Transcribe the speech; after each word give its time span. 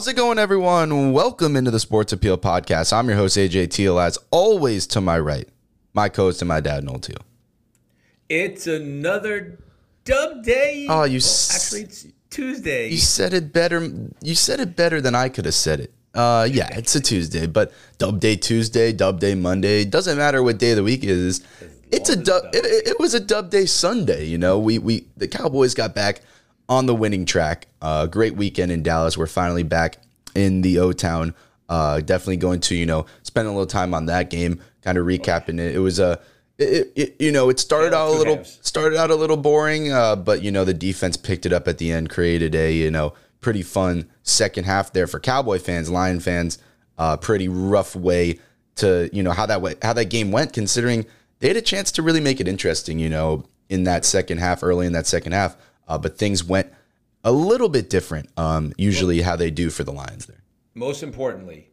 How's 0.00 0.08
it 0.08 0.16
going, 0.16 0.38
everyone? 0.38 1.12
Welcome 1.12 1.56
into 1.56 1.70
the 1.70 1.78
Sports 1.78 2.10
Appeal 2.10 2.38
Podcast. 2.38 2.90
I'm 2.90 3.06
your 3.08 3.18
host, 3.18 3.36
AJ 3.36 3.68
Teal. 3.68 4.00
As 4.00 4.16
always, 4.30 4.86
to 4.86 5.00
my 5.02 5.18
right, 5.18 5.46
my 5.92 6.08
co-host 6.08 6.40
and 6.40 6.48
my 6.48 6.58
dad, 6.58 6.84
Noel 6.84 7.00
Teal. 7.00 7.18
It's 8.30 8.66
another 8.66 9.58
dub 10.06 10.42
day. 10.42 10.86
Oh, 10.88 11.04
you 11.04 11.16
Well, 11.16 11.16
s- 11.18 11.54
actually 11.54 11.82
it's 11.82 12.06
Tuesday. 12.30 12.88
You 12.88 12.96
said 12.96 13.34
it 13.34 13.52
better. 13.52 13.86
You 14.22 14.34
said 14.34 14.58
it 14.60 14.74
better 14.74 15.02
than 15.02 15.14
I 15.14 15.28
could 15.28 15.44
have 15.44 15.52
said 15.52 15.80
it. 15.80 15.92
Uh, 16.14 16.48
yeah, 16.50 16.68
it's 16.78 16.94
a 16.94 17.00
Tuesday, 17.02 17.46
but 17.46 17.70
Dub 17.98 18.20
Day 18.20 18.36
Tuesday, 18.36 18.92
Dub 18.94 19.20
Day 19.20 19.34
Monday. 19.34 19.84
Doesn't 19.84 20.16
matter 20.16 20.42
what 20.42 20.56
day 20.56 20.70
of 20.70 20.76
the 20.76 20.82
week 20.82 21.02
it 21.04 21.10
is. 21.10 21.44
It's 21.92 22.08
a 22.08 22.16
dub. 22.16 22.44
It- 22.54 22.86
it 22.88 22.98
was 22.98 23.12
a 23.12 23.20
Dub 23.20 23.50
Day 23.50 23.66
Sunday. 23.66 24.24
You 24.24 24.38
know, 24.38 24.58
we 24.58 24.78
we 24.78 25.08
the 25.18 25.28
Cowboys 25.28 25.74
got 25.74 25.94
back 25.94 26.22
on 26.70 26.86
the 26.86 26.94
winning 26.94 27.26
track. 27.26 27.66
Uh, 27.82 28.06
great 28.06 28.36
weekend 28.36 28.72
in 28.72 28.82
Dallas. 28.82 29.18
We're 29.18 29.26
finally 29.26 29.64
back 29.64 29.98
in 30.34 30.62
the 30.62 30.78
O 30.78 30.92
Town. 30.92 31.34
Uh, 31.68 32.00
definitely 32.00 32.38
going 32.38 32.60
to 32.60 32.74
you 32.74 32.86
know 32.86 33.04
spend 33.22 33.46
a 33.46 33.50
little 33.50 33.66
time 33.66 33.92
on 33.92 34.06
that 34.06 34.30
game, 34.30 34.60
kind 34.82 34.96
of 34.96 35.04
recapping 35.04 35.60
it. 35.60 35.74
It 35.74 35.80
was 35.80 35.98
a. 35.98 36.18
It, 36.58 36.92
it, 36.94 37.16
you 37.18 37.32
know, 37.32 37.48
it 37.48 37.58
started 37.58 37.92
Yeah, 37.92 38.00
out 38.02 38.08
a 38.08 38.12
little 38.18 38.36
halves. 38.36 38.58
started 38.62 38.98
out 38.98 39.10
a 39.10 39.14
little 39.14 39.38
boring, 39.38 39.90
uh, 39.92 40.14
but 40.16 40.42
you 40.42 40.50
know 40.50 40.64
the 40.64 40.74
defense 40.74 41.16
picked 41.16 41.46
it 41.46 41.52
up 41.54 41.66
at 41.66 41.78
the 41.78 41.90
end, 41.90 42.10
created 42.10 42.54
a 42.54 42.72
you 42.72 42.90
know 42.90 43.14
pretty 43.40 43.62
fun 43.62 44.10
second 44.22 44.64
half 44.64 44.92
there 44.92 45.06
for 45.06 45.18
Cowboy 45.18 45.58
fans, 45.58 45.90
Lion 45.90 46.20
fans. 46.20 46.58
Uh, 46.98 47.16
pretty 47.16 47.48
rough 47.48 47.96
way 47.96 48.38
to 48.76 49.08
you 49.10 49.22
know 49.22 49.32
how 49.32 49.46
that 49.46 49.62
way, 49.62 49.74
how 49.80 49.94
that 49.94 50.06
game 50.10 50.30
went, 50.32 50.52
considering 50.52 51.06
they 51.38 51.48
had 51.48 51.56
a 51.56 51.62
chance 51.62 51.90
to 51.92 52.02
really 52.02 52.20
make 52.20 52.40
it 52.40 52.46
interesting. 52.48 52.98
You 52.98 53.08
know, 53.08 53.44
in 53.70 53.84
that 53.84 54.04
second 54.04 54.36
half, 54.38 54.62
early 54.62 54.86
in 54.86 54.92
that 54.92 55.06
second 55.06 55.32
half, 55.32 55.56
uh, 55.90 55.98
but 55.98 56.16
things 56.16 56.42
went 56.44 56.72
a 57.24 57.32
little 57.32 57.68
bit 57.68 57.90
different. 57.90 58.30
Um, 58.36 58.72
usually 58.78 59.20
how 59.20 59.36
they 59.36 59.50
do 59.50 59.68
for 59.68 59.84
the 59.84 59.92
Lions 59.92 60.26
there. 60.26 60.42
Most 60.74 61.02
importantly, 61.02 61.68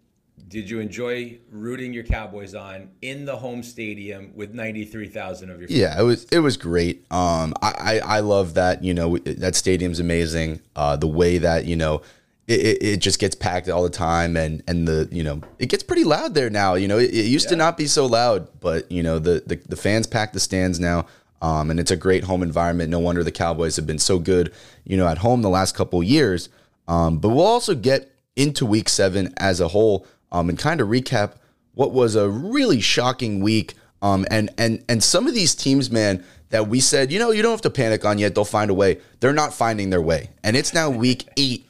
did 0.48 0.70
you 0.70 0.80
enjoy 0.80 1.40
rooting 1.52 1.94
your 1.94 2.04
Cowboys 2.04 2.56
on 2.56 2.90
in 3.02 3.26
the 3.26 3.38
home 3.38 3.62
stadium 3.62 4.32
with 4.34 4.54
93,000 4.54 5.50
of 5.50 5.60
your 5.62 5.70
Yeah, 5.70 6.00
it 6.00 6.04
was 6.04 6.26
it 6.26 6.40
was 6.40 6.58
great. 6.58 7.06
Um, 7.12 7.54
I, 7.62 7.74
I 7.80 8.18
I 8.18 8.20
love 8.22 8.56
that. 8.56 8.84
You 8.84 8.94
know 8.94 9.18
that 9.20 9.56
stadium's 9.56 10.00
amazing. 10.00 10.62
Uh, 10.76 10.96
the 10.96 11.08
way 11.08 11.38
that 11.38 11.66
you 11.66 11.76
know 11.76 12.02
it, 12.48 12.60
it, 12.62 12.84
it 12.84 12.98
just 12.98 13.20
gets 13.20 13.36
packed 13.36 13.70
all 13.70 13.84
the 13.84 13.90
time, 13.90 14.36
and 14.36 14.64
and 14.68 14.88
the 14.88 15.08
you 15.12 15.24
know 15.24 15.42
it 15.60 15.68
gets 15.68 15.84
pretty 15.84 16.06
loud 16.06 16.34
there 16.34 16.50
now. 16.50 16.74
You 16.76 16.88
know 16.88 16.98
it, 16.98 17.12
it 17.14 17.26
used 17.26 17.50
to 17.50 17.56
not 17.56 17.78
be 17.78 17.86
so 17.86 18.06
loud, 18.06 18.48
but 18.60 18.92
you 18.92 19.04
know 19.04 19.20
the 19.20 19.44
the, 19.46 19.62
the 19.68 19.76
fans 19.76 20.08
pack 20.08 20.34
the 20.34 20.40
stands 20.40 20.80
now. 20.80 21.06
Um, 21.42 21.70
and 21.70 21.80
it's 21.80 21.92
a 21.92 21.96
great 21.96 22.24
home 22.24 22.42
environment. 22.42 22.90
No 22.90 23.00
wonder 23.00 23.24
the 23.24 23.32
Cowboys 23.32 23.76
have 23.76 23.86
been 23.86 24.00
so 24.00 24.20
good, 24.20 24.52
you 24.84 24.98
know, 24.98 25.08
at 25.08 25.20
home 25.20 25.42
the 25.42 25.50
last 25.50 25.76
couple 25.76 26.02
years. 26.02 26.50
Um, 26.88 27.20
but 27.20 27.30
we'll 27.30 27.46
also 27.46 27.76
get 27.76 28.12
into 28.36 28.66
Week 28.66 28.90
Seven 28.90 29.34
as 29.38 29.60
a 29.60 29.68
whole, 29.68 30.08
um, 30.32 30.50
and 30.50 30.58
kind 30.58 30.82
of 30.82 30.88
recap 30.88 31.34
what 31.74 31.92
was 31.92 32.16
a 32.16 32.30
really 32.30 32.82
shocking 32.82 33.42
week. 33.42 33.76
Um, 34.02 34.26
and 34.32 34.50
and 34.58 34.84
and 34.88 35.04
some 35.04 35.28
of 35.28 35.34
these 35.34 35.56
teams, 35.56 35.92
man, 35.92 36.24
that 36.50 36.68
we 36.68 36.80
said, 36.80 37.12
you 37.12 37.20
know, 37.20 37.32
you 37.32 37.42
don't 37.42 37.52
have 37.52 37.62
to 37.62 37.70
panic 37.70 38.06
on 38.06 38.20
yet. 38.20 38.36
They'll 38.36 38.46
find 38.46 38.72
a 38.72 38.74
way. 38.74 39.00
They're 39.20 39.34
not 39.34 39.54
finding 39.54 39.90
their 39.90 40.02
way, 40.02 40.30
and 40.44 40.56
it's 40.56 40.74
now 40.74 40.90
week 40.90 41.28
eight, 41.38 41.68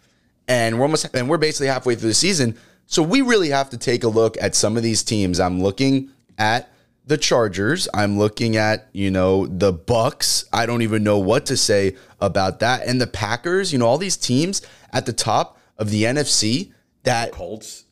and 0.48 0.78
we're 0.78 0.84
almost 0.84 1.14
and 1.14 1.30
we're 1.30 1.38
basically 1.38 1.68
halfway 1.68 1.96
through 1.96 2.10
the 2.10 2.16
season. 2.16 2.58
So 2.86 3.04
we 3.04 3.22
really 3.22 3.50
have 3.50 3.70
to 3.72 3.78
take 3.78 4.04
a 4.04 4.08
look 4.08 4.38
at 4.42 4.56
some 4.56 4.78
of 4.78 4.84
these 4.84 5.04
teams. 5.04 5.40
I'm 5.40 5.62
looking 5.62 6.10
at 6.38 6.72
the 7.08 7.18
Chargers. 7.18 7.88
I'm 7.94 8.20
looking 8.20 8.58
at 8.58 8.90
you 8.92 9.10
know 9.10 9.48
the 9.48 9.74
Bucks. 9.74 10.46
I 10.54 10.66
don't 10.66 10.84
even 10.84 11.04
know 11.04 11.18
what 11.18 11.48
to 11.48 11.58
say 11.58 11.96
about 12.22 12.60
that, 12.60 12.86
and 12.86 13.02
the 13.02 13.08
Packers. 13.08 13.74
You 13.74 13.80
know, 13.80 13.88
all 13.88 13.98
these 13.98 14.18
teams 14.18 14.62
at 14.94 15.06
the 15.06 15.14
top 15.14 15.58
of 15.78 15.90
the 15.90 16.04
NFC 16.04 16.72
that 17.08 17.32
Colts. 17.32 17.86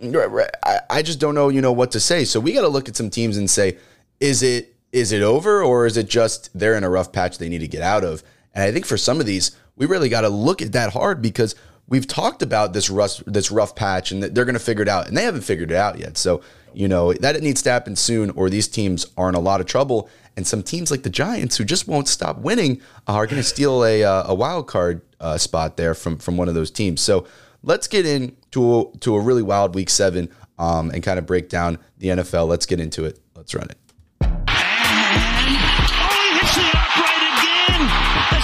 I, 0.63 0.79
I 0.89 1.01
just 1.01 1.19
don't 1.19 1.35
know, 1.35 1.49
you 1.49 1.61
know, 1.61 1.71
what 1.71 1.91
to 1.91 1.99
say. 1.99 2.25
So 2.25 2.39
we 2.39 2.51
got 2.51 2.61
to 2.61 2.67
look 2.67 2.89
at 2.89 2.97
some 2.97 3.09
teams 3.09 3.37
and 3.37 3.49
say, 3.49 3.77
is 4.19 4.43
it 4.43 4.75
is 4.91 5.11
it 5.11 5.21
over 5.21 5.63
or 5.63 5.85
is 5.85 5.97
it 5.97 6.09
just 6.09 6.49
they're 6.57 6.75
in 6.75 6.83
a 6.83 6.89
rough 6.89 7.11
patch 7.11 7.37
they 7.37 7.49
need 7.49 7.59
to 7.59 7.67
get 7.67 7.81
out 7.81 8.03
of? 8.03 8.23
And 8.53 8.63
I 8.63 8.71
think 8.71 8.85
for 8.85 8.97
some 8.97 9.19
of 9.19 9.25
these, 9.25 9.51
we 9.75 9.85
really 9.85 10.09
got 10.09 10.21
to 10.21 10.29
look 10.29 10.61
at 10.61 10.73
that 10.73 10.93
hard 10.93 11.21
because 11.21 11.55
we've 11.87 12.07
talked 12.07 12.41
about 12.41 12.73
this 12.73 12.89
rough 12.89 13.17
this 13.25 13.51
rough 13.51 13.75
patch 13.75 14.11
and 14.11 14.21
they're 14.21 14.45
going 14.45 14.53
to 14.53 14.59
figure 14.59 14.83
it 14.83 14.89
out, 14.89 15.07
and 15.07 15.15
they 15.15 15.23
haven't 15.23 15.41
figured 15.41 15.71
it 15.71 15.77
out 15.77 15.97
yet. 15.97 16.17
So 16.17 16.41
you 16.75 16.87
know 16.87 17.13
that 17.13 17.35
it 17.35 17.43
needs 17.43 17.61
to 17.63 17.71
happen 17.71 17.95
soon, 17.95 18.29
or 18.31 18.49
these 18.49 18.67
teams 18.67 19.05
are 19.17 19.29
in 19.29 19.35
a 19.35 19.39
lot 19.39 19.61
of 19.61 19.67
trouble. 19.67 20.09
And 20.37 20.45
some 20.45 20.63
teams 20.63 20.91
like 20.91 21.03
the 21.03 21.09
Giants, 21.09 21.55
who 21.55 21.63
just 21.63 21.87
won't 21.87 22.09
stop 22.09 22.39
winning, 22.39 22.81
are 23.07 23.25
going 23.25 23.37
to 23.37 23.43
steal 23.43 23.85
a 23.85 24.03
uh, 24.03 24.23
a 24.27 24.35
wild 24.35 24.67
card 24.67 25.01
uh, 25.19 25.37
spot 25.37 25.77
there 25.77 25.93
from 25.93 26.17
from 26.17 26.37
one 26.37 26.49
of 26.49 26.55
those 26.55 26.71
teams. 26.71 27.01
So 27.01 27.25
let's 27.63 27.87
get 27.87 28.05
into 28.05 28.79
a, 28.79 28.97
to 28.99 29.15
a 29.15 29.19
really 29.19 29.43
wild 29.43 29.75
week 29.75 29.89
seven 29.89 30.29
um, 30.57 30.91
and 30.91 31.03
kind 31.03 31.19
of 31.19 31.25
break 31.25 31.49
down 31.49 31.79
the 31.97 32.07
NFL. 32.07 32.47
Let's 32.47 32.65
get 32.65 32.79
into 32.79 33.05
it. 33.05 33.19
Let's 33.35 33.53
run 33.55 33.67
it. 33.69 33.77
Oh, 34.21 34.35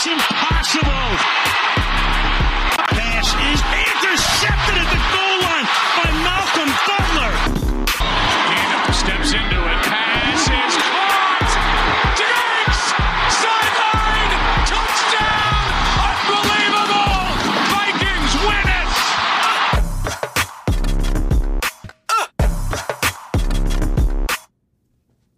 impossible. 0.08 1.18
Pass 2.90 3.34
is 3.53 3.81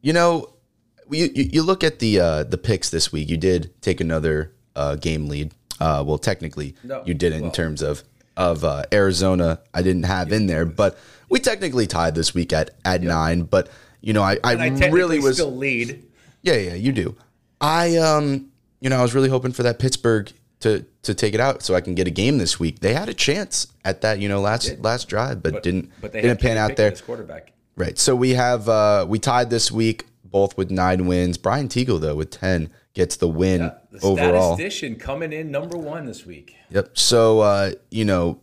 You 0.03 0.13
know, 0.13 0.53
you, 1.09 1.29
you, 1.33 1.63
look 1.63 1.83
at 1.83 1.99
the 1.99 2.19
uh, 2.19 2.43
the 2.43 2.57
picks 2.57 2.89
this 2.89 3.11
week. 3.11 3.29
You 3.29 3.37
did 3.37 3.73
take 3.81 4.01
another 4.01 4.53
uh, 4.75 4.95
game 4.97 5.27
lead. 5.27 5.53
Uh, 5.79 6.03
well, 6.05 6.17
technically, 6.17 6.75
No, 6.83 7.01
you 7.05 7.13
didn't 7.13 7.45
in 7.45 7.51
terms 7.51 7.81
of 7.81 8.03
of 8.37 8.63
uh, 8.63 8.83
Arizona. 8.91 9.61
I 9.73 9.81
didn't 9.81 10.03
have 10.03 10.31
in 10.31 10.47
there, 10.47 10.65
but 10.65 10.99
we 11.29 11.39
technically 11.39 11.87
tied 11.87 12.15
this 12.15 12.33
week 12.33 12.53
at 12.53 12.71
at 12.83 13.01
nine. 13.01 13.43
But 13.43 13.69
you 14.01 14.13
know, 14.13 14.21
I, 14.21 14.37
I, 14.43 14.53
I 14.55 14.89
really 14.89 15.19
was 15.19 15.37
still 15.37 15.55
lead. 15.55 16.03
Yeah, 16.41 16.55
yeah, 16.55 16.73
you 16.73 16.91
do. 16.91 17.15
I 17.61 17.95
um, 17.95 18.51
you 18.81 18.89
know, 18.89 18.97
I 18.97 19.01
was 19.01 19.15
really 19.15 19.29
hoping 19.29 19.53
for 19.53 19.63
that 19.63 19.79
Pittsburgh 19.79 20.29
to 20.59 20.85
to 21.03 21.13
take 21.13 21.33
it 21.33 21.39
out 21.39 21.63
so 21.63 21.75
I 21.75 21.81
can 21.81 21.95
get 21.95 22.07
a 22.07 22.11
game 22.11 22.37
this 22.37 22.59
week. 22.59 22.79
They 22.79 22.93
had 22.93 23.07
a 23.07 23.13
chance 23.13 23.67
at 23.85 24.01
that, 24.01 24.19
you 24.19 24.27
know, 24.27 24.41
last 24.41 24.79
last 24.79 25.07
drive, 25.07 25.41
but, 25.41 25.63
didn't 25.63 25.91
But 26.01 26.11
they 26.11 26.21
didn't 26.21 26.41
pan 26.41 26.57
out 26.57 26.75
there. 26.75 26.91
quarterback. 26.91 27.53
Right. 27.75 27.97
So 27.97 28.15
we 28.15 28.31
have 28.31 28.69
uh 28.69 29.05
we 29.07 29.19
tied 29.19 29.49
this 29.49 29.71
week 29.71 30.05
both 30.23 30.57
with 30.57 30.71
9 30.71 31.05
wins. 31.05 31.37
Brian 31.37 31.67
Teagle 31.67 31.99
though 32.01 32.15
with 32.15 32.31
10 32.31 32.69
gets 32.93 33.17
the 33.17 33.27
win 33.27 33.71
The 33.91 33.99
overall. 34.05 34.55
statistician 34.55 34.95
coming 34.95 35.31
in 35.33 35.51
number 35.51 35.77
one 35.77 36.05
this 36.05 36.25
week. 36.25 36.55
Yep. 36.71 36.97
So 36.97 37.39
uh, 37.39 37.71
you 37.91 38.05
know, 38.05 38.39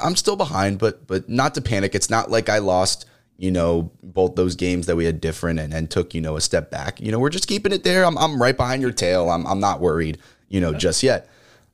I'm 0.00 0.16
still 0.16 0.36
behind, 0.36 0.78
but 0.78 1.06
but 1.06 1.28
not 1.28 1.54
to 1.54 1.60
panic. 1.60 1.94
It's 1.94 2.08
not 2.10 2.30
like 2.30 2.48
I 2.48 2.58
lost, 2.58 3.06
you 3.38 3.50
know, 3.50 3.90
both 4.02 4.36
those 4.36 4.54
games 4.54 4.86
that 4.86 4.96
we 4.96 5.04
had 5.04 5.20
different 5.20 5.58
and, 5.58 5.72
and 5.74 5.90
took, 5.90 6.14
you 6.14 6.20
know, 6.20 6.36
a 6.36 6.40
step 6.40 6.70
back. 6.70 7.00
You 7.00 7.10
know, 7.10 7.18
we're 7.18 7.30
just 7.30 7.48
keeping 7.48 7.72
it 7.72 7.82
there. 7.84 8.04
I'm 8.04 8.16
I'm 8.18 8.40
right 8.40 8.56
behind 8.56 8.82
your 8.82 8.92
tail. 8.92 9.30
I'm 9.30 9.46
I'm 9.46 9.60
not 9.60 9.80
worried, 9.80 10.18
you 10.48 10.60
know, 10.60 10.72
just 10.74 11.02
yet. 11.02 11.28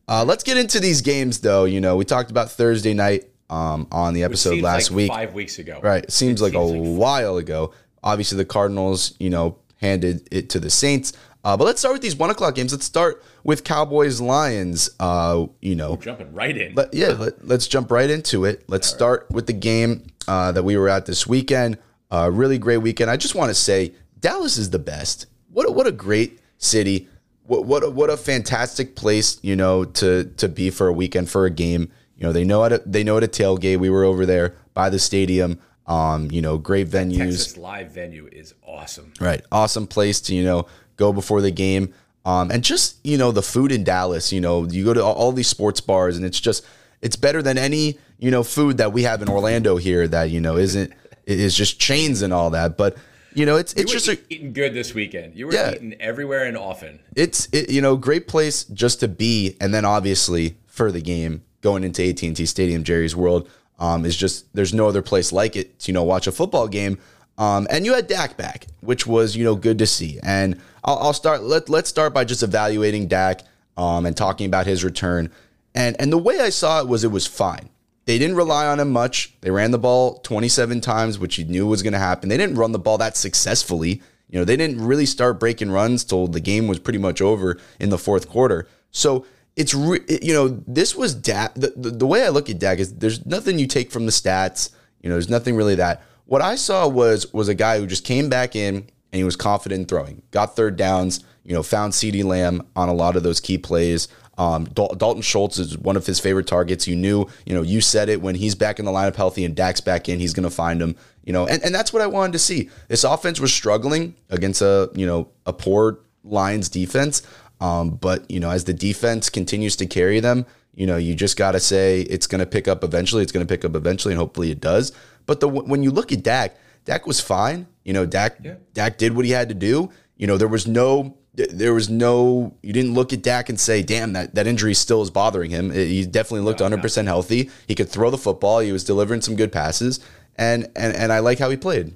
Uh, 0.09 0.25
let's 0.27 0.43
get 0.43 0.57
into 0.57 0.81
these 0.81 1.03
games 1.03 1.41
though. 1.41 1.65
You 1.67 1.81
know, 1.81 1.97
we 1.97 2.05
talked 2.07 2.31
about 2.31 2.51
Thursday 2.51 2.95
night 2.95 3.28
um, 3.51 3.87
on 3.91 4.15
the 4.15 4.23
episode 4.25 4.51
seems 4.51 4.63
last 4.63 4.91
like 4.91 4.97
week. 4.97 5.09
five 5.11 5.35
weeks 5.35 5.59
ago. 5.59 5.81
Right. 5.83 6.05
It 6.05 6.13
seems 6.13 6.41
like 6.43 6.55
a 6.55 6.59
like- 6.61 6.81
while 6.99 7.37
ago. 7.37 7.73
Obviously, 8.03 8.37
the 8.39 8.45
Cardinals, 8.45 9.15
you 9.19 9.31
know, 9.31 9.59
handed 9.77 10.29
it 10.31 10.51
to 10.51 10.61
the 10.61 10.71
Saints. 10.71 11.13
Uh, 11.45 11.57
but 11.57 11.65
let's 11.65 11.79
start 11.81 11.93
with 11.95 12.03
these 12.03 12.17
one 12.17 12.31
o'clock 12.31 12.55
games. 12.55 12.73
Let's 12.73 12.85
start 12.85 13.23
with 13.45 13.65
Cowboys 13.65 14.21
Lions. 14.21 14.91
Uh, 15.01 15.47
you 15.61 15.75
know, 15.77 15.97
Jumping 15.97 16.33
right 16.35 16.57
in. 16.57 16.75
but 16.75 16.93
yeah, 16.93 17.09
let, 17.09 17.47
let's 17.47 17.67
jump 17.67 17.91
right 17.91 18.11
into 18.11 18.45
it. 18.45 18.65
Let's 18.69 18.87
start 18.89 19.27
with 19.31 19.47
the 19.47 19.53
game 19.53 20.07
uh, 20.27 20.53
that 20.53 20.63
we 20.63 20.77
were 20.77 20.89
at 20.89 21.07
this 21.07 21.27
weekend. 21.27 21.79
Uh, 22.11 22.31
really 22.33 22.59
great 22.59 22.79
weekend. 22.79 23.11
I 23.11 23.17
just 23.17 23.35
want 23.35 23.51
to 23.51 23.55
say 23.55 23.93
Dallas 24.21 24.59
is 24.59 24.71
the 24.71 24.79
best. 24.79 25.27
What 25.53 25.69
a, 25.69 25.73
what 25.73 25.87
a 25.87 25.93
great 25.93 26.39
city. 26.59 27.09
What 27.45 27.65
what 27.65 27.83
a, 27.83 27.91
what 27.91 28.11
a 28.11 28.17
fantastic 28.17 28.95
place 28.95 29.39
you 29.43 29.57
know 29.57 29.85
to 29.85 30.25
to 30.37 30.49
be 30.49 30.71
for 30.71 30.89
a 30.89 30.93
weekend 30.93 31.31
for 31.31 31.47
a 31.47 31.51
game. 31.51 31.91
You 32.19 32.27
know 32.27 32.33
they 32.33 32.45
know 32.45 32.63
how 32.63 32.69
to 32.69 32.83
they 32.85 33.05
know 33.05 33.15
how 33.15 33.21
to 33.21 33.29
tailgate. 33.29 33.79
We 33.79 33.91
were 33.91 34.05
over 34.05 34.27
there 34.27 34.55
by 34.75 34.91
the 34.91 34.99
stadium. 34.99 35.61
Um, 35.87 36.31
you 36.31 36.43
know, 36.43 36.59
great 36.59 36.89
venues. 36.89 37.17
Texas 37.17 37.57
live 37.57 37.93
venue 37.93 38.29
is 38.31 38.53
awesome. 38.67 39.15
Right. 39.21 39.43
Awesome 39.51 39.87
place 39.87 40.21
to, 40.23 40.35
you 40.35 40.45
know, 40.45 40.67
go 40.97 41.15
before 41.15 41.41
the 41.41 41.51
game. 41.51 41.95
Um, 42.27 42.51
and 42.51 42.63
just, 42.63 42.99
you 43.07 43.17
know, 43.17 43.33
the 43.33 43.41
food 43.43 43.73
in 43.73 43.85
Dallas, 43.85 44.31
you 44.31 44.39
know, 44.39 44.65
you 44.69 44.85
go 44.85 44.93
to 44.93 45.03
all, 45.03 45.15
all 45.15 45.33
these 45.33 45.49
sports 45.49 45.81
bars 45.81 46.19
and 46.19 46.27
it's 46.27 46.39
just, 46.41 46.63
it's 47.01 47.17
better 47.17 47.41
than 47.41 47.57
any, 47.57 47.99
you 48.19 48.31
know, 48.31 48.43
food 48.43 48.77
that 48.77 48.93
we 48.93 49.05
have 49.05 49.23
in 49.23 49.31
Orlando 49.31 49.79
here 49.79 50.07
that, 50.09 50.25
you 50.25 50.43
know, 50.43 50.59
isn't, 50.59 50.93
is 51.25 51.55
just 51.55 51.81
chains 51.81 52.21
and 52.21 52.35
all 52.35 52.51
that. 52.51 52.77
But, 52.77 52.99
you 53.33 53.47
know, 53.47 53.57
it's, 53.57 53.73
it's 53.73 53.91
You 53.91 53.99
just 53.99 54.09
a, 54.09 54.19
eating 54.29 54.53
good 54.53 54.75
this 54.75 54.93
weekend. 54.93 55.37
You 55.37 55.47
were 55.47 55.55
Yeah. 55.55 55.73
eating 55.73 55.95
everywhere 56.01 56.45
and 56.45 56.59
often. 56.59 57.01
it's, 57.17 57.49
it, 57.51 57.71
you 57.71 57.81
know, 57.81 57.97
great 57.97 58.29
place 58.29 58.65
just 58.65 59.01
to 59.01 59.09
be. 59.09 59.57
And 59.59 59.73
then 59.73 59.87
obviously 59.87 60.59
for 60.67 60.93
the 60.93 61.01
game 61.01 61.45
going 61.61 61.85
into 61.85 62.09
AT&T 62.09 62.47
Stadium, 62.47 62.85
Jerry's 62.85 63.17
World. 63.17 63.49
Um, 63.81 64.05
is 64.05 64.17
just 64.17 64.53
there's 64.55 64.75
no 64.75 64.89
other 64.89 65.03
place 65.03 65.31
like 65.31 65.55
it 65.55 65.79
to 65.81 65.93
you 65.93 65.95
know 65.95 66.03
watch 66.03 66.27
a 66.27 66.33
football 66.33 66.67
game. 66.67 66.99
Um, 67.39 67.69
and 67.71 67.85
you 67.85 67.95
had 67.95 68.09
Dak 68.09 68.37
back, 68.37 68.67
which 68.81 69.07
was 69.07 69.37
you 69.37 69.45
know 69.45 69.55
good 69.55 69.79
to 69.79 69.87
see. 69.87 70.19
And 70.23 70.61
I'll, 70.85 70.99
I'll 70.99 71.13
start. 71.13 71.43
Let 71.43 71.69
Let's 71.69 71.89
start 71.89 72.13
by 72.13 72.25
just 72.25 72.43
evaluating 72.43 73.07
Dak 73.07 73.43
um, 73.77 74.05
and 74.05 74.17
talking 74.17 74.47
about 74.47 74.67
his 74.67 74.83
return. 74.83 75.31
And 75.75 75.95
and 76.01 76.13
the 76.13 76.19
way 76.19 76.41
I 76.41 76.51
saw 76.51 76.81
it 76.81 76.89
was 76.89 77.05
it 77.05 77.13
was 77.13 77.27
fine. 77.27 77.69
They 78.05 78.19
didn't 78.19 78.37
rely 78.37 78.67
on 78.67 78.81
him 78.81 78.91
much. 78.91 79.35
They 79.43 79.51
ran 79.51 79.71
the 79.71 79.79
ball 79.79 80.21
27 80.21 80.81
times, 80.81 81.19
which 81.19 81.39
you 81.39 81.45
knew 81.45 81.67
was 81.67 81.83
going 81.83 81.93
to 81.93 81.99
happen. 81.99 82.31
They 82.31 82.39
didn't 82.39 82.57
run 82.57 82.73
the 82.73 82.79
ball 82.79 82.97
that 82.99 83.19
successfully. 83.19 84.01
You 84.31 84.39
know, 84.39 84.45
they 84.47 84.57
didn't 84.57 84.85
really 84.85 85.05
start 85.05 85.39
breaking 85.39 85.71
runs 85.71 86.05
till 86.05 86.27
the 86.27 86.41
game 86.41 86.69
was 86.69 86.79
pretty 86.79 86.99
much 86.99 87.21
over 87.21 87.59
in 87.79 87.91
the 87.91 87.99
fourth 87.99 88.27
quarter. 88.27 88.67
So 88.91 89.27
it's 89.59 89.75
re- 89.75 90.05
you 90.23 90.33
know 90.33 90.49
this 90.67 90.95
was 90.95 91.15
Dak. 91.15 91.53
The, 91.55 91.73
the, 91.77 91.91
the 91.91 92.07
way 92.07 92.25
I 92.25 92.29
look 92.29 92.49
at 92.49 92.61
Dak 92.61 92.79
is 92.79 92.95
there's 92.95 93.27
nothing 93.27 93.59
you 93.59 93.67
take 93.67 93.91
from 93.91 94.07
the 94.07 94.13
stats. 94.13 94.71
You 95.03 95.09
know, 95.09 95.17
there's 95.17 95.29
nothing 95.29 95.57
really 95.57 95.75
that. 95.75 96.03
What 96.27 96.41
I 96.41 96.55
saw 96.55 96.87
was 96.87 97.31
was 97.33 97.49
a 97.49 97.55
guy 97.55 97.79
who 97.79 97.87
just 97.87 98.05
came 98.05 98.29
back 98.29 98.55
in 98.55 98.77
and 98.77 98.87
he 99.19 99.25
was 99.25 99.37
confident 99.37 99.81
in 99.81 99.87
throwing, 99.87 100.23
got 100.31 100.55
third 100.55 100.77
downs. 100.77 101.25
You 101.45 101.55
know, 101.55 101.63
found 101.63 101.95
CeeDee 101.95 102.25
Lamb 102.25 102.67
on 102.77 102.91
a 102.91 102.93
lot 102.93 103.17
of 103.17 103.23
those 103.23 103.41
key 103.41 103.57
plays. 103.57 104.09
Um, 104.37 104.65
Dal- 104.67 104.95
Dalton 104.95 105.23
Schultz 105.23 105.59
is 105.59 105.79
one 105.79 105.97
of 105.97 106.07
his 106.07 106.21
favorite 106.21 106.47
targets. 106.47 106.87
You 106.87 106.95
knew, 106.95 107.27
you 107.47 107.55
know, 107.55 107.63
you 107.63 107.81
said 107.81 108.11
it 108.11 108.21
when 108.21 108.35
he's 108.35 108.55
back 108.55 108.79
in 108.79 108.85
the 108.85 108.91
lineup 108.93 109.17
healthy 109.17 109.47
and 109.47 109.57
Dak's 109.57 109.81
back 109.81 110.11
in, 110.11 110.21
he's 110.21 110.35
going 110.35 110.45
to 110.45 110.55
find 110.55 110.81
him. 110.81 110.95
You 111.25 111.33
know, 111.33 111.47
and, 111.47 111.63
and 111.65 111.75
that's 111.75 111.91
what 111.93 112.03
I 112.03 112.07
wanted 112.07 112.33
to 112.35 112.39
see. 112.39 112.69
This 112.89 113.03
offense 113.03 113.41
was 113.41 113.53
struggling 113.53 114.15
against 114.29 114.61
a 114.61 114.91
you 114.95 115.07
know 115.07 115.31
a 115.47 115.53
poor 115.55 116.01
Lions 116.23 116.69
defense, 116.69 117.23
um, 117.61 117.91
but 117.91 118.31
you 118.31 118.41
know 118.41 118.51
as 118.51 118.65
the 118.65 118.75
defense 118.75 119.31
continues 119.31 119.77
to 119.77 119.87
carry 119.87 120.21
them, 120.21 120.47
you 120.75 120.87
know 120.87 120.97
you 120.97 121.15
just 121.15 121.37
got 121.37 121.53
to 121.53 121.61
say 121.61 122.03
it's 122.03 122.27
going 122.27 122.41
to 122.41 122.47
pick 122.47 122.69
up 122.69 122.85
eventually. 122.85 123.23
It's 123.23 123.33
going 123.33 123.47
to 123.47 123.53
pick 123.53 123.65
up 123.65 123.75
eventually, 123.75 124.13
and 124.13 124.19
hopefully 124.19 124.51
it 124.51 124.61
does. 124.61 124.93
But 125.27 125.41
the 125.41 125.49
when 125.49 125.83
you 125.83 125.91
look 125.91 126.13
at 126.13 126.23
Dak, 126.23 126.57
Dak 126.85 127.07
was 127.07 127.21
fine. 127.21 127.67
You 127.85 127.93
know, 127.93 128.07
Dak 128.07 128.43
Dak 128.75 128.99
did 128.99 129.15
what 129.15 129.25
he 129.25 129.31
had 129.33 129.49
to 129.49 129.55
do. 129.55 129.91
You 130.17 130.27
know, 130.27 130.37
there 130.37 130.49
was 130.49 130.67
no 130.67 131.17
there 131.35 131.75
was 131.75 131.89
no 131.89 132.55
you 132.63 132.73
didn't 132.73 132.95
look 132.95 133.13
at 133.13 133.23
Dak 133.23 133.49
and 133.49 133.59
say, 133.59 133.83
"Damn, 133.83 134.13
that 134.15 134.35
that 134.35 134.47
injury 134.47 134.75
still 134.75 135.03
is 135.03 135.11
bothering 135.11 135.51
him." 135.51 135.71
He 135.71 136.05
definitely 136.05 136.45
looked 136.45 136.61
100% 136.61 137.05
healthy. 137.05 137.51
He 137.67 137.75
could 137.75 137.89
throw 137.89 138.11
the 138.11 138.19
football. 138.19 138.61
He 138.61 138.73
was 138.73 138.85
delivering 138.85 139.21
some 139.21 139.37
good 139.37 139.53
passes, 139.53 140.01
and 140.37 140.65
and 140.75 140.97
and 140.97 141.13
I 141.13 141.21
like 141.21 141.39
how 141.39 141.51
he 141.51 141.57
played. 141.57 141.95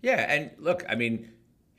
Yeah, 0.00 0.20
and 0.28 0.50
look, 0.58 0.84
I 0.88 0.94
mean, 0.94 1.31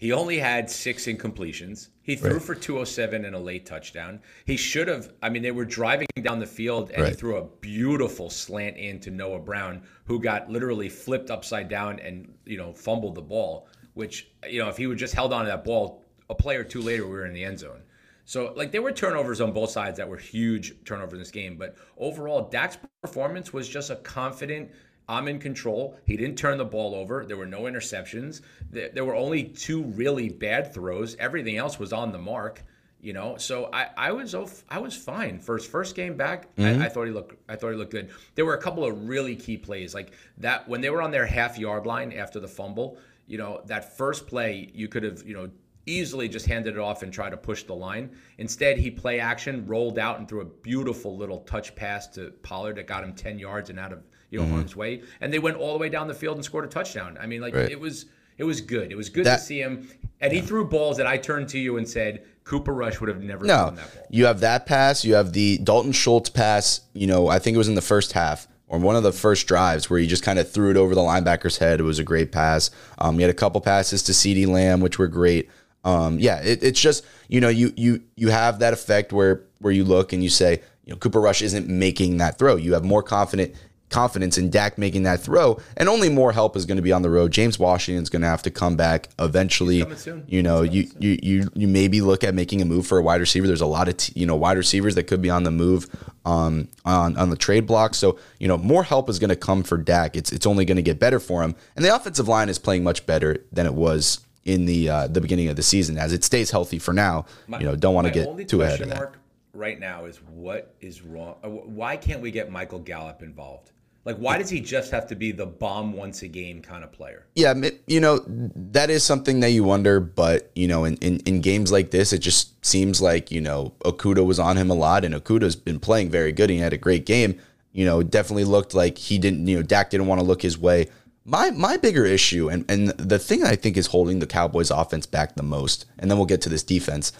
he 0.03 0.11
only 0.11 0.37
had 0.37 0.69
six 0.69 1.05
incompletions. 1.05 1.87
He 2.01 2.17
threw 2.17 2.37
for 2.37 2.55
207 2.55 3.23
and 3.23 3.33
a 3.33 3.39
late 3.39 3.65
touchdown. 3.65 4.19
He 4.43 4.57
should 4.57 4.89
have, 4.89 5.13
I 5.21 5.29
mean, 5.29 5.41
they 5.41 5.51
were 5.51 5.63
driving 5.63 6.07
down 6.21 6.39
the 6.39 6.45
field 6.45 6.91
and 6.91 7.07
he 7.07 7.13
threw 7.13 7.37
a 7.37 7.45
beautiful 7.61 8.29
slant 8.29 8.75
in 8.75 8.99
to 8.99 9.11
Noah 9.11 9.39
Brown, 9.39 9.81
who 10.03 10.19
got 10.19 10.49
literally 10.49 10.89
flipped 10.89 11.31
upside 11.31 11.69
down 11.69 12.01
and, 12.01 12.33
you 12.43 12.57
know, 12.57 12.73
fumbled 12.73 13.15
the 13.15 13.21
ball, 13.21 13.69
which, 13.93 14.29
you 14.45 14.61
know, 14.61 14.67
if 14.67 14.75
he 14.75 14.87
would 14.87 14.97
just 14.97 15.13
held 15.13 15.31
on 15.31 15.45
to 15.45 15.51
that 15.51 15.63
ball 15.63 16.03
a 16.29 16.35
play 16.35 16.57
or 16.57 16.65
two 16.65 16.81
later, 16.81 17.05
we 17.05 17.13
were 17.13 17.25
in 17.25 17.33
the 17.33 17.45
end 17.45 17.59
zone. 17.59 17.81
So, 18.25 18.51
like, 18.57 18.73
there 18.73 18.81
were 18.81 18.91
turnovers 18.91 19.39
on 19.39 19.53
both 19.53 19.69
sides 19.69 19.95
that 19.99 20.09
were 20.09 20.17
huge 20.17 20.83
turnovers 20.83 21.13
in 21.13 21.19
this 21.19 21.31
game. 21.31 21.55
But 21.57 21.77
overall, 21.97 22.49
Dak's 22.49 22.77
performance 23.01 23.53
was 23.53 23.69
just 23.69 23.89
a 23.89 23.95
confident, 23.95 24.69
I'm 25.07 25.27
in 25.27 25.39
control. 25.39 25.97
He 26.05 26.15
didn't 26.15 26.37
turn 26.37 26.57
the 26.57 26.65
ball 26.65 26.95
over. 26.95 27.25
There 27.25 27.37
were 27.37 27.45
no 27.45 27.63
interceptions. 27.63 28.41
There, 28.71 29.05
were 29.05 29.15
only 29.15 29.43
two 29.43 29.83
really 29.83 30.29
bad 30.29 30.73
throws. 30.73 31.15
Everything 31.17 31.57
else 31.57 31.77
was 31.77 31.91
on 31.93 32.11
the 32.11 32.17
mark. 32.17 32.63
You 33.01 33.11
know, 33.11 33.35
so 33.35 33.69
I, 33.73 33.89
I 33.97 34.11
was 34.13 34.33
I 34.69 34.79
was 34.79 34.95
fine 34.95 35.41
his 35.45 35.65
first 35.65 35.93
game 35.93 36.15
back. 36.15 36.47
I, 36.57 36.61
mm-hmm. 36.61 36.81
I 36.83 36.87
thought 36.87 37.03
he 37.03 37.11
looked 37.11 37.35
I 37.49 37.57
thought 37.57 37.71
he 37.71 37.75
looked 37.75 37.91
good. 37.91 38.11
There 38.35 38.45
were 38.45 38.53
a 38.53 38.61
couple 38.61 38.85
of 38.85 39.09
really 39.09 39.35
key 39.35 39.57
plays 39.57 39.93
like 39.93 40.13
that 40.37 40.69
when 40.69 40.79
they 40.79 40.89
were 40.89 41.01
on 41.01 41.11
their 41.11 41.25
half 41.25 41.59
yard 41.59 41.85
line 41.85 42.13
after 42.13 42.39
the 42.39 42.47
fumble. 42.47 42.97
You 43.27 43.37
know, 43.37 43.61
that 43.65 43.97
first 43.97 44.25
play 44.25 44.71
you 44.73 44.87
could 44.87 45.03
have 45.03 45.21
you 45.27 45.33
know 45.33 45.49
easily 45.85 46.29
just 46.29 46.45
handed 46.45 46.75
it 46.75 46.79
off 46.79 47.03
and 47.03 47.11
tried 47.11 47.31
to 47.31 47.37
push 47.37 47.63
the 47.63 47.75
line. 47.75 48.15
Instead, 48.37 48.77
he 48.77 48.89
play 48.89 49.19
action, 49.19 49.65
rolled 49.65 49.99
out 49.99 50.19
and 50.19 50.27
threw 50.27 50.41
a 50.41 50.45
beautiful 50.45 51.17
little 51.17 51.39
touch 51.39 51.75
pass 51.75 52.07
to 52.07 52.31
Pollard 52.41 52.77
that 52.77 52.87
got 52.87 53.03
him 53.03 53.13
10 53.13 53.37
yards 53.37 53.69
and 53.69 53.77
out 53.77 53.91
of 53.91 54.01
you 54.33 54.39
know 54.39 54.47
harm's 54.47 54.75
way. 54.75 55.01
And 55.21 55.31
they 55.31 55.39
went 55.39 55.57
all 55.57 55.73
the 55.73 55.79
way 55.79 55.89
down 55.89 56.07
the 56.07 56.13
field 56.13 56.35
and 56.37 56.43
scored 56.43 56.65
a 56.65 56.67
touchdown. 56.67 57.17
I 57.21 57.25
mean, 57.27 57.39
like 57.41 57.55
Right. 57.55 57.71
it 57.71 57.79
was 57.79 58.05
it 58.37 58.43
was 58.45 58.61
good. 58.61 58.91
It 58.91 58.95
was 58.95 59.09
good 59.09 59.25
That- 59.25 59.37
to 59.37 59.43
see 59.43 59.59
him. 59.61 59.87
And 60.19 60.33
he 60.33 60.41
threw 60.41 60.65
balls 60.67 60.97
that 60.97 61.05
I 61.05 61.17
turned 61.17 61.49
to 61.49 61.59
you 61.59 61.77
and 61.77 61.87
said 61.87 62.23
Cooper 62.45 62.73
Rush 62.73 62.99
would 62.99 63.09
have 63.09 63.21
never 63.21 63.45
No, 63.45 63.57
thrown 63.65 63.75
that 63.75 63.93
ball. 63.95 64.07
you 64.09 64.25
have 64.25 64.39
that 64.39 64.65
pass. 64.65 65.05
You 65.05 65.13
have 65.15 65.33
the 65.33 65.59
Dalton 65.59 65.91
Schultz 65.91 66.29
pass. 66.29 66.81
You 66.93 67.05
know, 67.07 67.27
I 67.27 67.37
think 67.39 67.53
it 67.55 67.57
was 67.59 67.67
in 67.67 67.75
the 67.75 67.81
first 67.81 68.13
half 68.13 68.47
or 68.67 68.79
one 68.79 68.95
of 68.95 69.03
the 69.03 69.11
first 69.11 69.45
drives 69.47 69.87
where 69.89 69.99
he 69.99 70.07
just 70.07 70.23
kind 70.23 70.39
of 70.39 70.49
threw 70.49 70.71
it 70.71 70.77
over 70.77 70.95
the 70.95 71.01
linebacker's 71.01 71.57
head. 71.59 71.79
It 71.79 71.83
was 71.83 71.99
a 71.99 72.03
great 72.03 72.31
pass. 72.31 72.71
Um, 72.97 73.15
you 73.15 73.21
had 73.21 73.29
a 73.29 73.33
couple 73.35 73.61
passes 73.61 74.01
to 74.03 74.13
CeeDee 74.13 74.47
Lamb, 74.47 74.79
which 74.81 74.97
were 74.97 75.07
great. 75.07 75.49
Um, 75.83 76.17
yeah, 76.17 76.41
it, 76.41 76.63
it's 76.63 76.79
just 76.81 77.05
you 77.27 77.39
know 77.41 77.49
you 77.49 77.71
you 77.75 78.01
you 78.15 78.29
have 78.29 78.59
that 78.59 78.73
effect 78.73 79.13
where 79.13 79.43
where 79.59 79.73
you 79.73 79.83
look 79.83 80.11
and 80.13 80.23
you 80.23 80.29
say 80.29 80.61
you 80.85 80.93
know 80.93 80.97
Cooper 80.97 81.19
Rush 81.21 81.41
isn't 81.43 81.67
making 81.67 82.17
that 82.17 82.39
throw. 82.39 82.55
You 82.55 82.73
have 82.73 82.83
more 82.85 83.03
confident 83.03 83.53
confidence 83.93 84.37
in 84.37 84.49
Dak 84.49 84.77
making 84.77 85.03
that 85.03 85.19
throw, 85.21 85.59
and 85.77 85.87
only 85.87 86.09
more 86.09 86.31
help 86.31 86.57
is 86.57 86.65
going 86.65 86.77
to 86.77 86.81
be 86.81 86.91
on 86.91 87.03
the 87.03 87.09
road. 87.09 87.31
James 87.31 87.59
Washington's 87.59 88.09
going 88.09 88.23
to 88.23 88.27
have 88.27 88.41
to 88.43 88.51
come 88.51 88.75
back 88.75 89.09
eventually. 89.19 89.85
You 90.27 90.41
know, 90.41 90.63
you, 90.63 90.89
you 90.99 91.19
you 91.21 91.49
you 91.53 91.67
maybe 91.67 92.01
look 92.01 92.23
at 92.23 92.33
making 92.33 92.61
a 92.61 92.65
move 92.65 92.87
for 92.87 92.97
a 92.97 93.01
wide 93.03 93.21
receiver. 93.21 93.45
There's 93.47 93.61
a 93.61 93.65
lot 93.67 93.87
of 93.87 93.97
t- 93.97 94.13
you 94.19 94.25
know 94.25 94.35
wide 94.35 94.57
receivers 94.57 94.95
that 94.95 95.03
could 95.03 95.21
be 95.21 95.29
on 95.29 95.43
the 95.43 95.51
move 95.51 95.87
um, 96.25 96.67
on 96.83 97.15
on 97.17 97.29
the 97.29 97.37
trade 97.37 97.67
block. 97.67 97.93
So 97.95 98.17
you 98.39 98.47
know 98.47 98.57
more 98.57 98.83
help 98.83 99.09
is 99.09 99.19
going 99.19 99.29
to 99.29 99.35
come 99.35 99.63
for 99.63 99.77
Dak. 99.77 100.15
It's 100.15 100.31
it's 100.31 100.45
only 100.45 100.65
going 100.65 100.77
to 100.77 100.81
get 100.81 100.99
better 100.99 101.19
for 101.19 101.43
him, 101.43 101.55
and 101.75 101.85
the 101.85 101.95
offensive 101.95 102.27
line 102.27 102.49
is 102.49 102.57
playing 102.59 102.83
much 102.83 103.05
better 103.05 103.37
than 103.51 103.65
it 103.65 103.73
was 103.75 104.19
in 104.43 104.65
the 104.65 104.89
uh, 104.89 105.07
the 105.07 105.21
beginning 105.21 105.47
of 105.49 105.55
the 105.55 105.63
season. 105.63 105.97
As 105.97 106.13
it 106.13 106.23
stays 106.23 106.51
healthy 106.51 106.79
for 106.79 106.93
now, 106.93 107.25
you 107.47 107.59
know, 107.59 107.75
don't 107.75 107.93
want 107.93 108.11
to 108.11 108.25
My 108.25 108.35
get 108.37 108.49
too 108.49 108.61
ahead 108.63 108.81
of 108.81 108.89
that. 108.89 108.97
mark 108.97 109.19
right 109.53 109.79
now 109.79 110.05
is 110.05 110.17
what 110.17 110.73
is 110.81 111.01
wrong? 111.03 111.35
Why 111.43 111.95
can't 111.95 112.21
we 112.21 112.31
get 112.31 112.51
Michael 112.51 112.79
Gallup 112.79 113.21
involved? 113.21 113.71
Like, 114.05 114.17
why 114.17 114.37
does 114.37 114.49
he 114.49 114.59
just 114.59 114.91
have 114.91 115.07
to 115.07 115.15
be 115.15 115.31
the 115.31 115.45
bomb 115.45 115.93
once 115.93 116.23
a 116.23 116.27
game 116.27 116.61
kind 116.61 116.83
of 116.83 116.91
player? 116.91 117.25
Yeah, 117.35 117.53
you 117.87 118.01
know, 118.01 118.21
that 118.27 118.89
is 118.89 119.03
something 119.03 119.39
that 119.39 119.51
you 119.51 119.63
wonder, 119.63 120.01
but 120.01 120.51
you 120.55 120.67
know, 120.67 120.83
in, 120.83 120.97
in, 120.97 121.19
in 121.21 121.39
games 121.39 121.71
like 121.71 121.91
this, 121.91 122.11
it 122.11 122.19
just 122.19 122.65
seems 122.65 123.01
like, 123.01 123.31
you 123.31 123.39
know, 123.39 123.73
Okudah 123.85 124.25
was 124.25 124.39
on 124.39 124.57
him 124.57 124.69
a 124.69 124.73
lot 124.73 125.05
and 125.05 125.15
Okudah's 125.15 125.55
been 125.55 125.79
playing 125.79 126.09
very 126.09 126.33
good. 126.33 126.49
He 126.49 126.57
had 126.57 126.73
a 126.73 126.77
great 126.77 127.05
game. 127.05 127.39
You 127.71 127.85
know, 127.85 128.03
definitely 128.03 128.43
looked 128.43 128.73
like 128.73 128.97
he 128.97 129.17
didn't, 129.17 129.47
you 129.47 129.55
know, 129.55 129.63
Dak 129.63 129.89
didn't 129.89 130.07
want 130.07 130.19
to 130.19 130.27
look 130.27 130.41
his 130.41 130.57
way. 130.57 130.89
My 131.25 131.51
my 131.51 131.77
bigger 131.77 132.05
issue 132.05 132.49
and, 132.49 132.69
and 132.69 132.89
the 132.89 133.17
thing 133.17 133.43
I 133.43 133.55
think 133.55 133.77
is 133.77 133.87
holding 133.87 134.19
the 134.19 134.27
Cowboys 134.27 134.69
offense 134.69 135.05
back 135.05 135.35
the 135.35 135.43
most, 135.43 135.85
and 135.97 136.11
then 136.11 136.17
we'll 136.17 136.27
get 136.27 136.41
to 136.41 136.49
this 136.49 136.63
defense, 136.63 137.13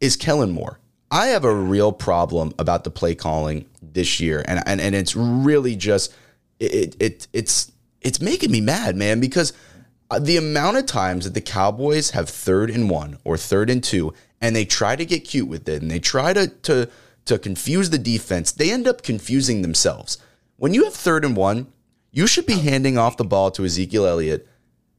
is 0.00 0.16
Kellen 0.16 0.52
Moore. 0.52 0.78
I 1.10 1.28
have 1.28 1.44
a 1.44 1.54
real 1.54 1.92
problem 1.92 2.52
about 2.58 2.84
the 2.84 2.90
play 2.90 3.14
calling 3.14 3.66
this 3.80 4.20
year, 4.20 4.44
and 4.46 4.62
and, 4.66 4.80
and 4.80 4.94
it's 4.94 5.14
really 5.14 5.76
just 5.76 6.12
it, 6.58 6.96
it 7.00 7.28
it's 7.32 7.72
it's 8.00 8.20
making 8.20 8.50
me 8.50 8.60
mad, 8.60 8.96
man, 8.96 9.20
because 9.20 9.52
uh, 10.10 10.18
the 10.18 10.36
amount 10.36 10.76
of 10.76 10.86
times 10.86 11.24
that 11.24 11.34
the 11.34 11.40
Cowboys 11.40 12.10
have 12.10 12.28
third 12.28 12.70
and 12.70 12.90
one 12.90 13.18
or 13.24 13.36
third 13.36 13.70
and 13.70 13.82
two, 13.82 14.12
and 14.40 14.54
they 14.54 14.64
try 14.64 14.96
to 14.96 15.04
get 15.04 15.24
cute 15.24 15.48
with 15.48 15.68
it, 15.68 15.82
and 15.82 15.90
they 15.90 16.00
try 16.00 16.32
to 16.32 16.48
to 16.48 16.88
to 17.26 17.38
confuse 17.38 17.90
the 17.90 17.98
defense, 17.98 18.52
they 18.52 18.72
end 18.72 18.88
up 18.88 19.02
confusing 19.02 19.62
themselves. 19.62 20.18
When 20.56 20.72
you 20.72 20.84
have 20.84 20.94
third 20.94 21.24
and 21.24 21.36
one, 21.36 21.72
you 22.10 22.26
should 22.26 22.46
be 22.46 22.60
handing 22.60 22.96
off 22.96 23.16
the 23.16 23.24
ball 23.24 23.50
to 23.52 23.64
Ezekiel 23.64 24.06
Elliott 24.06 24.48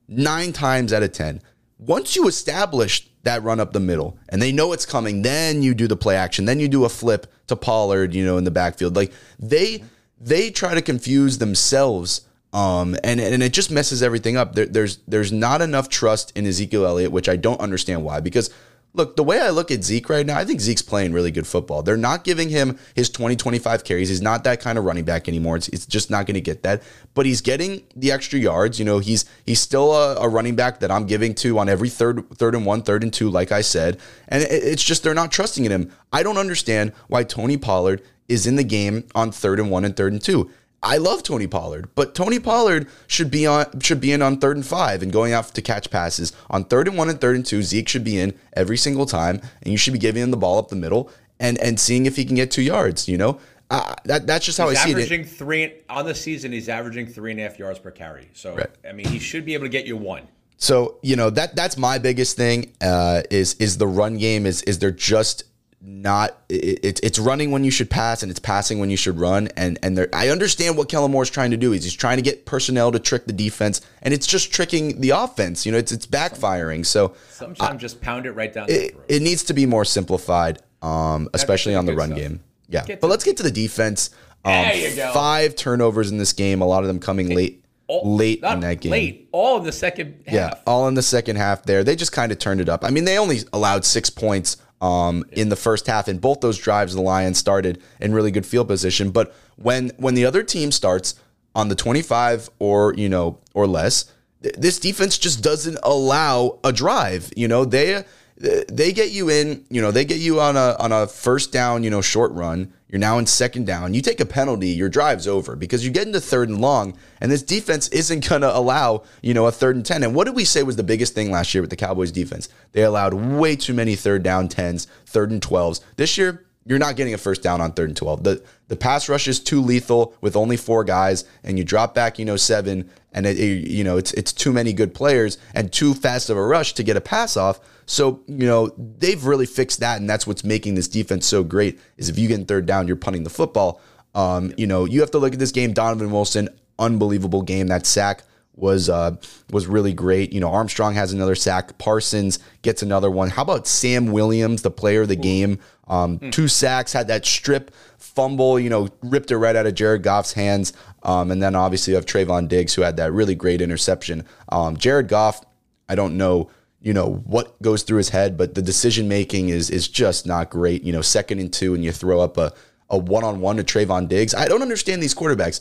nine 0.07 0.53
times 0.53 0.93
out 0.93 1.03
of 1.03 1.11
10. 1.11 1.41
Once 1.79 2.15
you 2.15 2.27
establish 2.27 3.07
that 3.23 3.43
run 3.43 3.59
up 3.59 3.73
the 3.73 3.79
middle 3.79 4.17
and 4.29 4.41
they 4.41 4.51
know 4.51 4.73
it's 4.73 4.85
coming, 4.85 5.21
then 5.21 5.61
you 5.61 5.73
do 5.73 5.87
the 5.87 5.95
play 5.95 6.15
action. 6.15 6.45
Then 6.45 6.59
you 6.59 6.67
do 6.67 6.85
a 6.85 6.89
flip 6.89 7.27
to 7.47 7.55
Pollard, 7.55 8.13
you 8.13 8.25
know, 8.25 8.37
in 8.37 8.43
the 8.43 8.51
backfield. 8.51 8.95
Like 8.95 9.13
they 9.37 9.83
they 10.19 10.49
try 10.49 10.73
to 10.73 10.81
confuse 10.81 11.37
themselves. 11.37 12.21
Um, 12.53 12.95
and, 13.03 13.19
and 13.19 13.43
it 13.43 13.53
just 13.53 13.69
messes 13.69 14.01
everything 14.01 14.37
up. 14.37 14.55
There, 14.55 14.65
there's 14.65 14.97
there's 15.07 15.31
not 15.31 15.61
enough 15.61 15.89
trust 15.89 16.35
in 16.35 16.47
Ezekiel 16.47 16.85
Elliott, 16.85 17.11
which 17.11 17.29
I 17.29 17.35
don't 17.35 17.59
understand 17.59 18.03
why. 18.03 18.21
Because 18.21 18.49
look, 18.97 19.15
the 19.15 19.23
way 19.23 19.39
I 19.39 19.51
look 19.51 19.71
at 19.71 19.83
Zeke 19.83 20.09
right 20.09 20.25
now, 20.25 20.37
I 20.37 20.43
think 20.43 20.59
Zeke's 20.59 20.81
playing 20.81 21.13
really 21.13 21.31
good 21.31 21.47
football. 21.47 21.83
They're 21.83 21.95
not 21.95 22.23
giving 22.23 22.49
him 22.49 22.77
his 22.95 23.09
20, 23.09 23.35
25 23.35 23.83
carries. 23.83 24.09
He's 24.09 24.21
not 24.21 24.43
that 24.43 24.59
kind 24.59 24.77
of 24.77 24.83
running 24.83 25.05
back 25.05 25.29
anymore. 25.29 25.55
It's, 25.55 25.67
it's 25.69 25.85
just 25.85 26.09
not 26.09 26.25
going 26.25 26.35
to 26.35 26.41
get 26.41 26.63
that. 26.63 26.81
But 27.13 27.25
he's 27.25 27.41
getting 27.41 27.83
the 27.95 28.11
extra 28.11 28.39
yards. 28.39 28.79
You 28.79 28.85
know, 28.85 28.99
he's 28.99 29.25
he's 29.45 29.61
still 29.61 29.93
a, 29.93 30.15
a 30.17 30.27
running 30.27 30.55
back 30.55 30.79
that 30.79 30.91
I'm 30.91 31.05
giving 31.05 31.35
to 31.35 31.59
on 31.59 31.69
every 31.69 31.89
third 31.89 32.27
third 32.31 32.55
and 32.55 32.65
one, 32.65 32.81
third 32.81 33.03
and 33.03 33.13
two, 33.13 33.29
like 33.29 33.51
I 33.51 33.61
said. 33.61 33.99
And 34.27 34.43
it, 34.43 34.51
it's 34.51 34.83
just 34.83 35.03
they're 35.03 35.13
not 35.13 35.31
trusting 35.31 35.63
in 35.63 35.71
him. 35.71 35.91
I 36.11 36.23
don't 36.23 36.37
understand 36.37 36.93
why 37.07 37.23
Tony 37.23 37.57
Pollard 37.57 38.01
is 38.27 38.45
in 38.47 38.55
the 38.55 38.63
game 38.63 39.05
on 39.15 39.31
third 39.31 39.59
and 39.59 39.71
one 39.71 39.85
and 39.85 39.95
third 39.95 40.11
and 40.11 40.21
two. 40.21 40.51
I 40.83 40.97
love 40.97 41.23
Tony 41.23 41.47
Pollard, 41.47 41.89
but 41.95 42.13
Tony 42.13 42.39
Pollard 42.39 42.87
should 43.07 43.31
be 43.31 43.45
on 43.47 43.79
should 43.81 43.99
be 43.99 44.11
in 44.11 44.21
on 44.21 44.37
third 44.39 44.57
and 44.57 44.65
five 44.65 45.01
and 45.01 45.11
going 45.11 45.33
out 45.33 45.47
to 45.55 45.61
catch 45.61 45.89
passes. 45.89 46.31
On 46.49 46.63
third 46.63 46.87
and 46.87 46.97
one 46.97 47.09
and 47.09 47.19
third 47.19 47.35
and 47.35 47.45
two, 47.45 47.61
Zeke 47.63 47.89
should 47.89 48.03
be 48.03 48.19
in 48.19 48.33
every 48.53 48.77
single 48.77 49.05
time, 49.05 49.41
and 49.63 49.71
you 49.71 49.77
should 49.77 49.93
be 49.93 49.99
giving 49.99 50.21
him 50.23 50.31
the 50.31 50.37
ball 50.37 50.59
up 50.59 50.69
the 50.69 50.75
middle 50.75 51.09
and 51.39 51.57
and 51.57 51.79
seeing 51.79 52.05
if 52.05 52.15
he 52.15 52.25
can 52.25 52.35
get 52.35 52.51
two 52.51 52.61
yards. 52.61 53.07
You 53.07 53.17
know, 53.17 53.39
Uh, 53.71 53.95
that 54.05 54.27
that's 54.27 54.45
just 54.45 54.57
how 54.59 54.69
He's 54.69 54.77
I 54.79 54.83
see 54.85 54.91
it. 54.91 54.93
averaging 54.93 55.23
three 55.25 55.73
on 55.89 56.05
the 56.05 56.15
season. 56.15 56.51
He's 56.51 56.69
averaging 56.69 57.07
three 57.07 57.31
and 57.31 57.39
a 57.39 57.43
half 57.43 57.57
yards 57.59 57.79
per 57.79 57.91
carry. 57.91 58.29
So 58.33 58.55
Right. 58.55 58.69
I 58.87 58.91
mean, 58.93 59.07
he 59.07 59.19
should 59.19 59.45
be 59.45 59.55
able 59.55 59.65
to 59.65 59.69
get 59.69 59.85
you 59.87 59.97
one. 59.97 60.23
So 60.57 60.97
you 61.01 61.15
know 61.15 61.29
that 61.31 61.55
that's 61.55 61.75
my 61.77 61.97
biggest 61.97 62.37
thing 62.37 62.71
uh, 62.81 63.23
is 63.31 63.55
is 63.55 63.77
the 63.77 63.87
run 63.87 64.17
game 64.17 64.45
is 64.45 64.61
is 64.63 64.79
they're 64.79 64.91
just 64.91 65.43
not 65.79 66.35
it, 66.49 66.79
it's 66.83 66.99
it's 67.01 67.19
running 67.19 67.51
when 67.51 67.63
you 67.63 67.69
should 67.69 67.89
pass 67.89 68.23
and 68.23 68.31
it's 68.31 68.39
passing 68.39 68.79
when 68.79 68.89
you 68.89 68.97
should 68.97 69.17
run 69.19 69.47
and 69.55 69.77
and 69.83 69.95
they're, 69.97 70.09
I 70.13 70.29
understand 70.29 70.75
what 70.75 70.89
Kellen 70.89 71.11
Moore's 71.11 71.29
trying 71.29 71.51
to 71.51 71.57
do 71.57 71.71
is 71.71 71.83
he's 71.83 71.93
trying 71.93 72.17
to 72.17 72.23
get 72.23 72.45
personnel 72.47 72.91
to 72.91 72.99
trick 72.99 73.25
the 73.27 73.33
defense 73.33 73.81
and 74.01 74.11
it's 74.13 74.25
just 74.25 74.51
tricking 74.51 75.01
the 75.01 75.11
offense 75.11 75.65
you 75.67 75.71
know 75.71 75.77
it's 75.77 75.91
it's 75.91 76.07
backfiring 76.07 76.83
so 76.85 77.13
Sometimes 77.29 77.79
just 77.79 78.01
pound 78.01 78.25
it 78.25 78.31
right 78.31 78.51
down 78.51 78.65
the 78.67 78.87
it, 78.87 78.95
it 79.07 79.21
needs 79.21 79.43
to 79.45 79.53
be 79.53 79.65
more 79.67 79.85
simplified 79.85 80.59
um 80.81 81.29
especially 81.35 81.75
on 81.75 81.85
the 81.85 81.93
run 81.95 82.09
stuff. 82.09 82.19
game 82.19 82.39
yeah 82.67 82.83
Get 82.83 82.99
but 82.99 83.07
let's 83.09 83.23
get 83.23 83.37
to 83.37 83.43
the 83.43 83.51
defense 83.51 84.09
um, 84.45 84.51
There 84.53 84.89
you 84.89 84.95
go. 84.95 85.11
five 85.13 85.55
turnovers 85.55 86.09
in 86.09 86.17
this 86.17 86.33
game 86.33 86.61
a 86.61 86.65
lot 86.65 86.81
of 86.83 86.87
them 86.87 86.99
coming 86.99 87.29
late 87.29 87.63
All- 87.87 88.15
late 88.17 88.43
in 88.43 88.61
that 88.61 88.81
game 88.81 88.91
Late, 88.91 89.29
all 89.31 89.57
in 89.59 89.63
the 89.63 89.71
second 89.71 90.23
half. 90.25 90.33
yeah, 90.33 90.53
all 90.65 90.87
in 90.87 90.95
the 90.95 91.01
second 91.03 91.35
half 91.35 91.63
there. 91.63 91.83
They 91.83 91.95
just 91.95 92.11
kind 92.11 92.31
of 92.31 92.39
turned 92.39 92.59
it 92.61 92.67
up. 92.67 92.83
I 92.83 92.89
mean, 92.89 93.05
they 93.05 93.17
only 93.17 93.39
allowed 93.53 93.85
six 93.85 94.09
points 94.09 94.57
um, 94.81 95.25
in 95.31 95.49
the 95.49 95.55
first 95.55 95.87
half. 95.87 96.07
In 96.07 96.17
both 96.19 96.41
those 96.41 96.57
drives, 96.57 96.93
the 96.93 97.01
Lions 97.01 97.37
started 97.37 97.81
in 97.99 98.13
really 98.13 98.31
good 98.31 98.45
field 98.45 98.67
position. 98.67 99.11
But 99.11 99.33
when 99.55 99.91
when 99.97 100.15
the 100.15 100.25
other 100.25 100.43
team 100.43 100.71
starts 100.71 101.15
on 101.55 101.69
the 101.69 101.75
25 101.75 102.49
or, 102.59 102.93
you 102.93 103.09
know, 103.09 103.39
or 103.53 103.65
less, 103.65 104.11
th- 104.43 104.55
this 104.55 104.79
defense 104.79 105.17
just 105.17 105.43
doesn't 105.43 105.79
allow 105.83 106.59
a 106.63 106.71
drive. 106.71 107.31
You 107.35 107.47
know, 107.47 107.65
they 107.65 108.03
they 108.37 108.93
get 108.93 109.11
you 109.11 109.29
in, 109.29 109.65
you 109.69 109.81
know, 109.81 109.91
they 109.91 110.05
get 110.05 110.19
you 110.19 110.39
on 110.39 110.55
a 110.55 110.75
on 110.79 110.91
a 110.91 111.07
first 111.07 111.51
down, 111.51 111.83
you 111.83 111.89
know, 111.89 112.01
short 112.01 112.31
run. 112.33 112.73
You're 112.89 112.99
now 112.99 113.17
in 113.17 113.25
second 113.25 113.67
down. 113.67 113.93
You 113.93 114.01
take 114.01 114.21
a 114.21 114.25
penalty, 114.25 114.69
your 114.69 114.87
drive's 114.87 115.27
over 115.27 115.57
because 115.57 115.85
you 115.85 115.91
get 115.91 116.07
into 116.07 116.21
third 116.21 116.47
and 116.47 116.61
long, 116.61 116.97
and 117.19 117.29
this 117.29 117.43
defense 117.43 117.89
isn't 117.89 118.27
going 118.29 118.41
to 118.41 118.55
allow, 118.55 119.03
you 119.21 119.33
know, 119.33 119.45
a 119.45 119.51
third 119.51 119.75
and 119.75 119.85
10. 119.85 120.03
And 120.03 120.15
what 120.15 120.25
did 120.25 120.35
we 120.35 120.45
say 120.45 120.63
was 120.63 120.77
the 120.77 120.83
biggest 120.83 121.13
thing 121.13 121.29
last 121.29 121.53
year 121.53 121.61
with 121.61 121.69
the 121.69 121.75
Cowboys 121.75 122.11
defense? 122.11 122.47
They 122.71 122.83
allowed 122.83 123.13
way 123.13 123.55
too 123.55 123.73
many 123.73 123.95
third 123.95 124.23
down 124.23 124.47
10s, 124.47 124.87
third 125.05 125.31
and 125.31 125.41
12s. 125.41 125.81
This 125.97 126.17
year, 126.17 126.46
you're 126.67 126.79
not 126.79 126.95
getting 126.95 127.13
a 127.13 127.17
first 127.17 127.41
down 127.41 127.61
on 127.61 127.71
third 127.73 127.89
and 127.89 127.97
12. 127.97 128.23
The 128.23 128.43
the 128.67 128.75
pass 128.75 129.07
rush 129.09 129.27
is 129.27 129.39
too 129.39 129.61
lethal 129.61 130.13
with 130.21 130.35
only 130.35 130.57
four 130.57 130.83
guys, 130.83 131.23
and 131.43 131.57
you 131.57 131.63
drop 131.63 131.95
back, 131.95 132.19
you 132.19 132.25
know, 132.25 132.35
seven, 132.35 132.89
and 133.13 133.25
it, 133.25 133.39
it- 133.39 133.69
you 133.69 133.83
know 133.83 133.97
it's 133.97 134.11
it's 134.13 134.33
too 134.33 134.51
many 134.51 134.73
good 134.73 134.93
players 134.93 135.37
and 135.53 135.71
too 135.71 135.93
fast 135.93 136.29
of 136.29 136.37
a 136.37 136.45
rush 136.45 136.73
to 136.73 136.83
get 136.83 136.97
a 136.97 137.01
pass 137.01 137.37
off. 137.37 137.59
So 137.85 138.21
you 138.27 138.45
know 138.47 138.71
they've 138.77 139.23
really 139.23 139.45
fixed 139.45 139.79
that, 139.79 139.99
and 139.99 140.09
that's 140.09 140.27
what's 140.27 140.43
making 140.43 140.75
this 140.75 140.87
defense 140.87 141.25
so 141.25 141.43
great. 141.43 141.79
Is 141.97 142.09
if 142.09 142.19
you 142.19 142.27
get 142.27 142.39
in 142.39 142.45
third 142.45 142.65
down, 142.65 142.87
you're 142.87 142.95
punting 142.97 143.23
the 143.23 143.29
football. 143.29 143.81
Um, 144.13 144.53
you 144.57 144.67
know 144.67 144.85
you 144.85 144.99
have 145.01 145.11
to 145.11 145.19
look 145.19 145.33
at 145.33 145.39
this 145.39 145.51
game. 145.51 145.73
Donovan 145.73 146.11
Wilson, 146.11 146.49
unbelievable 146.79 147.41
game. 147.43 147.67
That 147.67 147.85
sack 147.85 148.23
was 148.57 148.89
uh, 148.89 149.15
was 149.51 149.67
really 149.67 149.93
great. 149.93 150.33
You 150.33 150.39
know, 150.41 150.51
Armstrong 150.51 150.95
has 150.95 151.13
another 151.13 151.35
sack. 151.35 151.77
Parsons 151.77 152.39
gets 152.63 152.81
another 152.81 153.09
one. 153.09 153.29
How 153.29 153.43
about 153.43 153.67
Sam 153.67 154.07
Williams, 154.11 154.63
the 154.63 154.71
player 154.71 155.03
of 155.03 155.07
the 155.07 155.15
game? 155.15 155.59
Um, 155.87 156.19
Two 156.31 156.47
sacks, 156.47 156.91
had 156.91 157.07
that 157.07 157.25
strip 157.25 157.71
fumble. 157.97 158.59
You 158.59 158.69
know, 158.69 158.89
ripped 159.03 159.31
it 159.31 159.37
right 159.37 159.55
out 159.55 159.67
of 159.67 159.75
Jared 159.75 160.03
Goff's 160.03 160.33
hands. 160.33 160.73
Um, 161.03 161.31
and 161.31 161.41
then 161.41 161.55
obviously 161.55 161.91
you 161.91 161.95
have 161.95 162.05
Trevon 162.05 162.47
Diggs, 162.47 162.73
who 162.73 162.81
had 162.81 162.97
that 162.97 163.13
really 163.13 163.35
great 163.35 163.61
interception. 163.61 164.25
Um, 164.49 164.75
Jared 164.75 165.07
Goff, 165.07 165.45
I 165.87 165.95
don't 165.95 166.17
know. 166.17 166.49
You 166.81 166.93
know 166.93 167.23
what 167.25 167.59
goes 167.61 167.83
through 167.83 167.97
his 167.97 168.09
head, 168.09 168.37
but 168.37 168.55
the 168.55 168.61
decision 168.61 169.07
making 169.07 169.49
is 169.49 169.69
is 169.69 169.87
just 169.87 170.25
not 170.25 170.49
great. 170.49 170.83
You 170.83 170.93
know, 170.93 171.01
second 171.01 171.39
and 171.39 171.51
two, 171.51 171.73
and 171.73 171.83
you 171.83 171.91
throw 171.91 172.19
up 172.19 172.37
a 172.37 172.53
a 172.89 172.97
one 172.97 173.23
on 173.23 173.39
one 173.41 173.57
to 173.57 173.63
Trevon 173.63 174.07
Diggs. 174.07 174.33
I 174.33 174.47
don't 174.47 174.61
understand 174.61 175.01
these 175.01 175.15
quarterbacks 175.15 175.59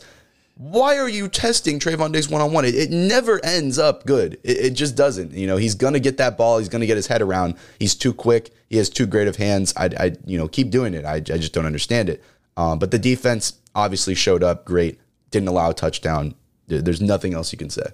why 0.57 0.97
are 0.97 1.07
you 1.07 1.27
testing 1.27 1.79
Trevon 1.79 2.11
Diggs 2.11 2.29
one 2.29 2.41
on 2.41 2.51
one? 2.51 2.65
It 2.65 2.89
never 2.89 3.43
ends 3.45 3.77
up 3.77 4.05
good. 4.05 4.39
It, 4.43 4.57
it 4.57 4.69
just 4.71 4.95
doesn't. 4.95 5.31
You 5.31 5.45
know, 5.45 5.57
he's 5.57 5.75
gonna 5.75 5.99
get 5.99 6.17
that 6.17 6.35
ball. 6.35 6.57
He's 6.57 6.69
gonna 6.69 6.87
get 6.87 6.97
his 6.97 7.07
head 7.07 7.21
around. 7.21 7.55
He's 7.79 7.93
too 7.93 8.13
quick. 8.13 8.51
He 8.67 8.77
has 8.77 8.89
too 8.89 9.05
great 9.05 9.27
of 9.27 9.35
hands. 9.35 9.71
I, 9.77 9.89
I 9.99 10.15
you 10.25 10.37
know, 10.37 10.47
keep 10.47 10.71
doing 10.71 10.95
it. 10.95 11.05
I, 11.05 11.15
I 11.15 11.19
just 11.19 11.53
don't 11.53 11.67
understand 11.67 12.09
it. 12.09 12.23
Um, 12.57 12.79
but 12.79 12.89
the 12.89 12.97
defense 12.97 13.59
obviously 13.75 14.15
showed 14.15 14.41
up 14.41 14.65
great. 14.65 14.99
Didn't 15.29 15.47
allow 15.47 15.69
a 15.69 15.73
touchdown. 15.75 16.33
There's 16.67 17.01
nothing 17.01 17.33
else 17.33 17.51
you 17.51 17.57
can 17.57 17.69
say. 17.69 17.85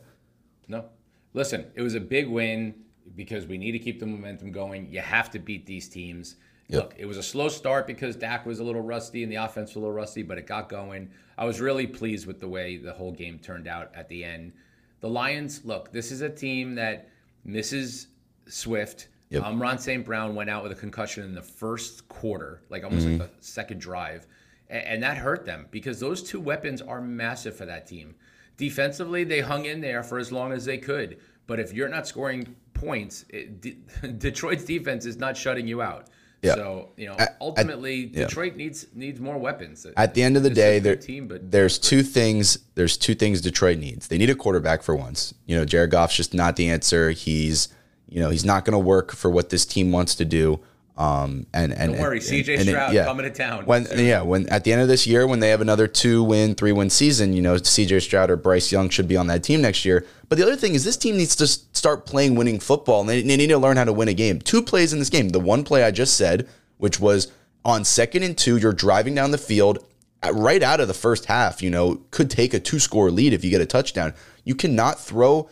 No. 0.68 0.86
Listen, 1.34 1.66
it 1.76 1.82
was 1.82 1.96
a 1.96 2.00
big 2.00 2.30
win 2.30 2.74
because 3.16 3.46
we 3.46 3.58
need 3.58 3.74
to 3.74 3.80
keep 3.80 4.00
the 4.00 4.06
momentum 4.06 4.52
going. 4.52 4.88
You 4.90 5.02
have 5.02 5.30
to 5.32 5.40
beat 5.40 5.66
these 5.66 5.90
teams. 5.90 6.38
Look, 6.70 6.96
it 6.98 7.06
was 7.06 7.18
a 7.18 7.24
slow 7.24 7.50
start 7.50 7.86
because 7.86 8.16
Dak 8.16 8.48
was 8.48 8.60
a 8.60 8.64
little 8.64 8.82
rusty 8.82 9.22
and 9.22 9.32
the 9.32 9.36
offense 9.36 9.72
was 9.72 9.76
a 9.76 9.80
little 9.80 9.94
rusty, 9.94 10.24
but 10.24 10.40
it 10.40 10.48
got 10.48 10.70
going. 10.70 11.12
I 11.38 11.46
was 11.46 11.60
really 11.60 11.88
pleased 11.88 12.28
with 12.28 12.40
the 12.40 12.48
way 12.48 12.78
the 12.78 12.94
whole 12.94 13.12
game 13.12 13.40
turned 13.40 13.68
out 13.68 13.92
at 13.96 14.08
the 14.10 14.24
end. 14.24 14.54
The 15.00 15.10
Lions, 15.10 15.66
look, 15.66 15.92
this 15.92 16.12
is 16.12 16.22
a 16.22 16.30
team 16.30 16.76
that 16.76 17.10
misses 17.44 18.08
Swift. 18.48 19.08
Yep. 19.30 19.44
Um, 19.44 19.62
Ron 19.62 19.80
St. 19.80 20.06
Brown 20.06 20.36
went 20.36 20.50
out 20.50 20.64
with 20.64 20.72
a 20.72 20.76
concussion 20.76 21.24
in 21.24 21.34
the 21.34 21.42
first 21.42 22.08
quarter, 22.08 22.62
like 22.70 22.84
almost 22.84 23.08
like 23.08 23.18
the 23.18 23.30
second 23.40 23.82
drive. 23.82 24.28
A- 24.70 24.88
And, 24.88 25.02
that 25.04 25.18
hurt 25.18 25.46
them 25.46 25.68
because 25.72 26.00
those 26.00 26.22
two 26.24 26.40
weapons 26.40 26.82
are 26.82 27.02
massive 27.02 27.56
for 27.56 27.66
that 27.66 27.88
team. 27.88 28.16
Defensively, 28.58 29.24
they 29.24 29.42
hung 29.42 29.66
in 29.66 29.82
there 29.82 30.04
for 30.04 30.20
as 30.20 30.32
long 30.32 30.52
as 30.54 30.66
they 30.66 30.78
could. 30.78 31.18
But 31.48 31.60
if 31.60 31.74
you're 31.74 31.90
not 31.90 32.08
scoring 32.08 32.56
points, 32.76 33.26
it, 33.30 33.60
De- 33.60 33.78
Detroit's 34.20 34.66
defense 34.66 35.06
is 35.06 35.18
not 35.18 35.36
shutting 35.36 35.68
you 35.68 35.82
out. 35.82 36.08
Yeah. 36.44 36.56
So 36.56 36.90
you 36.98 37.08
know, 37.08 37.18
ultimately, 37.40 38.12
yeah. 38.14 38.26
Detroit 38.26 38.58
needs 38.58 38.86
needs 38.94 39.20
more 39.20 39.38
weapons. 39.38 39.88
At 39.96 40.14
the 40.14 40.22
end 40.22 40.36
of 40.36 40.44
the 40.44 40.50
day, 40.50 40.80
there, 40.80 40.98
team, 40.98 41.28
but 41.28 41.50
there's 41.50 41.80
two 41.80 42.04
things. 42.04 42.60
There's 42.76 42.98
two 42.98 43.16
things 43.16 43.40
Detroit 43.40 43.80
needs. 43.80 44.10
They 44.10 44.18
need 44.18 44.30
a 44.30 44.36
quarterback 44.36 44.84
for 44.84 44.94
once. 44.94 45.34
You 45.46 45.56
know, 45.56 45.64
Jared 45.64 45.92
Goff's 45.92 46.18
just 46.18 46.34
not 46.34 46.58
the 46.58 46.70
answer. 46.70 47.12
He's, 47.12 47.70
you 48.10 48.20
know, 48.20 48.30
he's 48.30 48.44
not 48.44 48.66
going 48.66 48.74
to 48.74 48.80
work 48.80 49.14
for 49.14 49.32
what 49.32 49.52
this 49.52 49.66
team 49.66 49.94
wants 49.94 50.16
to 50.16 50.26
do. 50.26 50.60
Um, 50.96 51.48
and 51.56 51.74
and 51.74 51.94
Don't 51.94 52.02
worry, 52.02 52.18
and- 52.18 52.26
CJ 52.26 52.54
and 52.60 52.68
it- 52.70 52.72
Stroud 52.72 52.96
coming 53.06 53.24
to 53.26 53.32
town 53.32 53.66
When 53.66 53.86
soon. 53.88 54.06
yeah, 54.06 54.22
when 54.22 54.48
at 54.50 54.64
the 54.64 54.72
end 54.72 54.82
of 54.84 54.88
this 54.88 55.08
year, 55.08 55.26
when 55.26 55.40
they 55.40 55.50
have 55.50 55.60
another 55.62 55.88
two 55.88 56.24
win, 56.24 56.54
three 56.54 56.72
win 56.72 56.92
season, 56.92 57.34
you 57.34 57.42
know, 57.42 57.56
CJ 57.58 58.00
Stroud 58.00 58.30
or 58.30 58.36
Bryce 58.36 58.72
Young 58.72 58.90
should 58.90 59.08
be 59.08 59.18
on 59.18 59.26
that 59.28 59.42
team 59.44 59.62
next 59.62 59.86
year. 59.86 60.06
But 60.30 60.38
the 60.38 60.44
other 60.44 60.56
thing 60.56 60.76
is, 60.76 60.84
this 60.84 60.96
team 60.98 61.18
needs 61.18 61.36
to 61.38 61.48
start 61.48 62.06
playing 62.06 62.36
winning 62.36 62.60
football, 62.60 63.02
and 63.02 63.10
they, 63.10 63.24
they 63.24 63.38
need 63.38 63.48
to 63.48 63.58
learn 63.58 63.78
how 63.78 63.86
to 63.86 63.94
win 63.94 64.08
a 64.08 64.14
game. 64.14 64.40
Two 64.40 64.62
plays 64.62 64.94
in 64.94 65.00
this 65.00 65.10
game. 65.10 65.30
The 65.30 65.40
one 65.40 65.64
play 65.64 65.84
I 65.84 65.90
just 65.90 66.16
said, 66.16 66.48
which 66.78 67.00
was 67.00 67.32
on 67.66 67.84
second 67.86 68.22
and 68.22 68.38
two, 68.38 68.58
you're 68.58 68.72
driving 68.74 69.16
down 69.16 69.32
the 69.32 69.38
field 69.40 69.80
at- 70.22 70.36
right 70.36 70.62
out 70.62 70.80
of 70.80 70.88
the 70.88 70.94
first 70.94 71.26
half. 71.26 71.64
You 71.64 71.72
know, 71.72 72.02
could 72.12 72.30
take 72.30 72.54
a 72.54 72.60
two 72.60 72.78
score 72.78 73.10
lead 73.10 73.34
if 73.34 73.44
you 73.44 73.50
get 73.50 73.62
a 73.62 73.66
touchdown. 73.66 74.14
You 74.44 74.54
cannot 74.54 75.00
throw 75.00 75.50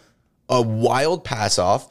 a 0.48 0.62
wild 0.62 1.24
pass 1.24 1.57
off 1.57 1.89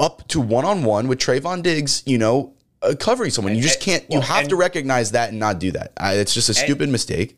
up 0.00 0.26
to 0.28 0.40
one 0.40 0.64
on 0.64 0.82
one 0.82 1.06
with 1.06 1.18
Trevon 1.20 1.62
Diggs, 1.62 2.02
you 2.06 2.18
know, 2.18 2.54
uh, 2.82 2.94
covering 2.98 3.30
someone. 3.30 3.54
You 3.54 3.62
just 3.62 3.80
can't. 3.80 4.04
You 4.10 4.20
have 4.20 4.48
to 4.48 4.56
recognize 4.56 5.12
that 5.12 5.30
and 5.30 5.38
not 5.38 5.58
do 5.58 5.72
that. 5.72 5.92
I, 5.96 6.14
it's 6.14 6.34
just 6.34 6.48
a 6.48 6.54
stupid 6.54 6.88
mistake. 6.88 7.36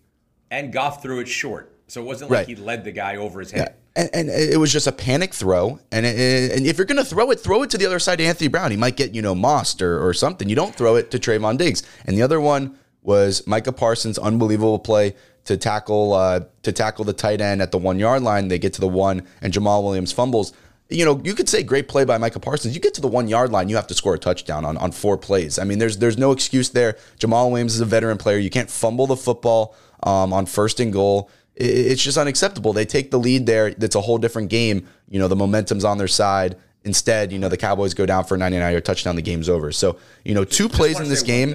and 0.50 0.72
Goff 0.72 1.02
threw 1.02 1.20
it 1.20 1.28
short, 1.28 1.72
so 1.86 2.00
it 2.00 2.04
wasn't 2.04 2.30
like 2.30 2.38
Right. 2.38 2.48
he 2.48 2.56
led 2.56 2.84
the 2.84 2.92
guy 2.92 3.16
over 3.16 3.40
his 3.40 3.50
head. 3.52 3.74
And, 3.96 4.08
and 4.14 4.28
it 4.28 4.58
was 4.58 4.72
just 4.72 4.86
a 4.86 4.92
panic 4.92 5.34
throw. 5.34 5.80
And 5.90 6.06
it, 6.06 6.52
and 6.56 6.64
if 6.64 6.78
you're 6.78 6.84
going 6.86 6.96
to 7.02 7.04
throw 7.04 7.30
it, 7.32 7.40
throw 7.40 7.62
it 7.64 7.70
to 7.70 7.78
the 7.78 7.86
other 7.86 7.98
side 7.98 8.18
to 8.18 8.24
Anthony 8.24 8.46
Brown. 8.48 8.70
He 8.70 8.76
might 8.76 8.96
get 8.96 9.14
you 9.14 9.22
know 9.22 9.34
mossed 9.34 9.82
or, 9.82 10.06
or 10.06 10.14
something. 10.14 10.48
You 10.48 10.54
don't 10.56 10.74
throw 10.74 10.94
it 10.96 11.10
to 11.10 11.18
Trevon 11.18 11.58
Diggs. 11.58 11.82
And 12.04 12.16
the 12.16 12.22
other 12.22 12.40
one 12.40 12.78
was 13.02 13.46
Micah 13.46 13.72
Parsons' 13.72 14.18
unbelievable 14.18 14.78
play 14.78 15.14
to 15.44 15.56
tackle 15.56 16.12
uh, 16.12 16.40
to 16.62 16.70
tackle 16.72 17.04
the 17.04 17.12
tight 17.12 17.40
end 17.40 17.60
at 17.62 17.72
the 17.72 17.78
one 17.78 17.98
yard 17.98 18.22
line. 18.22 18.48
They 18.48 18.58
get 18.58 18.74
to 18.74 18.80
the 18.80 18.88
one, 18.88 19.26
and 19.42 19.52
Jamaal 19.52 19.82
Williams 19.82 20.12
fumbles. 20.12 20.52
You 20.90 21.04
know, 21.04 21.20
you 21.24 21.34
could 21.34 21.48
say 21.48 21.62
great 21.62 21.88
play 21.88 22.04
by 22.04 22.18
Micah 22.18 22.40
Parsons. 22.40 22.74
You 22.74 22.80
get 22.80 22.94
to 22.94 23.00
the 23.00 23.08
one 23.08 23.28
yard 23.28 23.52
line, 23.52 23.68
you 23.68 23.76
have 23.76 23.86
to 23.88 23.94
score 23.94 24.14
a 24.14 24.18
touchdown 24.18 24.64
on, 24.64 24.76
on 24.76 24.90
four 24.92 25.16
plays. 25.16 25.58
I 25.58 25.64
mean, 25.64 25.78
there's 25.78 25.98
there's 25.98 26.18
no 26.18 26.32
excuse 26.32 26.70
there. 26.70 26.96
Jamaal 27.18 27.50
Williams 27.50 27.74
is 27.74 27.80
a 27.80 27.84
veteran 27.86 28.18
player. 28.18 28.38
You 28.38 28.50
can't 28.50 28.70
fumble 28.70 29.06
the 29.06 29.16
football 29.16 29.74
um, 30.02 30.32
on 30.32 30.46
first 30.46 30.80
and 30.80 30.92
goal 30.92 31.30
it- 31.54 31.64
it's 31.92 32.02
just 32.02 32.16
unacceptable. 32.16 32.72
They 32.72 32.84
take 32.86 33.10
the 33.10 33.18
lead 33.18 33.46
there. 33.46 33.68
It's 33.68 33.94
a 33.94 34.00
whole 34.00 34.18
different 34.18 34.48
game. 34.48 34.88
You 35.08 35.18
know, 35.18 35.28
the 35.28 35.36
momentum's 35.36 35.84
on 35.84 35.98
their 35.98 36.08
side. 36.08 36.56
Instead, 36.84 37.30
you 37.32 37.38
know, 37.38 37.48
the 37.50 37.58
Cowboys 37.58 37.92
go 37.92 38.06
down 38.06 38.24
for 38.24 38.34
a 38.36 38.38
99 38.38 38.72
yard 38.72 38.84
touchdown. 38.84 39.14
The 39.14 39.22
game's 39.22 39.48
over. 39.50 39.70
So, 39.70 39.98
you 40.24 40.34
know, 40.34 40.44
two 40.44 40.68
plays 40.68 40.98
in 40.98 41.08
this 41.10 41.22
game, 41.22 41.48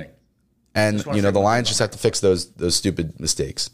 and 0.76 1.04
you 1.16 1.22
know 1.24 1.32
the 1.32 1.40
Lions 1.40 1.68
just 1.68 1.80
have 1.80 1.92
to 1.92 1.98
fix 1.98 2.20
those 2.20 2.52
those 2.54 2.76
stupid 2.76 3.20
mistakes. 3.20 3.70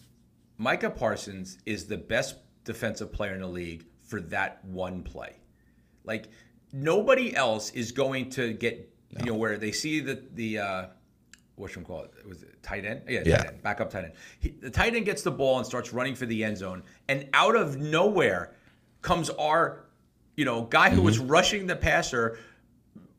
Micah 0.58 0.89
Parsons 0.91 1.58
is 1.65 1.86
the 1.86 1.98
best 1.98 2.36
defensive 2.63 3.12
player 3.12 3.34
in 3.34 3.41
the 3.41 3.48
league 3.48 3.84
for 4.08 4.22
that 4.22 4.63
one 4.63 5.03
play. 5.03 5.36
Like 6.12 6.27
nobody 6.74 7.34
else 7.34 7.72
is 7.72 7.94
going 7.94 8.30
to 8.32 8.51
get 8.51 8.75
you 9.20 9.27
know 9.27 9.36
where 9.36 9.58
they 9.58 9.72
see 9.72 10.01
the 10.01 10.22
the 10.34 10.58
uh, 10.60 10.86
what 11.56 11.72
should 11.72 11.80
we 11.80 11.86
call 11.86 12.03
it? 12.03 12.12
Was 12.27 12.44
it 12.44 12.62
tight 12.62 12.84
end? 12.84 13.03
Yeah, 13.08 13.22
Yeah. 13.25 13.38
tight 13.38 13.48
end, 13.48 13.63
backup 13.63 13.89
tight 13.89 14.03
end. 14.06 14.13
He, 14.41 14.50
the 14.50 14.70
tight 14.70 14.94
end 14.94 15.06
gets 15.06 15.22
the 15.22 15.32
ball 15.32 15.58
and 15.58 15.65
starts 15.65 15.94
running 15.94 16.15
for 16.15 16.25
the 16.25 16.44
end 16.44 16.58
zone, 16.58 16.84
and 17.08 17.30
out 17.34 17.56
of 17.56 17.77
nowhere 17.77 18.51
comes 19.01 19.30
our 19.30 19.86
you 20.36 20.44
know 20.44 20.63
guy 20.63 20.89
who 20.89 21.01
was 21.01 21.18
rushing 21.18 21.65
the 21.65 21.77
passer 21.77 22.38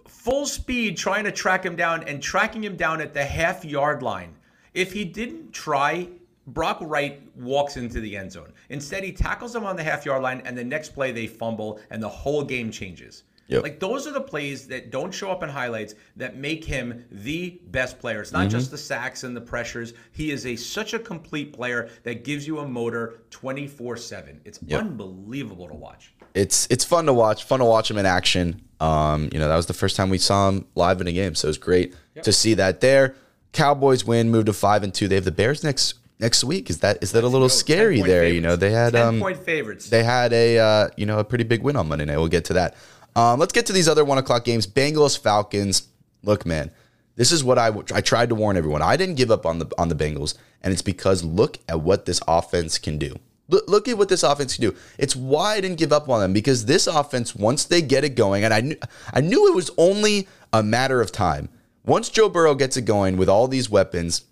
full 0.06 0.44
speed 0.44 0.99
trying 0.99 1.25
to 1.25 1.32
track 1.32 1.64
him 1.64 1.76
down 1.76 2.02
and 2.04 2.22
tracking 2.22 2.62
him 2.62 2.76
down 2.76 3.00
at 3.00 3.14
the 3.14 3.25
half 3.25 3.64
yard 3.64 4.02
line. 4.02 4.34
If 4.75 4.92
he 4.92 5.04
didn't 5.06 5.52
try, 5.52 6.08
Brock 6.49 6.78
Wright 6.80 7.22
walks 7.37 7.76
into 7.76 8.00
the 8.00 8.16
end 8.16 8.32
zone. 8.32 8.52
Instead, 8.68 9.04
he 9.04 9.12
tackles 9.12 9.54
him 9.54 9.64
on 9.64 9.76
the 9.76 9.82
half 9.82 10.04
yard 10.04 10.22
line, 10.22 10.42
and 10.44 10.56
the 10.56 10.64
next 10.64 10.90
play 10.90 11.12
they 11.12 11.26
fumble, 11.26 11.80
and 11.90 12.02
the 12.02 12.08
whole 12.08 12.42
game 12.42 12.70
changes. 12.70 13.22
Yep. 13.49 13.62
Like 13.64 13.80
those 13.80 14.06
are 14.06 14.12
the 14.12 14.20
plays 14.20 14.66
that 14.68 14.90
don't 14.90 15.12
show 15.12 15.30
up 15.30 15.42
in 15.42 15.49
highlights 15.49 15.94
that 16.16 16.37
make 16.37 16.64
him 16.64 17.04
the 17.11 17.61
best 17.66 17.99
player. 17.99 18.22
It's 18.22 18.32
not 18.32 18.49
just 18.49 18.70
the 18.70 18.78
sacks 18.78 19.25
and 19.25 19.37
the 19.37 19.40
pressures. 19.40 19.92
He 20.12 20.30
is 20.30 20.46
a 20.46 20.56
such 20.56 20.94
a 20.94 20.99
complete 20.99 21.52
player 21.52 21.90
that 22.04 22.25
gives 22.25 22.46
you 22.46 22.61
a 22.61 22.68
motor 22.68 23.20
24/7. 23.30 24.40
It's 24.44 24.61
unbelievable 24.72 25.68
to 25.68 25.75
watch. 25.75 26.14
it's 26.34 26.66
it's 26.70 26.84
fun 26.84 27.04
to 27.06 27.12
watch. 27.12 27.44
Fun 27.44 27.58
to 27.58 27.66
watch 27.66 27.90
him 27.90 27.99
in 27.99 28.06
action. 28.06 28.62
Um, 28.80 29.28
you 29.32 29.38
know, 29.38 29.49
that 29.49 29.56
was 29.56 29.66
the 29.66 29.75
first 29.75 29.96
time 29.96 30.08
we 30.08 30.18
saw 30.18 30.49
him 30.49 30.66
live 30.75 31.00
in 31.00 31.06
a 31.06 31.12
game, 31.12 31.34
so 31.34 31.46
it 31.46 31.50
was 31.50 31.58
great 31.58 31.94
to 32.22 32.32
see 32.32 32.54
that 32.54 32.80
there. 32.80 33.16
Cowboys 33.52 34.04
win, 34.04 34.30
move 34.30 34.46
to 34.46 34.52
five 34.54 34.82
and 34.82 34.94
two. 34.94 35.08
They 35.08 35.16
have 35.16 35.25
the 35.25 35.30
Bears 35.30 35.62
next 35.62 35.94
next 36.23 36.45
week. 36.45 36.71
Is 36.71 36.79
that 36.79 37.02
is 37.02 37.12
that 37.12 37.25
a 37.25 37.29
little 37.29 37.49
Go, 37.49 37.55
scary 37.55 37.97
10-point 37.97 38.09
there? 38.09 38.29
You 38.29 38.41
know, 38.41 38.57
they 38.57 38.71
had 38.71 38.95
10 38.95 39.07
um 39.07 39.21
point 39.21 39.38
favorites. 39.38 39.91
they 39.91 40.02
had 40.02 40.33
a 40.33 40.59
uh, 40.59 40.88
you 40.97 41.05
know 41.05 41.19
a 41.19 41.25
pretty 41.25 41.45
big 41.45 41.62
win 41.62 41.76
on 41.76 41.88
Monday 41.88 42.07
night. 42.07 42.17
We'll 42.17 42.29
get 42.29 42.47
to 42.47 42.55
that. 42.55 42.76
Um, 43.14 43.38
let's 43.38 43.52
get 43.52 43.67
to 43.67 43.75
these 43.75 43.88
other 43.88 44.05
one 44.05 44.17
o'clock 44.17 44.45
games. 44.45 44.67
Bengals 44.67 45.19
Falcons. 45.19 45.88
Look, 46.23 46.47
man, 46.47 46.71
this 47.17 47.33
is 47.33 47.45
what 47.45 47.59
I 47.59 47.71
I 47.93 48.00
tried 48.00 48.31
to 48.31 48.35
warn 48.35 48.57
everyone. 48.57 48.81
I 48.81 48.97
didn't 48.97 49.17
give 49.17 49.31
up 49.31 49.45
on 49.45 49.59
the 49.59 49.71
on 49.76 49.88
the 49.88 49.95
Bengals, 49.95 50.35
and 50.62 50.73
it's 50.73 50.83
because 50.83 51.23
look 51.23 51.59
at 51.69 51.81
what 51.81 52.07
this 52.07 52.23
offense 52.26 52.79
can 52.79 52.97
do. 52.97 53.19
Look, 53.49 53.69
look 53.69 53.88
at 53.88 53.99
what 53.99 54.09
this 54.09 54.23
offense 54.23 54.55
can 54.55 54.62
do. 54.71 54.76
It's 54.97 55.14
why 55.14 55.57
I 55.57 55.61
didn't 55.61 55.79
give 55.79 55.93
up 55.93 56.09
on 56.09 56.21
them 56.21 56.33
because 56.33 56.64
this 56.64 56.87
offense, 56.87 57.35
once 57.35 57.64
they 57.64 57.83
get 57.83 58.05
it 58.05 58.14
going, 58.14 58.45
and 58.45 58.55
I 58.55 58.61
knew 58.61 58.76
I 59.12 59.21
knew 59.21 59.49
it 59.49 59.55
was 59.55 59.71
only 59.76 60.29
a 60.52 60.62
matter 60.62 61.00
of 61.00 61.12
time. 61.12 61.49
Once 61.85 62.09
Joe 62.09 62.29
Burrow 62.29 62.55
gets 62.55 62.76
it 62.76 62.83
going 62.83 63.17
with 63.17 63.29
all 63.29 63.49
these 63.49 63.69
weapons, 63.69 64.23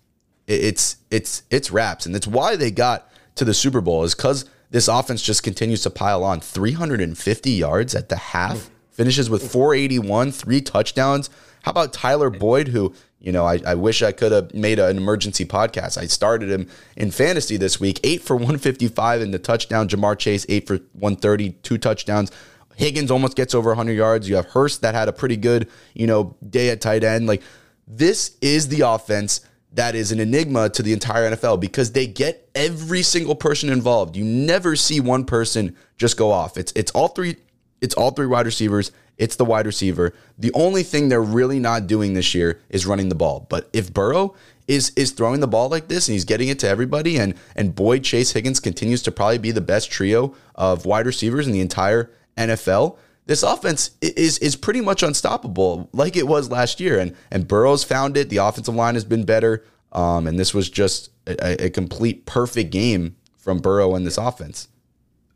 it's 0.47 0.97
it's 1.09 1.43
it's 1.49 1.71
wraps, 1.71 2.05
and 2.05 2.15
it's 2.15 2.27
why 2.27 2.55
they 2.55 2.71
got 2.71 3.09
to 3.35 3.45
the 3.45 3.53
Super 3.53 3.81
Bowl 3.81 4.03
is 4.03 4.15
because 4.15 4.45
this 4.71 4.87
offense 4.87 5.21
just 5.21 5.43
continues 5.43 5.83
to 5.83 5.89
pile 5.89 6.23
on 6.23 6.39
350 6.39 7.51
yards 7.51 7.93
at 7.93 8.09
the 8.09 8.15
half, 8.15 8.69
finishes 8.89 9.29
with 9.29 9.51
481, 9.51 10.31
three 10.31 10.61
touchdowns. 10.61 11.29
How 11.63 11.71
about 11.71 11.93
Tyler 11.93 12.29
Boyd, 12.29 12.69
who 12.69 12.93
you 13.19 13.31
know 13.31 13.45
I, 13.45 13.59
I 13.65 13.75
wish 13.75 14.01
I 14.01 14.11
could 14.11 14.31
have 14.31 14.53
made 14.53 14.79
an 14.79 14.97
emergency 14.97 15.45
podcast. 15.45 15.97
I 15.97 16.07
started 16.07 16.49
him 16.49 16.67
in 16.95 17.11
fantasy 17.11 17.57
this 17.57 17.79
week, 17.79 17.99
eight 18.03 18.21
for 18.21 18.35
155 18.35 19.21
in 19.21 19.31
the 19.31 19.39
touchdown. 19.39 19.87
Ja'Marr 19.87 20.17
Chase 20.17 20.45
eight 20.49 20.67
for 20.67 20.77
130, 20.93 21.51
two 21.63 21.77
touchdowns. 21.77 22.31
Higgins 22.75 23.11
almost 23.11 23.35
gets 23.35 23.53
over 23.53 23.69
100 23.71 23.93
yards. 23.93 24.27
You 24.27 24.37
have 24.37 24.47
Hurst 24.47 24.81
that 24.81 24.95
had 24.95 25.07
a 25.07 25.13
pretty 25.13 25.37
good, 25.37 25.69
you 25.93 26.07
know, 26.07 26.35
day 26.49 26.69
at 26.69 26.81
tight 26.81 27.03
end. 27.03 27.27
Like 27.27 27.43
this 27.87 28.37
is 28.41 28.69
the 28.69 28.81
offense 28.81 29.41
that 29.73 29.95
is 29.95 30.11
an 30.11 30.19
enigma 30.19 30.69
to 30.69 30.83
the 30.83 30.93
entire 30.93 31.31
NFL 31.31 31.59
because 31.59 31.91
they 31.93 32.07
get 32.07 32.49
every 32.55 33.01
single 33.01 33.35
person 33.35 33.69
involved. 33.69 34.15
You 34.15 34.25
never 34.25 34.75
see 34.75 34.99
one 34.99 35.25
person 35.25 35.75
just 35.97 36.17
go 36.17 36.31
off. 36.31 36.57
It's 36.57 36.71
it's 36.75 36.91
all 36.91 37.09
three 37.09 37.37
it's 37.79 37.95
all 37.95 38.11
three 38.11 38.27
wide 38.27 38.45
receivers. 38.45 38.91
It's 39.17 39.35
the 39.35 39.45
wide 39.45 39.65
receiver. 39.65 40.13
The 40.37 40.51
only 40.53 40.83
thing 40.83 41.09
they're 41.09 41.21
really 41.21 41.59
not 41.59 41.87
doing 41.87 42.13
this 42.13 42.33
year 42.33 42.59
is 42.69 42.85
running 42.85 43.09
the 43.09 43.15
ball. 43.15 43.45
But 43.49 43.69
if 43.71 43.93
Burrow 43.93 44.35
is 44.67 44.91
is 44.95 45.11
throwing 45.11 45.39
the 45.39 45.47
ball 45.47 45.69
like 45.69 45.87
this 45.87 46.07
and 46.07 46.13
he's 46.13 46.25
getting 46.25 46.49
it 46.49 46.59
to 46.59 46.67
everybody 46.67 47.17
and 47.17 47.35
and 47.55 47.75
Boyd 47.75 48.03
Chase 48.03 48.31
Higgins 48.31 48.59
continues 48.59 49.01
to 49.03 49.11
probably 49.11 49.37
be 49.37 49.51
the 49.51 49.61
best 49.61 49.91
trio 49.91 50.35
of 50.55 50.85
wide 50.85 51.05
receivers 51.05 51.47
in 51.47 51.53
the 51.53 51.61
entire 51.61 52.11
NFL, 52.37 52.97
this 53.25 53.43
offense 53.43 53.91
is 54.01 54.37
is 54.39 54.55
pretty 54.55 54.81
much 54.81 55.03
unstoppable, 55.03 55.89
like 55.93 56.15
it 56.15 56.27
was 56.27 56.49
last 56.49 56.79
year. 56.79 56.99
And 56.99 57.15
and 57.29 57.47
Burrow's 57.47 57.83
found 57.83 58.17
it. 58.17 58.29
The 58.29 58.37
offensive 58.37 58.75
line 58.75 58.95
has 58.95 59.05
been 59.05 59.23
better. 59.23 59.63
Um, 59.91 60.25
and 60.25 60.39
this 60.39 60.53
was 60.53 60.69
just 60.69 61.11
a, 61.27 61.65
a 61.65 61.69
complete 61.69 62.25
perfect 62.25 62.71
game 62.71 63.17
from 63.37 63.59
Burrow 63.59 63.95
and 63.95 64.05
this 64.05 64.17
offense. 64.17 64.69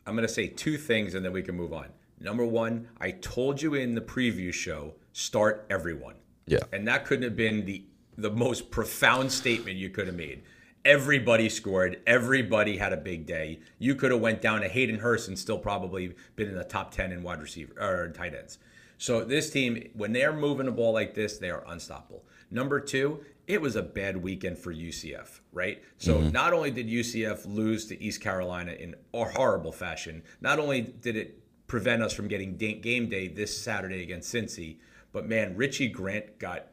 I'm 0.05 0.15
going 0.15 0.27
to 0.27 0.33
say 0.33 0.47
two 0.47 0.77
things 0.77 1.15
and 1.15 1.25
then 1.25 1.33
we 1.33 1.41
can 1.41 1.55
move 1.55 1.73
on. 1.73 1.87
Number 2.19 2.45
one, 2.45 2.87
I 3.01 3.11
told 3.11 3.61
you 3.61 3.73
in 3.73 3.95
the 3.95 4.01
preview 4.01 4.53
show, 4.53 4.93
start 5.13 5.65
everyone. 5.69 6.15
Yeah. 6.47 6.59
And 6.71 6.87
that 6.87 7.05
couldn't 7.05 7.23
have 7.23 7.35
been 7.35 7.65
the 7.65 7.83
the 8.17 8.31
most 8.31 8.71
profound 8.71 9.29
statement 9.29 9.77
you 9.77 9.89
could 9.89 10.07
have 10.07 10.15
made. 10.15 10.43
Everybody 10.85 11.49
scored. 11.49 11.99
Everybody 12.05 12.77
had 12.77 12.93
a 12.93 12.97
big 12.97 13.25
day. 13.25 13.59
You 13.79 13.95
could 13.95 14.11
have 14.11 14.21
went 14.21 14.41
down 14.41 14.61
to 14.61 14.69
Hayden 14.69 14.99
Hurst 14.99 15.27
and 15.27 15.37
still 15.37 15.57
probably 15.57 16.15
been 16.35 16.47
in 16.47 16.55
the 16.55 16.63
top 16.63 16.91
ten 16.91 17.11
in 17.11 17.23
wide 17.23 17.41
receiver 17.41 17.73
or 17.79 18.09
tight 18.09 18.35
ends. 18.35 18.59
So 18.97 19.25
this 19.25 19.49
team, 19.49 19.89
when 19.93 20.13
they're 20.13 20.31
moving 20.31 20.67
the 20.67 20.71
ball 20.71 20.93
like 20.93 21.13
this, 21.13 21.37
they 21.37 21.49
are 21.49 21.63
unstoppable. 21.67 22.23
Number 22.51 22.79
two, 22.79 23.25
it 23.47 23.61
was 23.61 23.75
a 23.75 23.81
bad 23.81 24.17
weekend 24.17 24.57
for 24.57 24.73
UCF, 24.73 25.39
right? 25.51 25.83
So 25.97 26.17
mm-hmm. 26.17 26.29
not 26.29 26.53
only 26.53 26.71
did 26.71 26.87
UCF 26.87 27.45
lose 27.45 27.85
to 27.87 28.01
East 28.01 28.21
Carolina 28.21 28.71
in 28.73 28.95
a 29.13 29.25
horrible 29.25 29.71
fashion, 29.71 30.23
not 30.41 30.59
only 30.59 30.81
did 30.81 31.15
it 31.15 31.41
prevent 31.67 32.01
us 32.01 32.13
from 32.13 32.27
getting 32.27 32.55
game 32.55 33.09
day 33.09 33.27
this 33.27 33.59
Saturday 33.59 34.03
against 34.03 34.33
Cincy, 34.33 34.77
but 35.11 35.27
man, 35.27 35.55
Richie 35.55 35.87
Grant 35.87 36.39
got 36.39 36.67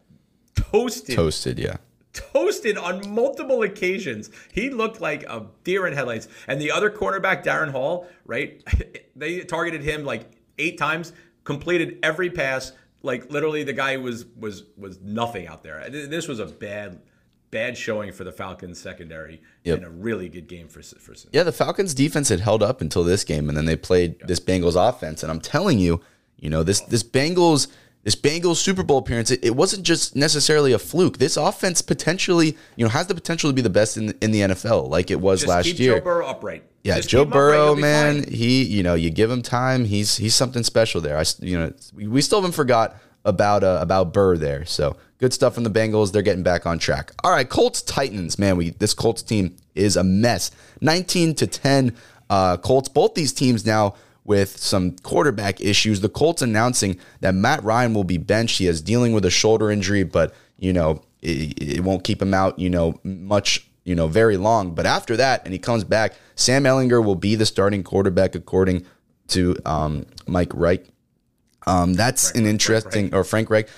toasted 0.54 1.16
Toasted, 1.16 1.58
yeah. 1.58 1.76
Toasted 2.12 2.76
on 2.76 3.10
multiple 3.14 3.62
occasions. 3.62 4.30
He 4.52 4.70
looked 4.70 5.00
like 5.00 5.22
a 5.24 5.46
deer 5.64 5.86
in 5.86 5.94
headlights. 5.94 6.28
And 6.46 6.60
the 6.60 6.70
other 6.70 6.90
cornerback, 6.90 7.44
Darren 7.44 7.70
Hall, 7.70 8.06
right? 8.24 8.62
They 9.14 9.40
targeted 9.40 9.82
him 9.82 10.04
like 10.06 10.30
eight 10.58 10.78
times, 10.78 11.12
completed 11.44 11.98
every 12.02 12.30
pass. 12.30 12.72
Like 13.02 13.30
literally, 13.30 13.62
the 13.62 13.74
guy 13.74 13.98
was 13.98 14.24
was 14.36 14.64
was 14.76 15.00
nothing 15.02 15.46
out 15.46 15.62
there. 15.62 15.86
This 15.90 16.26
was 16.26 16.38
a 16.38 16.46
bad 16.46 17.02
bad 17.50 17.76
showing 17.76 18.10
for 18.10 18.24
the 18.24 18.32
Falcons 18.32 18.80
secondary 18.80 19.42
Yep. 19.64 19.76
and 19.76 19.86
a 19.86 19.90
really 19.90 20.30
good 20.30 20.48
game 20.48 20.66
for 20.66 20.82
for. 20.82 21.14
Yeah, 21.30 21.42
the 21.42 21.52
Falcons 21.52 21.92
defense 21.92 22.30
had 22.30 22.40
held 22.40 22.62
up 22.62 22.80
until 22.80 23.04
this 23.04 23.22
game, 23.22 23.48
and 23.50 23.56
then 23.56 23.66
they 23.66 23.76
played 23.76 24.18
this 24.26 24.40
Bengals 24.40 24.76
offense. 24.76 25.22
And 25.22 25.30
I'm 25.30 25.40
telling 25.40 25.78
you, 25.78 26.00
you 26.38 26.48
know, 26.48 26.62
this 26.62 26.80
this 26.80 27.02
Bengals 27.02 27.68
this 28.04 28.16
Bengals 28.16 28.56
Super 28.56 28.82
Bowl 28.82 28.98
appearance, 28.98 29.30
it, 29.30 29.44
it 29.44 29.54
wasn't 29.54 29.84
just 29.84 30.16
necessarily 30.16 30.72
a 30.72 30.78
fluke. 30.78 31.18
This 31.18 31.36
offense 31.36 31.82
potentially, 31.82 32.56
you 32.76 32.84
know, 32.84 32.88
has 32.88 33.06
the 33.06 33.14
potential 33.14 33.48
to 33.50 33.54
be 33.54 33.62
the 33.62 33.70
best 33.70 33.96
in 33.96 34.14
in 34.20 34.32
the 34.32 34.40
NFL, 34.40 34.88
like 34.88 35.10
it 35.10 35.20
was 35.20 35.40
Just 35.40 35.48
last 35.48 35.78
year. 35.78 35.98
Joe 35.98 36.04
Burrow 36.04 36.26
upright. 36.26 36.64
Yeah, 36.82 36.96
Just 36.96 37.10
Joe 37.10 37.22
him 37.22 37.28
upright, 37.28 37.40
Burrow, 37.40 37.74
man, 37.76 38.24
he, 38.28 38.64
you 38.64 38.82
know, 38.82 38.94
you 38.94 39.10
give 39.10 39.30
him 39.30 39.40
time, 39.40 39.84
he's 39.84 40.16
he's 40.16 40.34
something 40.34 40.64
special 40.64 41.00
there. 41.00 41.16
I, 41.16 41.24
you 41.38 41.58
know, 41.58 41.72
we 41.94 42.08
we 42.08 42.20
still 42.22 42.40
haven't 42.40 42.54
forgot 42.54 42.96
about 43.24 43.62
uh, 43.62 43.78
about 43.80 44.12
Burr 44.12 44.36
there. 44.36 44.64
So 44.64 44.96
good 45.18 45.32
stuff 45.32 45.54
from 45.54 45.64
the 45.64 45.70
Bengals. 45.70 46.12
They're 46.12 46.22
getting 46.22 46.42
back 46.42 46.66
on 46.66 46.78
track. 46.80 47.12
All 47.22 47.30
right, 47.30 47.48
Colts 47.48 47.82
Titans, 47.82 48.38
man, 48.38 48.56
we 48.56 48.70
this 48.70 48.94
Colts 48.94 49.22
team 49.22 49.56
is 49.74 49.96
a 49.96 50.02
mess. 50.02 50.50
Nineteen 50.80 51.34
to 51.36 51.46
ten, 51.46 51.96
uh, 52.28 52.56
Colts. 52.56 52.88
Both 52.88 53.14
these 53.14 53.32
teams 53.32 53.64
now 53.64 53.94
with 54.24 54.56
some 54.58 54.96
quarterback 54.98 55.60
issues. 55.60 56.00
The 56.00 56.08
Colts 56.08 56.42
announcing 56.42 56.98
that 57.20 57.34
Matt 57.34 57.62
Ryan 57.64 57.94
will 57.94 58.04
be 58.04 58.18
benched. 58.18 58.58
He 58.58 58.66
is 58.66 58.80
dealing 58.80 59.12
with 59.12 59.24
a 59.24 59.30
shoulder 59.30 59.70
injury, 59.70 60.04
but 60.04 60.34
you 60.58 60.72
know 60.72 61.02
it, 61.20 61.60
it 61.60 61.80
won't 61.80 62.04
keep 62.04 62.22
him 62.22 62.34
out. 62.34 62.58
You 62.58 62.70
know 62.70 63.00
much 63.02 63.66
you 63.84 63.94
know, 63.94 64.06
very 64.06 64.36
long. 64.36 64.74
But 64.74 64.86
after 64.86 65.16
that, 65.16 65.42
and 65.44 65.52
he 65.52 65.58
comes 65.58 65.84
back, 65.84 66.14
Sam 66.34 66.64
Ehlinger 66.64 67.04
will 67.04 67.16
be 67.16 67.34
the 67.34 67.46
starting 67.46 67.82
quarterback 67.82 68.34
according 68.34 68.86
to 69.28 69.56
um, 69.64 70.06
Mike 70.26 70.52
Reich. 70.54 70.86
Um, 71.66 71.94
that's 71.94 72.32
an 72.32 72.46
interesting, 72.46 73.14
or 73.14 73.24
Frank 73.24 73.50
Reich. 73.50 73.68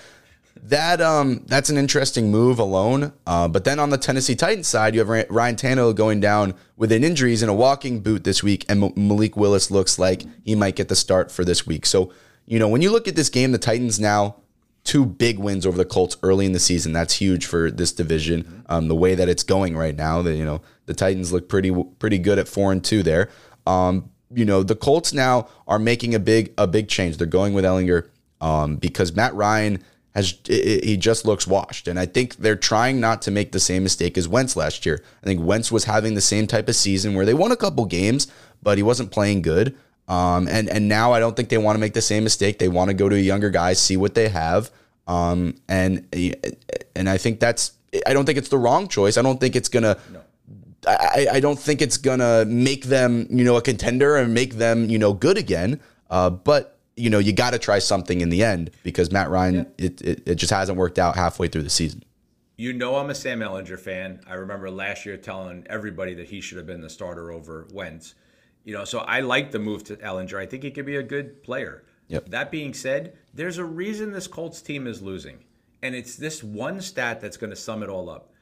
That 0.56 1.00
um, 1.00 1.44
that's 1.46 1.68
an 1.68 1.76
interesting 1.76 2.30
move 2.30 2.58
alone. 2.58 3.12
Uh, 3.26 3.48
but 3.48 3.64
then 3.64 3.78
on 3.78 3.90
the 3.90 3.98
Tennessee 3.98 4.34
Titans 4.34 4.68
side, 4.68 4.94
you 4.94 5.04
have 5.04 5.08
Ryan 5.30 5.56
Tannehill 5.56 5.94
going 5.94 6.20
down 6.20 6.54
with 6.76 6.92
an 6.92 7.04
injuries 7.04 7.42
in 7.42 7.48
a 7.48 7.54
walking 7.54 8.00
boot 8.00 8.24
this 8.24 8.42
week, 8.42 8.64
and 8.68 8.96
Malik 8.96 9.36
Willis 9.36 9.70
looks 9.70 9.98
like 9.98 10.22
he 10.44 10.54
might 10.54 10.76
get 10.76 10.88
the 10.88 10.96
start 10.96 11.30
for 11.30 11.44
this 11.44 11.66
week. 11.66 11.84
So 11.84 12.12
you 12.46 12.58
know, 12.58 12.68
when 12.68 12.82
you 12.82 12.90
look 12.90 13.08
at 13.08 13.16
this 13.16 13.28
game, 13.28 13.52
the 13.52 13.58
Titans 13.58 13.98
now 13.98 14.36
two 14.84 15.06
big 15.06 15.38
wins 15.38 15.66
over 15.66 15.78
the 15.78 15.84
Colts 15.84 16.16
early 16.22 16.44
in 16.46 16.52
the 16.52 16.60
season. 16.60 16.92
That's 16.92 17.14
huge 17.14 17.46
for 17.46 17.70
this 17.70 17.90
division. 17.90 18.64
Um, 18.66 18.88
the 18.88 18.94
way 18.94 19.14
that 19.14 19.28
it's 19.28 19.42
going 19.42 19.76
right 19.76 19.96
now, 19.96 20.22
that 20.22 20.34
you 20.34 20.44
know 20.44 20.60
the 20.86 20.94
Titans 20.94 21.32
look 21.32 21.48
pretty 21.48 21.74
pretty 21.98 22.18
good 22.18 22.38
at 22.38 22.48
four 22.48 22.70
and 22.70 22.84
two 22.84 23.02
there. 23.02 23.30
Um, 23.66 24.10
you 24.32 24.44
know 24.44 24.62
the 24.62 24.76
Colts 24.76 25.12
now 25.12 25.48
are 25.66 25.78
making 25.78 26.14
a 26.14 26.18
big 26.18 26.52
a 26.58 26.66
big 26.66 26.88
change. 26.88 27.16
They're 27.16 27.26
going 27.26 27.54
with 27.54 27.64
Ehlinger 27.64 28.08
um, 28.40 28.76
because 28.76 29.14
Matt 29.14 29.34
Ryan 29.34 29.82
has 30.14 30.38
he 30.46 30.96
just 30.96 31.24
looks 31.24 31.46
washed, 31.46 31.88
and 31.88 31.98
I 31.98 32.06
think 32.06 32.36
they're 32.36 32.56
trying 32.56 33.00
not 33.00 33.22
to 33.22 33.30
make 33.30 33.52
the 33.52 33.60
same 33.60 33.82
mistake 33.82 34.16
as 34.16 34.28
Wentz 34.28 34.56
last 34.56 34.86
year. 34.86 35.02
I 35.22 35.26
think 35.26 35.40
Wentz 35.40 35.72
was 35.72 35.84
having 35.84 36.14
the 36.14 36.20
same 36.20 36.46
type 36.46 36.68
of 36.68 36.76
season 36.76 37.14
where 37.14 37.26
they 37.26 37.34
won 37.34 37.50
a 37.50 37.56
couple 37.56 37.84
games, 37.84 38.28
but 38.62 38.78
he 38.78 38.82
wasn't 38.82 39.10
playing 39.10 39.42
good. 39.42 39.76
Um, 40.06 40.46
and 40.48 40.68
and 40.68 40.88
now 40.88 41.12
I 41.12 41.18
don't 41.18 41.34
think 41.34 41.48
they 41.48 41.58
want 41.58 41.76
to 41.76 41.80
make 41.80 41.94
the 41.94 42.02
same 42.02 42.24
mistake. 42.24 42.58
They 42.58 42.68
want 42.68 42.90
to 42.90 42.94
go 42.94 43.08
to 43.08 43.16
a 43.16 43.20
younger 43.20 43.50
guy, 43.50 43.72
see 43.72 43.96
what 43.96 44.14
they 44.14 44.28
have. 44.28 44.70
Um, 45.06 45.56
and 45.68 46.06
and 46.94 47.08
I 47.08 47.18
think 47.18 47.40
that's 47.40 47.72
I 48.06 48.12
don't 48.12 48.24
think 48.24 48.38
it's 48.38 48.48
the 48.48 48.58
wrong 48.58 48.88
choice. 48.88 49.16
I 49.16 49.22
don't 49.22 49.40
think 49.40 49.56
it's 49.56 49.68
gonna. 49.68 49.96
No. 50.12 50.20
I, 50.86 51.28
I 51.32 51.40
don't 51.40 51.58
think 51.58 51.80
it's 51.80 51.96
gonna 51.96 52.44
make 52.44 52.84
them 52.84 53.26
you 53.30 53.44
know 53.44 53.56
a 53.56 53.62
contender 53.62 54.16
and 54.16 54.34
make 54.34 54.54
them 54.54 54.90
you 54.90 54.98
know 54.98 55.12
good 55.12 55.38
again. 55.38 55.80
Uh, 56.10 56.30
but 56.30 56.73
you 56.96 57.10
know 57.10 57.18
you 57.18 57.32
got 57.32 57.50
to 57.50 57.58
try 57.58 57.78
something 57.78 58.20
in 58.20 58.28
the 58.28 58.42
end 58.42 58.70
because 58.82 59.10
Matt 59.10 59.30
Ryan 59.30 59.66
it, 59.78 60.00
it 60.02 60.22
it 60.26 60.34
just 60.36 60.52
hasn't 60.52 60.78
worked 60.78 60.98
out 60.98 61.16
halfway 61.16 61.48
through 61.48 61.62
the 61.62 61.70
season. 61.70 62.04
You 62.56 62.72
know 62.72 62.96
I'm 62.96 63.10
a 63.10 63.14
Sam 63.14 63.40
Ehlinger 63.40 63.78
fan. 63.78 64.20
I 64.28 64.34
remember 64.34 64.70
last 64.70 65.04
year 65.04 65.16
telling 65.16 65.66
everybody 65.68 66.14
that 66.14 66.26
he 66.28 66.40
should 66.40 66.56
have 66.56 66.66
been 66.66 66.80
the 66.80 66.90
starter 66.90 67.32
over 67.32 67.66
Wentz. 67.72 68.14
You 68.62 68.74
know, 68.74 68.84
so 68.84 69.00
I 69.00 69.20
like 69.20 69.50
the 69.50 69.58
move 69.58 69.84
to 69.84 69.96
Ehlinger. 69.96 70.38
I 70.38 70.46
think 70.46 70.62
he 70.62 70.70
could 70.70 70.86
be 70.86 70.96
a 70.96 71.02
good 71.02 71.42
player. 71.42 71.84
Yep. 72.08 72.30
That 72.30 72.50
being 72.50 72.74
said, 72.74 73.16
there's 73.32 73.58
a 73.58 73.64
reason 73.64 74.12
this 74.12 74.26
Colts 74.26 74.62
team 74.62 74.86
is 74.86 75.02
losing. 75.02 75.44
And 75.82 75.94
it's 75.94 76.16
this 76.16 76.42
one 76.42 76.80
stat 76.80 77.20
that's 77.20 77.36
going 77.36 77.50
to 77.50 77.56
sum 77.56 77.82
it 77.82 77.88
all 77.88 78.08
up. 78.08 78.32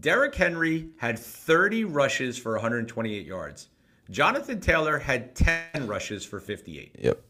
Derrick 0.00 0.34
Henry 0.34 0.88
had 0.96 1.18
30 1.18 1.84
rushes 1.84 2.36
for 2.36 2.52
128 2.52 3.24
yards. 3.24 3.68
Jonathan 4.10 4.60
Taylor 4.60 4.98
had 4.98 5.34
10 5.34 5.86
rushes 5.86 6.24
for 6.24 6.40
58. 6.40 6.96
Yep. 6.98 7.22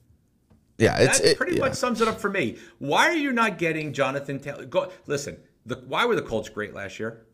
Yeah, 0.78 0.96
it's 0.98 1.20
That 1.20 1.32
it, 1.32 1.36
pretty 1.36 1.56
yeah. 1.56 1.64
much 1.64 1.74
sums 1.74 2.00
it 2.00 2.08
up 2.08 2.20
for 2.20 2.30
me. 2.30 2.56
Why 2.78 3.08
are 3.08 3.16
you 3.16 3.32
not 3.32 3.58
getting 3.58 3.92
Jonathan 3.92 4.38
Taylor? 4.38 4.64
Go 4.64 4.90
listen. 5.06 5.38
The, 5.66 5.76
why 5.86 6.06
were 6.06 6.14
the 6.14 6.22
Colts 6.22 6.48
great 6.48 6.72
last 6.72 6.98
year? 6.98 7.26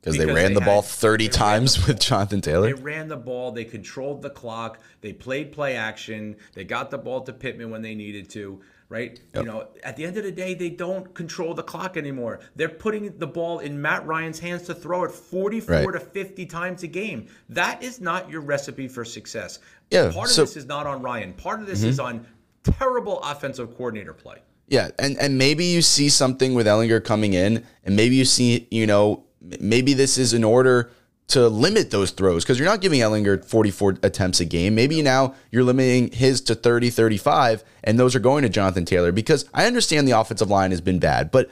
because 0.00 0.16
they 0.16 0.26
ran 0.26 0.54
they 0.54 0.60
the 0.60 0.60
ball 0.64 0.82
30 0.82 1.24
they 1.24 1.28
ran 1.28 1.38
times 1.38 1.86
with 1.86 2.00
Jonathan 2.00 2.40
Taylor. 2.40 2.66
They 2.66 2.82
ran 2.82 3.08
the 3.08 3.16
ball. 3.16 3.52
They 3.52 3.64
controlled 3.64 4.22
the 4.22 4.30
clock. 4.30 4.78
They 5.00 5.12
played 5.12 5.52
play 5.52 5.76
action. 5.76 6.36
They 6.54 6.64
got 6.64 6.90
the 6.90 6.98
ball 6.98 7.20
to 7.22 7.32
Pittman 7.32 7.70
when 7.70 7.82
they 7.82 7.94
needed 7.94 8.30
to. 8.30 8.60
Right? 8.88 9.20
You 9.36 9.44
know, 9.44 9.68
at 9.84 9.96
the 9.96 10.04
end 10.04 10.16
of 10.16 10.24
the 10.24 10.32
day, 10.32 10.54
they 10.54 10.68
don't 10.68 11.14
control 11.14 11.54
the 11.54 11.62
clock 11.62 11.96
anymore. 11.96 12.40
They're 12.56 12.68
putting 12.68 13.16
the 13.18 13.26
ball 13.26 13.60
in 13.60 13.80
Matt 13.80 14.04
Ryan's 14.04 14.40
hands 14.40 14.62
to 14.62 14.74
throw 14.74 15.04
it 15.04 15.12
44 15.12 15.76
Right. 15.76 15.92
to 15.92 16.00
50 16.00 16.46
times 16.46 16.82
a 16.82 16.88
game. 16.88 17.28
That 17.48 17.84
is 17.84 18.00
not 18.00 18.28
your 18.28 18.40
recipe 18.40 18.88
for 18.88 19.04
success. 19.04 19.60
Yeah, 19.92 20.10
Part 20.10 20.30
of 20.30 20.34
so- 20.34 20.42
this 20.42 20.56
is 20.56 20.66
not 20.66 20.88
on 20.88 21.02
Ryan. 21.02 21.34
Part 21.34 21.60
of 21.60 21.68
this 21.68 21.80
mm-hmm. 21.80 21.88
is 21.88 22.00
on 22.00 22.26
terrible 22.64 23.20
offensive 23.20 23.76
coordinator 23.76 24.12
play. 24.12 24.38
Yeah, 24.68 24.90
and 24.98 25.18
and 25.18 25.36
maybe 25.36 25.64
you 25.64 25.82
see 25.82 26.08
something 26.08 26.54
with 26.54 26.66
Ehlinger 26.66 27.04
coming 27.04 27.34
in, 27.34 27.64
and 27.84 27.96
maybe 27.96 28.14
you 28.14 28.24
see, 28.24 28.68
you 28.70 28.86
know, 28.86 29.24
maybe 29.40 29.94
this 29.94 30.16
is 30.16 30.32
in 30.32 30.44
order 30.44 30.90
to 31.28 31.48
limit 31.48 31.90
those 31.90 32.10
throws 32.10 32.44
because 32.44 32.58
you're 32.58 32.68
not 32.68 32.80
giving 32.80 33.00
Ehlinger 33.00 33.44
44 33.44 33.98
attempts 34.02 34.40
a 34.40 34.44
game. 34.44 34.74
Maybe 34.74 35.00
now 35.00 35.34
you're 35.50 35.62
limiting 35.62 36.10
his 36.10 36.40
to 36.42 36.54
30, 36.54 36.90
35, 36.90 37.64
and 37.84 37.98
those 37.98 38.16
are 38.16 38.20
going 38.20 38.42
to 38.42 38.48
Jonathan 38.48 38.84
Taylor 38.84 39.12
because 39.12 39.44
I 39.54 39.66
understand 39.66 40.06
the 40.08 40.18
offensive 40.18 40.50
line 40.50 40.70
has 40.72 40.80
been 40.80 40.98
bad, 40.98 41.30
but 41.30 41.48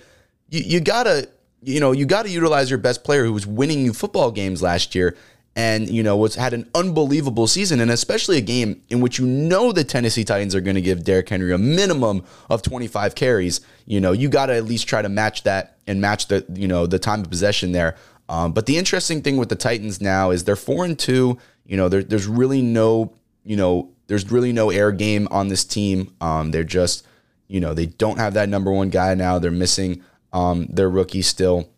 you, 0.49 0.61
you 0.61 0.81
gotta, 0.81 1.29
you 1.63 1.81
know, 1.81 1.93
you 1.93 2.07
gotta 2.07 2.29
utilize 2.29 2.71
your 2.71 2.79
best 2.79 3.05
player 3.05 3.25
who 3.25 3.33
was 3.33 3.47
winning 3.47 3.85
you 3.85 3.93
football 3.93 4.31
games 4.31 4.63
last 4.63 4.95
year 4.95 5.17
and 5.59 5.91
you 5.91 6.05
know 6.05 6.17
was 6.17 6.37
had 6.37 6.55
an 6.55 6.71
unbelievable 6.73 7.49
season 7.49 7.81
and 7.81 7.91
especially 7.91 8.39
a 8.39 8.41
game 8.41 8.81
in 8.91 9.01
which 9.01 9.19
you 9.19 9.27
know 9.27 9.73
the 9.73 9.83
Tennessee 9.83 10.25
Titans 10.25 10.55
are 10.55 10.61
going 10.61 10.77
to 10.77 10.81
give 10.81 11.03
Derrick 11.03 11.29
Henry 11.29 11.53
a 11.53 11.59
minimum 11.59 12.25
of 12.49 12.63
25 12.63 13.17
carries. 13.17 13.61
You 13.85 14.01
know 14.01 14.13
you 14.13 14.29
got 14.29 14.47
to 14.47 14.55
at 14.55 14.65
least 14.65 14.87
try 14.87 15.03
to 15.03 15.09
match 15.09 15.43
that 15.43 15.77
and 15.89 16.01
match 16.01 16.29
the 16.29 16.47
you 16.55 16.69
know 16.69 16.87
the 16.87 17.01
time 17.01 17.23
of 17.23 17.29
possession 17.29 17.73
there. 17.73 17.97
Um, 18.29 18.53
but 18.53 18.67
the 18.67 18.79
interesting 18.79 19.21
thing 19.21 19.37
with 19.37 19.49
the 19.49 19.57
Titans 19.57 20.01
now 20.01 20.31
is 20.31 20.45
they're 20.45 20.55
4 20.55 20.85
and 20.85 20.99
2 20.99 21.37
you 21.67 21.77
know 21.77 21.89
there, 21.89 22.05
there's 22.05 22.29
really 22.29 22.63
no 22.63 23.13
you 23.43 23.57
know 23.57 23.91
there's 24.07 24.31
really 24.31 24.53
no 24.53 24.71
air 24.71 24.93
game 24.93 25.27
on 25.33 25.49
this 25.49 25.65
team. 25.65 26.15
Um, 26.21 26.53
they're 26.53 26.63
just 26.63 27.05
you 27.49 27.59
know 27.59 27.75
they 27.75 27.87
don't 27.87 28.19
have 28.19 28.35
that 28.35 28.49
number 28.49 28.71
one 28.71 28.91
guy 28.91 29.13
now. 29.15 29.41
They're 29.41 29.51
missing 29.51 30.05
um, 30.33 30.67
their 30.67 30.89
rookie 30.89 31.23
still. 31.23 31.69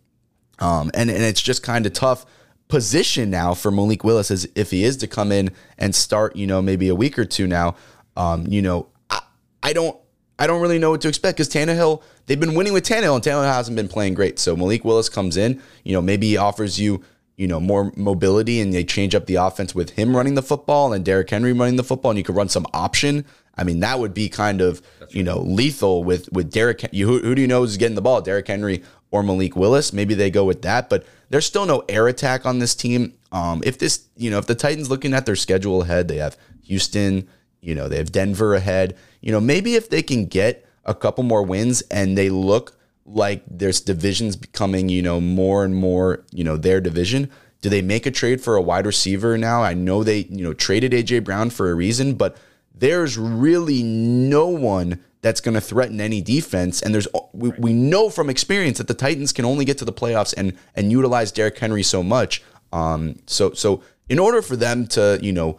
Um, 0.59 0.90
and, 0.93 1.09
and 1.09 1.23
it's 1.23 1.40
just 1.40 1.62
kind 1.62 1.87
of 1.87 1.95
tough 1.95 2.27
position 2.70 3.30
now 3.30 3.52
for 3.54 3.70
Malik 3.70 4.04
Willis 4.04 4.30
as 4.30 4.48
if 4.54 4.70
he 4.70 4.85
is 4.85 4.96
to 4.98 5.06
come 5.06 5.33
in 5.33 5.50
and 5.78 5.94
start, 5.94 6.37
you 6.37 6.46
know, 6.46 6.62
maybe 6.62 6.88
a 6.88 6.94
week 6.94 7.18
or 7.18 7.24
two 7.24 7.46
now. 7.46 7.76
Um, 8.16 8.46
you 8.46 8.62
know, 8.62 8.88
I, 9.11 9.20
I 9.62 9.72
don't 9.72 9.96
I 10.38 10.46
don't 10.46 10.62
really 10.62 10.78
know 10.78 10.90
what 10.90 11.02
to 11.02 11.09
expect 11.09 11.37
because 11.37 11.50
Tannehill, 11.50 12.02
they've 12.24 12.40
been 12.40 12.54
winning 12.54 12.72
with 12.72 12.85
Tannehill 12.85 13.14
and 13.14 13.22
Tannehill 13.22 13.44
hasn't 13.44 13.76
been 13.76 13.88
playing 13.88 14.14
great. 14.14 14.38
So 14.38 14.56
Malik 14.56 14.87
Willis 14.87 15.11
comes 15.11 15.37
in, 15.37 15.61
you 15.85 15.92
know, 15.92 16.00
maybe 16.00 16.28
he 16.28 16.38
offers 16.38 16.80
you, 16.80 17.04
you 17.37 17.46
know, 17.46 17.61
more 17.61 17.92
mobility 17.94 18.59
and 18.61 18.72
they 18.72 18.83
change 18.83 19.14
up 19.14 19.26
the 19.26 19.35
offense 19.35 19.74
with 19.74 19.90
him 19.90 20.16
running 20.16 20.37
the 20.37 20.42
football 20.42 20.94
and 20.94 21.04
Derrick 21.04 21.28
Henry 21.28 21.52
running 21.52 21.76
the 21.76 21.85
football 21.85 22.12
and 22.12 22.18
you 22.18 22.24
could 22.24 22.37
run 22.37 22.48
some 22.48 22.66
option. 22.72 23.26
I 23.61 23.64
mean, 23.64 23.81
that 23.81 23.99
would 23.99 24.14
be 24.14 24.31
kind 24.31 24.62
of, 24.62 24.81
you 25.11 25.23
know, 25.23 25.38
lethal 25.40 26.03
with 26.03 26.33
with 26.33 26.51
Derrick. 26.51 26.88
You, 26.92 27.07
who, 27.07 27.18
who 27.18 27.35
do 27.35 27.42
you 27.42 27.46
know 27.46 27.62
is 27.62 27.77
getting 27.77 27.94
the 27.94 28.01
ball? 28.01 28.23
Derrick 28.23 28.49
Henry 28.49 28.83
or 29.11 29.23
Malik 29.23 29.55
Willis? 29.55 29.92
Maybe 29.92 30.14
they 30.14 30.31
go 30.31 30.44
with 30.44 30.62
that, 30.62 30.88
but 30.88 31.05
there's 31.29 31.44
still 31.44 31.66
no 31.66 31.85
air 31.88 32.09
attack 32.09 32.46
on 32.46 32.59
this 32.59 32.75
team. 32.75 33.12
Um, 33.33 33.62
if 33.64 33.79
this, 33.79 34.07
you 34.16 34.31
know, 34.31 34.38
if 34.38 34.46
the 34.46 34.55
Titans 34.55 34.88
looking 34.88 35.12
at 35.12 35.27
their 35.27 35.37
schedule 35.37 35.83
ahead, 35.83 36.09
they 36.09 36.16
have 36.16 36.38
Houston, 36.64 37.29
you 37.61 37.75
know, 37.75 37.88
they 37.88 37.99
have 37.99 38.11
Denver 38.11 38.55
ahead. 38.55 38.96
You 39.20 39.31
know, 39.31 39.40
maybe 39.40 39.75
if 39.75 39.90
they 39.90 40.03
can 40.03 40.25
get 40.25 40.66
a 40.87 40.94
couple 40.94 41.23
more 41.23 41.42
wins 41.42 41.83
and 41.83 42.16
they 42.16 42.31
look 42.31 42.77
like 43.05 43.42
there's 43.46 43.81
divisions 43.81 44.37
becoming, 44.37 44.88
you 44.88 45.03
know, 45.03 45.20
more 45.20 45.64
and 45.64 45.75
more, 45.75 46.25
you 46.31 46.44
know, 46.44 46.57
their 46.57 46.81
division. 46.81 47.31
Do 47.61 47.68
they 47.68 47.83
make 47.83 48.07
a 48.07 48.11
trade 48.11 48.40
for 48.40 48.57
a 48.57 48.62
wide 48.62 48.87
receiver 48.87 49.37
now? 49.37 49.62
I 49.62 49.75
know 49.75 50.03
they, 50.03 50.20
you 50.31 50.42
know, 50.44 50.55
traded 50.55 50.92
AJ 50.92 51.25
Brown 51.25 51.51
for 51.51 51.70
a 51.70 51.75
reason, 51.75 52.14
but 52.14 52.38
there's 52.81 53.16
really 53.16 53.83
no 53.83 54.49
one 54.49 55.01
that's 55.23 55.40
going 55.40 55.55
to 55.55 55.61
threaten 55.61 56.01
any 56.01 56.21
defense. 56.21 56.83
And 56.83 56.95
there's 56.95 57.07
we, 57.33 57.51
we 57.59 57.73
know 57.73 58.11
from 58.11 58.29
experience 58.29 58.79
that 58.79 58.88
the 58.88 58.95
Titans 58.95 59.33
can 59.33 59.45
only 59.45 59.64
get 59.64 59.79
to 59.79 59.85
the 59.85 59.93
playoffs 59.93 60.35
and 60.37 60.57
and 60.75 60.90
utilize 60.90 61.31
Derrick 61.31 61.59
Henry 61.59 61.83
so 61.83 62.03
much. 62.03 62.43
Um, 62.73 63.16
so 63.27 63.53
so 63.53 63.83
in 64.09 64.19
order 64.19 64.43
for 64.43 64.57
them 64.57 64.87
to 64.88 65.19
you 65.23 65.33
know 65.33 65.59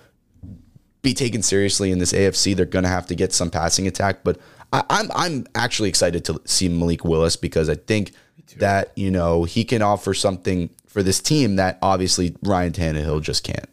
be 1.02 1.14
taken 1.14 1.42
seriously 1.42 1.92
in 1.92 2.00
this 2.00 2.12
AFC, 2.12 2.56
they're 2.56 2.66
going 2.66 2.84
to 2.84 2.90
have 2.90 3.08
to 3.08 3.16
get 3.16 3.34
some 3.34 3.50
passing 3.50 3.88
attack. 3.88 4.24
But 4.24 4.40
I, 4.74 4.84
I'm 4.90 5.12
I'm 5.14 5.48
actually 5.56 5.90
excited 5.90 6.26
to 6.26 6.42
see 6.46 6.70
Malik 6.70 7.06
Willis 7.06 7.36
because 7.36 7.70
I 7.70 7.76
think 7.76 8.12
that 8.58 8.92
you 8.96 9.12
know 9.12 9.44
he 9.44 9.64
can 9.64 9.82
offer 9.82 10.14
something 10.14 10.72
for 10.88 11.04
this 11.04 11.22
team 11.22 11.56
that 11.56 11.78
obviously 11.82 12.36
Ryan 12.44 12.74
Tannehill 12.74 13.22
just 13.22 13.44
can't. 13.44 13.70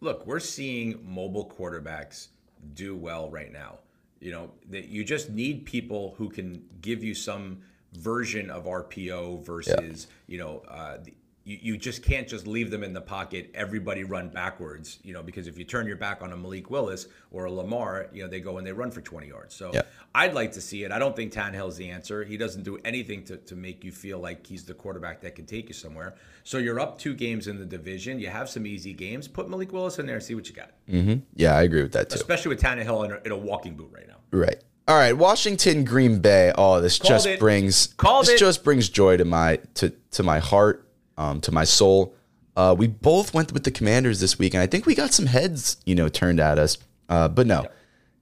look, 0.00 0.26
we're 0.26 0.40
seeing 0.40 0.98
mobile 1.04 1.48
quarterbacks 1.48 2.28
do 2.74 2.96
well 2.96 3.30
right 3.30 3.52
now. 3.52 3.78
You 4.20 4.32
know, 4.32 4.50
that 4.70 4.88
you 4.88 5.04
just 5.04 5.30
need 5.30 5.64
people 5.64 6.14
who 6.18 6.28
can 6.28 6.64
give 6.80 7.04
you 7.04 7.14
some 7.14 7.58
version 7.92 8.50
of 8.50 8.64
RPO 8.64 9.44
versus, 9.44 10.08
you 10.26 10.38
know, 10.38 10.62
uh, 10.68 10.98
the, 11.02 11.14
you, 11.48 11.58
you 11.62 11.76
just 11.78 12.02
can't 12.02 12.28
just 12.28 12.46
leave 12.46 12.70
them 12.70 12.82
in 12.84 12.92
the 12.92 13.00
pocket, 13.00 13.50
everybody 13.54 14.04
run 14.04 14.28
backwards, 14.28 14.98
you 15.02 15.12
know, 15.14 15.22
because 15.22 15.46
if 15.46 15.56
you 15.58 15.64
turn 15.64 15.86
your 15.86 15.96
back 15.96 16.20
on 16.22 16.32
a 16.32 16.36
Malik 16.36 16.70
Willis 16.70 17.06
or 17.30 17.46
a 17.46 17.50
Lamar, 17.52 18.08
you 18.12 18.22
know, 18.22 18.28
they 18.28 18.40
go 18.40 18.58
and 18.58 18.66
they 18.66 18.72
run 18.72 18.90
for 18.90 19.00
20 19.00 19.26
yards. 19.28 19.54
So 19.54 19.70
Yeah. 19.72 19.82
I'd 20.14 20.34
like 20.34 20.52
to 20.52 20.60
see 20.60 20.84
it. 20.84 20.92
I 20.92 20.98
don't 20.98 21.16
think 21.16 21.32
Tannehill's 21.32 21.76
the 21.76 21.88
answer. 21.90 22.22
He 22.24 22.36
doesn't 22.36 22.64
do 22.64 22.78
anything 22.84 23.24
to, 23.24 23.36
to 23.38 23.56
make 23.56 23.82
you 23.82 23.92
feel 23.92 24.18
like 24.18 24.46
he's 24.46 24.64
the 24.64 24.74
quarterback 24.74 25.20
that 25.22 25.34
can 25.36 25.46
take 25.46 25.68
you 25.68 25.74
somewhere. 25.74 26.14
So 26.44 26.58
you're 26.58 26.80
up 26.80 26.98
two 26.98 27.14
games 27.14 27.46
in 27.48 27.58
the 27.58 27.64
division. 27.66 28.18
You 28.20 28.28
have 28.28 28.48
some 28.48 28.66
easy 28.66 28.92
games. 28.92 29.26
Put 29.28 29.48
Malik 29.48 29.72
Willis 29.72 29.98
in 29.98 30.06
there 30.06 30.16
and 30.16 30.24
see 30.24 30.34
what 30.34 30.48
you 30.48 30.54
got. 30.54 30.70
Mm-hmm. 30.90 31.20
Yeah, 31.34 31.54
I 31.56 31.62
agree 31.62 31.82
with 31.82 31.92
that 31.92 32.10
too. 32.10 32.16
Especially 32.16 32.50
with 32.50 32.60
Tannehill 32.60 33.04
in 33.06 33.12
a, 33.12 33.20
in 33.26 33.32
a 33.32 33.36
walking 33.36 33.74
boot 33.76 33.90
right 33.92 34.06
now. 34.08 34.16
Right. 34.30 34.62
All 34.86 34.96
right, 34.96 35.12
Washington, 35.12 35.84
Green 35.84 36.20
Bay. 36.20 36.50
Oh, 36.56 36.80
this 36.80 36.98
Called 36.98 37.08
just 37.10 37.26
it. 37.26 37.38
brings 37.38 37.88
Called 37.98 38.24
this 38.24 38.34
it. 38.36 38.38
just 38.38 38.64
brings 38.64 38.88
joy 38.88 39.18
to 39.18 39.24
my 39.26 39.60
to 39.74 39.90
to 40.12 40.22
my 40.22 40.38
heart, 40.38 40.87
um, 41.18 41.42
to 41.42 41.52
my 41.52 41.64
soul. 41.64 42.14
Uh, 42.56 42.74
we 42.76 42.86
both 42.86 43.34
went 43.34 43.52
with 43.52 43.64
the 43.64 43.70
Commanders 43.70 44.20
this 44.20 44.38
week, 44.38 44.54
and 44.54 44.62
I 44.62 44.66
think 44.66 44.86
we 44.86 44.94
got 44.94 45.12
some 45.12 45.26
heads, 45.26 45.76
you 45.84 45.94
know, 45.94 46.08
turned 46.08 46.40
at 46.40 46.58
us. 46.58 46.78
Uh, 47.08 47.28
but 47.28 47.46
no, 47.46 47.66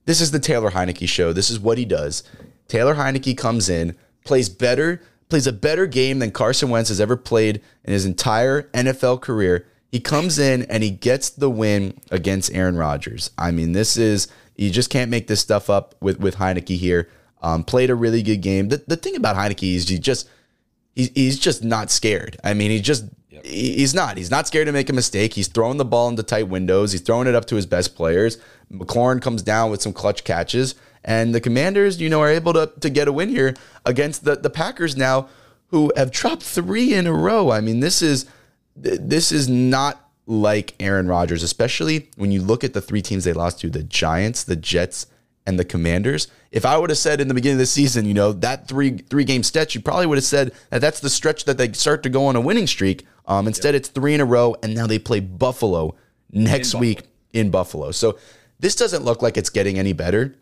this 0.04 0.20
is 0.20 0.30
the 0.30 0.38
Taylor 0.38 0.70
Heinicke 0.70 1.08
show. 1.08 1.32
This 1.32 1.50
is 1.50 1.60
what 1.60 1.78
he 1.78 1.84
does. 1.84 2.22
Taylor 2.68 2.96
Heinicke 2.96 3.38
comes 3.38 3.68
in, 3.68 3.96
plays 4.24 4.48
better, 4.48 5.00
plays 5.28 5.46
a 5.46 5.52
better 5.52 5.86
game 5.86 6.18
than 6.18 6.30
Carson 6.32 6.70
Wentz 6.70 6.88
has 6.88 7.00
ever 7.00 7.16
played 7.16 7.60
in 7.84 7.92
his 7.92 8.04
entire 8.04 8.64
NFL 8.74 9.20
career. 9.20 9.66
He 9.90 10.00
comes 10.00 10.38
in 10.38 10.62
and 10.64 10.82
he 10.82 10.90
gets 10.90 11.30
the 11.30 11.48
win 11.48 11.98
against 12.10 12.52
Aaron 12.52 12.76
Rodgers. 12.76 13.30
I 13.38 13.50
mean, 13.50 13.72
this 13.72 13.96
is 13.96 14.28
you 14.56 14.70
just 14.70 14.90
can't 14.90 15.10
make 15.10 15.26
this 15.26 15.40
stuff 15.40 15.70
up 15.70 15.94
with 16.00 16.18
with 16.18 16.36
Heinicke 16.36 16.76
here. 16.76 17.08
Um, 17.42 17.64
played 17.64 17.90
a 17.90 17.94
really 17.94 18.22
good 18.22 18.42
game. 18.42 18.68
The, 18.68 18.82
the 18.86 18.96
thing 18.96 19.16
about 19.16 19.36
Heinicke 19.36 19.74
is 19.74 19.88
he 19.88 19.98
just 19.98 20.28
he's, 20.96 21.10
he's 21.14 21.38
just 21.38 21.62
not 21.62 21.90
scared. 21.92 22.36
I 22.42 22.54
mean, 22.54 22.72
he 22.72 22.80
just 22.80 23.04
he- 23.28 23.76
he's 23.76 23.94
not. 23.94 24.16
He's 24.16 24.30
not 24.30 24.48
scared 24.48 24.66
to 24.66 24.72
make 24.72 24.88
a 24.90 24.92
mistake. 24.92 25.34
He's 25.34 25.46
throwing 25.46 25.76
the 25.76 25.84
ball 25.84 26.08
into 26.08 26.24
tight 26.24 26.48
windows. 26.48 26.90
He's 26.90 27.02
throwing 27.02 27.28
it 27.28 27.36
up 27.36 27.44
to 27.46 27.54
his 27.56 27.66
best 27.66 27.94
players. 27.94 28.38
McLaurin 28.72 29.22
comes 29.22 29.42
down 29.42 29.70
with 29.70 29.80
some 29.82 29.92
clutch 29.92 30.24
catches, 30.24 30.74
and 31.04 31.32
the 31.32 31.40
Commanders, 31.40 32.00
you 32.00 32.08
know, 32.08 32.20
are 32.20 32.30
able 32.30 32.52
to 32.54 32.72
to 32.80 32.90
get 32.90 33.06
a 33.06 33.12
win 33.12 33.28
here 33.28 33.54
against 33.84 34.24
the 34.24 34.34
the 34.34 34.50
Packers 34.50 34.96
now, 34.96 35.28
who 35.68 35.92
have 35.96 36.10
dropped 36.10 36.42
three 36.42 36.94
in 36.94 37.06
a 37.06 37.12
row. 37.12 37.50
I 37.52 37.60
mean, 37.60 37.78
this 37.80 38.02
is 38.02 38.26
this 38.74 39.30
is 39.30 39.48
not 39.48 40.02
like 40.26 40.74
Aaron 40.80 41.06
Rodgers, 41.06 41.44
especially 41.44 42.08
when 42.16 42.32
you 42.32 42.42
look 42.42 42.64
at 42.64 42.72
the 42.74 42.80
three 42.80 43.02
teams 43.02 43.24
they 43.24 43.32
lost 43.32 43.60
to: 43.60 43.70
the 43.70 43.84
Giants, 43.84 44.42
the 44.42 44.56
Jets, 44.56 45.06
and 45.46 45.58
the 45.58 45.64
Commanders. 45.64 46.28
If 46.50 46.64
I 46.64 46.76
would 46.76 46.90
have 46.90 46.98
said 46.98 47.20
in 47.20 47.28
the 47.28 47.34
beginning 47.34 47.56
of 47.56 47.60
the 47.60 47.66
season, 47.66 48.04
you 48.04 48.14
know, 48.14 48.32
that 48.32 48.68
three 48.68 48.98
three 48.98 49.24
game 49.24 49.42
stretch, 49.42 49.74
you 49.74 49.80
probably 49.80 50.06
would 50.06 50.18
have 50.18 50.24
said 50.24 50.52
that 50.70 50.80
that's 50.80 51.00
the 51.00 51.10
stretch 51.10 51.44
that 51.44 51.58
they 51.58 51.72
start 51.72 52.02
to 52.02 52.08
go 52.08 52.26
on 52.26 52.36
a 52.36 52.40
winning 52.40 52.66
streak. 52.66 53.06
Um, 53.26 53.46
instead, 53.46 53.74
it's 53.74 53.88
three 53.88 54.14
in 54.14 54.20
a 54.20 54.24
row, 54.24 54.56
and 54.62 54.74
now 54.74 54.86
they 54.86 54.98
play 54.98 55.20
Buffalo 55.20 55.94
next 56.30 56.72
Buffalo. 56.72 56.80
week 56.80 57.02
in 57.32 57.50
Buffalo. 57.50 57.90
So 57.90 58.18
this 58.58 58.74
doesn't 58.74 59.04
look 59.04 59.22
like 59.22 59.36
it's 59.36 59.50
getting 59.50 59.78
any 59.78 59.92
better 59.92 60.36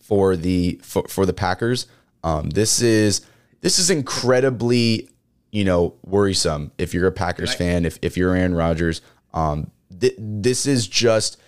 for 0.00 0.36
the 0.36 0.80
for, 0.82 1.06
for 1.08 1.26
the 1.26 1.32
Packers. 1.32 1.86
Um, 2.24 2.50
this 2.50 2.80
is 2.80 3.22
this 3.60 3.78
is 3.78 3.90
incredibly 3.90 5.08
you 5.50 5.64
know, 5.64 5.94
worrisome 6.04 6.72
if 6.78 6.92
you're 6.92 7.06
a 7.06 7.12
Packers 7.12 7.54
fan, 7.54 7.84
if, 7.84 7.98
if 8.02 8.16
you're 8.16 8.34
Aaron 8.34 8.54
Rodgers. 8.54 9.00
Um, 9.32 9.70
th- 9.98 10.14
this 10.18 10.66
is 10.66 10.86
just, 10.86 11.38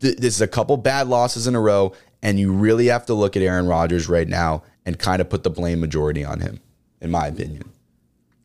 th- 0.00 0.16
this 0.16 0.34
is 0.34 0.40
a 0.40 0.48
couple 0.48 0.76
bad 0.76 1.08
losses 1.08 1.46
in 1.46 1.54
a 1.54 1.60
row, 1.60 1.92
and 2.22 2.38
you 2.38 2.52
really 2.52 2.86
have 2.86 3.06
to 3.06 3.14
look 3.14 3.36
at 3.36 3.42
Aaron 3.42 3.66
Rodgers 3.66 4.08
right 4.08 4.28
now 4.28 4.62
and 4.86 4.98
kind 4.98 5.20
of 5.20 5.28
put 5.28 5.42
the 5.42 5.50
blame 5.50 5.80
majority 5.80 6.24
on 6.24 6.40
him, 6.40 6.60
in 7.00 7.10
my 7.10 7.26
opinion. 7.26 7.72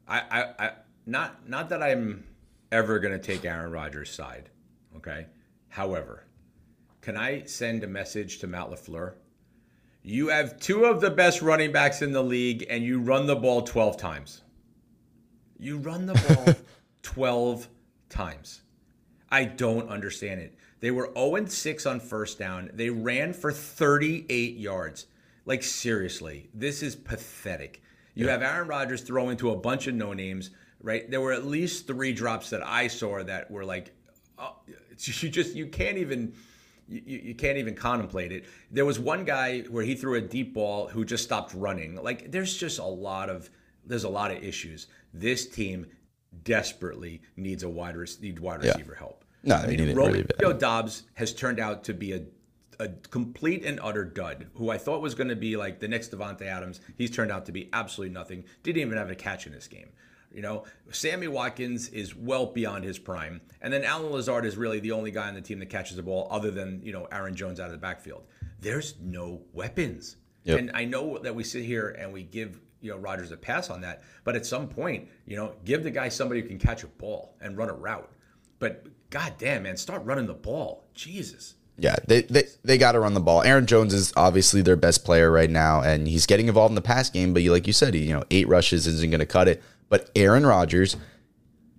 I, 0.08 0.22
I, 0.32 0.66
I 0.66 0.72
not 1.06 1.48
not 1.48 1.70
that 1.70 1.84
I'm 1.84 2.24
ever 2.72 3.00
going 3.00 3.14
to 3.14 3.20
take 3.20 3.46
Aaron 3.46 3.72
Rodgers' 3.72 4.12
side. 4.12 4.50
Okay. 4.96 5.28
However, 5.70 6.26
can 7.02 7.16
I 7.18 7.44
send 7.44 7.84
a 7.84 7.88
message 7.88 8.40
to 8.40 8.48
Matt 8.48 8.70
LaFleur? 8.70 9.14
You 10.02 10.30
have 10.30 10.60
two 10.60 10.86
of 10.86 11.02
the 11.02 11.10
best 11.10 11.42
running 11.42 11.72
backs 11.72 12.02
in 12.02 12.12
the 12.12 12.24
league, 12.24 12.66
and 12.70 12.84
you 12.84 13.00
run 13.00 13.28
the 13.28 13.36
ball 13.36 13.62
12 13.62 13.98
times. 13.98 14.42
You 15.58 15.78
run 15.78 16.06
the 16.06 16.14
ball 16.14 16.56
12 17.04 17.68
times. 18.10 18.62
I 19.30 19.46
don't 19.46 19.90
understand 19.90 20.42
it. 20.42 20.56
They 20.82 20.92
were 20.92 21.12
0 21.16 21.46
6 21.46 21.86
on 21.86 22.00
first 22.00 22.40
down. 22.40 22.70
They 22.74 22.90
ran 22.90 23.34
for 23.34 23.52
38 23.52 24.58
yards. 24.58 25.08
Like, 25.46 25.64
seriously, 25.64 26.50
this 26.54 26.84
is 26.84 26.96
pathetic. 26.96 27.82
You 28.16 28.28
have 28.28 28.42
Aaron 28.42 28.68
Rodgers 28.68 29.02
throw 29.02 29.30
into 29.30 29.52
a 29.52 29.56
bunch 29.56 29.88
of 29.88 29.96
no 29.96 30.14
names, 30.14 30.50
right? 30.82 31.10
There 31.10 31.22
were 31.22 31.32
at 31.32 31.46
least 31.46 31.88
three 31.88 32.12
drops 32.12 32.50
that 32.50 32.66
I 32.66 32.88
saw 32.88 33.24
that 33.24 33.50
were 33.50 33.64
like, 33.64 33.94
oh, 34.38 34.58
you 34.98 35.30
just, 35.30 35.56
you 35.56 35.68
can't 35.68 35.98
even. 35.98 36.34
You, 36.92 37.20
you 37.20 37.36
can't 37.36 37.60
even 37.60 37.76
contemplate 37.76 38.32
it. 38.32 38.46
There 38.72 38.84
was 38.84 38.98
one 39.00 39.24
guy 39.24 39.60
where 39.70 39.84
he 39.84 39.94
threw 39.94 40.16
a 40.16 40.22
deep 40.22 40.56
ball 40.56 40.88
who 40.88 41.06
just 41.06 41.24
stopped 41.24 41.54
running. 41.54 41.96
Like 42.02 42.32
there's 42.32 42.58
just 42.58 42.80
a 42.80 42.84
lot 42.84 43.30
of 43.30 43.48
there's 43.86 44.06
a 44.06 44.10
lot 44.10 44.32
of 44.32 44.44
issues. 44.44 44.88
This 45.14 45.48
team 45.48 45.86
desperately 46.44 47.22
needs 47.38 47.62
a 47.62 47.70
wide 47.70 47.96
rec- 47.96 48.20
need 48.22 48.40
wide 48.40 48.64
Yeah. 48.64 48.72
receiver 48.72 48.96
help. 48.96 49.24
No, 49.44 49.56
I 49.56 49.68
mean, 49.68 49.80
it 49.80 49.96
Romeo 49.96 50.12
really 50.12 50.24
bad. 50.24 50.60
Doubs 50.60 51.04
has 51.16 51.34
turned 51.34 51.60
out 51.60 51.84
to 51.86 51.94
be 51.94 52.14
a 52.14 52.24
a 52.82 52.88
complete 53.10 53.66
and 53.66 53.78
utter 53.84 54.06
dud. 54.06 54.48
Who 54.54 54.70
I 54.70 54.78
thought 54.78 55.02
was 55.02 55.14
going 55.14 55.28
to 55.28 55.36
be 55.36 55.58
like 55.58 55.80
the 55.80 55.88
next 55.88 56.12
Davante 56.12 56.44
Adams. 56.44 56.80
He's 56.98 57.12
turned 57.12 57.32
out 57.32 57.46
to 57.48 57.52
be 57.52 57.70
absolutely 57.74 58.14
nothing. 58.14 58.46
Didn't 58.64 58.82
even 58.82 58.98
have 58.98 59.10
a 59.10 59.16
catch 59.16 59.46
in 59.48 59.52
this 59.54 59.68
game. 59.68 59.90
You 60.32 60.42
know, 60.42 60.64
Sammy 60.92 61.28
Watkins 61.28 61.90
is 61.90 62.16
well 62.16 62.46
beyond 62.46 62.84
his 62.86 63.00
prime, 63.00 63.42
and 63.62 63.74
then 63.74 63.84
Allen 63.84 64.12
Lazard 64.12 64.46
is 64.46 64.56
really 64.58 64.80
the 64.80 64.92
only 64.92 65.12
guy 65.12 65.28
on 65.28 65.34
the 65.34 65.42
team 65.42 65.60
that 65.60 65.70
catches 65.70 65.98
the 65.98 66.04
ball, 66.04 66.28
other 66.32 66.52
than 66.52 66.82
you 66.84 66.94
know 66.94 67.08
Aaron 67.12 67.36
Jones 67.36 67.60
out 67.60 67.66
of 67.66 67.72
the 67.74 67.78
backfield. 67.80 68.26
There's 68.62 68.96
no 69.02 69.42
weapons, 69.54 70.18
Yep. 70.44 70.60
and 70.60 70.72
I 70.74 70.86
know 70.86 71.18
that 71.18 71.34
we 71.34 71.44
sit 71.44 71.64
here 71.66 71.90
and 72.00 72.14
we 72.14 72.24
give 72.24 72.62
you 72.80 72.92
know 72.92 72.98
Rodgers 72.98 73.32
a 73.32 73.38
pass 73.38 73.70
on 73.72 73.82
that, 73.82 74.04
but 74.24 74.36
at 74.36 74.46
some 74.46 74.68
point, 74.70 75.10
you 75.26 75.36
know, 75.36 75.56
give 75.66 75.84
the 75.84 75.92
guy 75.92 76.10
somebody 76.10 76.42
who 76.42 76.48
can 76.48 76.60
catch 76.60 76.84
a 76.84 76.88
ball 76.88 77.36
and 77.42 77.58
run 77.58 77.70
a 77.70 77.74
route. 77.74 78.12
But 78.60 78.86
god 79.10 79.34
damn, 79.38 79.64
man, 79.64 79.78
start 79.78 80.04
running 80.06 80.28
the 80.28 80.34
ball. 80.34 80.86
Jesus. 80.94 81.56
Yeah, 81.78 81.96
they 82.08 82.24
they, 82.24 82.44
they 82.64 82.78
got 82.78 82.94
to 82.94 83.00
run 83.00 83.14
the 83.14 83.22
ball. 83.22 83.42
Aaron 83.44 83.66
Jones 83.66 83.94
is 83.94 84.12
obviously 84.18 84.62
their 84.62 84.76
best 84.76 85.06
player 85.06 85.32
right 85.32 85.50
now, 85.50 85.82
and 85.82 86.08
he's 86.08 86.26
getting 86.26 86.48
involved 86.48 86.72
in 86.72 86.76
the 86.76 86.82
pass 86.82 87.10
game. 87.10 87.34
But 87.34 87.42
you, 87.42 87.52
like 87.52 87.68
you 87.68 87.74
said, 87.74 87.94
he, 87.94 88.02
you 88.02 88.14
know, 88.14 88.24
eight 88.32 88.48
rushes 88.48 88.86
isn't 88.86 89.10
going 89.10 89.20
to 89.20 89.26
cut 89.26 89.48
it. 89.48 89.64
But 89.88 90.10
Aaron 90.16 90.46
Rodgers 90.46 90.98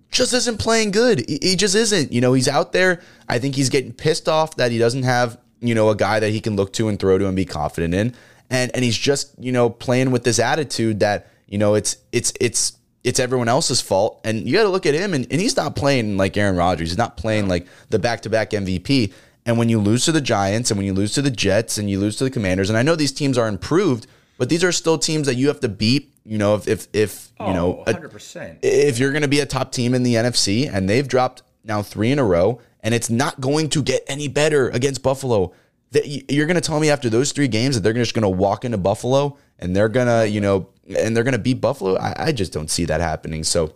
just 0.09 0.33
isn't 0.33 0.57
playing 0.57 0.91
good. 0.91 1.23
He, 1.29 1.39
he 1.41 1.55
just 1.55 1.75
isn't. 1.75 2.11
You 2.11 2.19
know, 2.19 2.33
he's 2.33 2.47
out 2.47 2.73
there. 2.73 3.01
I 3.29 3.39
think 3.39 3.55
he's 3.55 3.69
getting 3.69 3.93
pissed 3.93 4.27
off 4.27 4.55
that 4.57 4.71
he 4.71 4.77
doesn't 4.77 5.03
have 5.03 5.37
you 5.61 5.75
know 5.75 5.89
a 5.89 5.95
guy 5.95 6.19
that 6.19 6.29
he 6.29 6.41
can 6.41 6.55
look 6.55 6.73
to 6.73 6.89
and 6.89 6.99
throw 6.99 7.17
to 7.17 7.27
and 7.27 7.35
be 7.35 7.45
confident 7.45 7.93
in, 7.93 8.15
and 8.49 8.71
and 8.73 8.83
he's 8.83 8.97
just 8.97 9.33
you 9.39 9.51
know 9.51 9.69
playing 9.69 10.11
with 10.11 10.23
this 10.23 10.39
attitude 10.39 10.99
that 10.99 11.27
you 11.47 11.57
know 11.57 11.75
it's 11.75 11.97
it's 12.11 12.33
it's 12.41 12.73
it's 13.03 13.19
everyone 13.19 13.47
else's 13.47 13.81
fault. 13.81 14.21
And 14.23 14.47
you 14.47 14.53
got 14.53 14.63
to 14.63 14.69
look 14.69 14.85
at 14.85 14.93
him, 14.93 15.13
and, 15.13 15.27
and 15.31 15.41
he's 15.41 15.55
not 15.55 15.75
playing 15.75 16.17
like 16.17 16.37
Aaron 16.37 16.55
Rodgers. 16.55 16.89
He's 16.89 16.97
not 16.97 17.17
playing 17.17 17.47
like 17.47 17.67
the 17.89 17.99
back 17.99 18.21
to 18.21 18.29
back 18.29 18.51
MVP. 18.51 19.13
And 19.45 19.57
when 19.57 19.69
you 19.69 19.79
lose 19.79 20.05
to 20.05 20.11
the 20.11 20.21
Giants, 20.21 20.69
and 20.69 20.77
when 20.77 20.85
you 20.85 20.93
lose 20.93 21.13
to 21.13 21.21
the 21.21 21.31
Jets, 21.31 21.77
and 21.77 21.89
you 21.89 21.99
lose 21.99 22.15
to 22.17 22.23
the 22.23 22.29
Commanders, 22.29 22.69
and 22.69 22.77
I 22.77 22.83
know 22.83 22.95
these 22.95 23.11
teams 23.11 23.37
are 23.37 23.47
improved, 23.47 24.05
but 24.37 24.49
these 24.49 24.63
are 24.63 24.71
still 24.71 24.97
teams 24.97 25.27
that 25.27 25.35
you 25.35 25.47
have 25.47 25.59
to 25.61 25.69
beat. 25.69 26.13
You 26.23 26.37
know, 26.37 26.55
if 26.55 26.67
if 26.67 26.87
if 26.93 27.29
you 27.39 27.53
know 27.53 27.83
a- 27.87 27.93
100%. 27.93 28.59
if 28.61 28.99
you're 28.99 29.11
going 29.11 29.23
to 29.23 29.27
be 29.27 29.39
a 29.39 29.45
top 29.45 29.71
team 29.71 29.95
in 29.95 30.03
the 30.03 30.15
NFC 30.15 30.71
and 30.71 30.87
they've 30.87 31.07
dropped 31.07 31.41
now 31.63 31.81
three 31.81 32.11
in 32.11 32.19
a 32.19 32.23
row 32.23 32.59
and 32.81 32.93
it's 32.93 33.09
not 33.09 33.41
going 33.41 33.69
to 33.69 33.81
get 33.81 34.03
any 34.07 34.27
better 34.27 34.69
against 34.69 35.01
Buffalo, 35.01 35.53
that 35.91 36.31
you're 36.31 36.45
going 36.45 36.55
to 36.55 36.61
tell 36.61 36.79
me 36.79 36.89
after 36.89 37.09
those 37.09 37.31
three 37.31 37.47
games 37.47 37.75
that 37.75 37.81
they're 37.81 37.93
just 37.93 38.13
going 38.13 38.23
to 38.23 38.29
walk 38.29 38.63
into 38.63 38.77
Buffalo 38.77 39.37
and 39.61 39.75
they're 39.75 39.89
going 39.89 40.07
to, 40.07 40.27
you 40.27 40.41
know, 40.41 40.67
and 40.97 41.15
they're 41.15 41.23
going 41.23 41.33
to 41.33 41.37
beat 41.39 41.61
Buffalo? 41.61 41.97
I, 41.97 42.13
I 42.27 42.31
just 42.31 42.51
don't 42.51 42.69
see 42.69 42.85
that 42.85 42.99
happening. 43.01 43.43
So, 43.43 43.73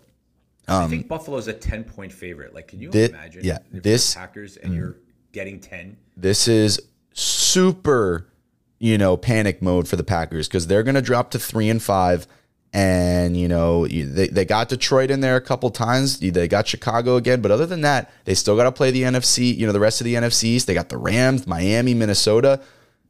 I 0.67 0.88
think 0.88 1.08
Buffalo's 1.08 1.48
a 1.48 1.54
10 1.54 1.84
point 1.84 2.12
favorite. 2.12 2.54
Like, 2.56 2.67
can 2.67 2.80
you 2.82 2.88
Um, 2.88 2.91
Thi- 2.93 3.06
imagine 3.06 3.41
yeah, 3.45 3.60
this- 3.71 4.13
Packers 4.15 4.58
and 4.58 4.74
you're 4.74 4.98
getting 5.32 5.60
10? 5.60 5.98
this 6.17 6.48
is 6.48 6.80
super, 7.13 8.28
you 8.80 8.98
know, 8.98 9.15
panic 9.17 9.62
mode 9.62 9.88
for 9.88 9.95
the 9.95 10.04
Packers 10.04 10.48
because 10.48 10.67
they're 10.67 10.84
going 10.84 10.95
to 10.95 11.02
drop 11.02 11.32
to 11.32 11.39
three 11.39 11.69
and 11.69 11.82
five. 11.82 12.28
And, 12.74 13.38
you 13.38 13.48
know, 13.48 13.88
they, 13.88 14.28
they 14.28 14.43
got 14.43 14.67
Detroit 14.67 15.10
in 15.10 15.21
there 15.21 15.38
a 15.38 15.41
couple 15.41 15.69
times. 15.69 16.19
They 16.19 16.48
got 16.50 16.67
Chicago 16.67 17.15
again. 17.15 17.39
But 17.41 17.52
other 17.52 17.65
than 17.65 17.82
that, 17.82 18.12
they 18.26 18.34
still 18.36 18.58
got 18.58 18.65
to 18.65 18.71
play 18.74 18.91
the 18.91 19.04
NFC, 19.04 19.56
you 19.58 19.65
know, 19.65 19.71
the 19.71 19.80
rest 19.80 20.02
of 20.02 20.06
the 20.06 20.15
NFCs. 20.15 20.65
They 20.65 20.74
got 20.74 20.89
the 20.89 20.98
Rams, 20.98 21.48
Miami, 21.48 21.93
Minnesota. 21.93 22.60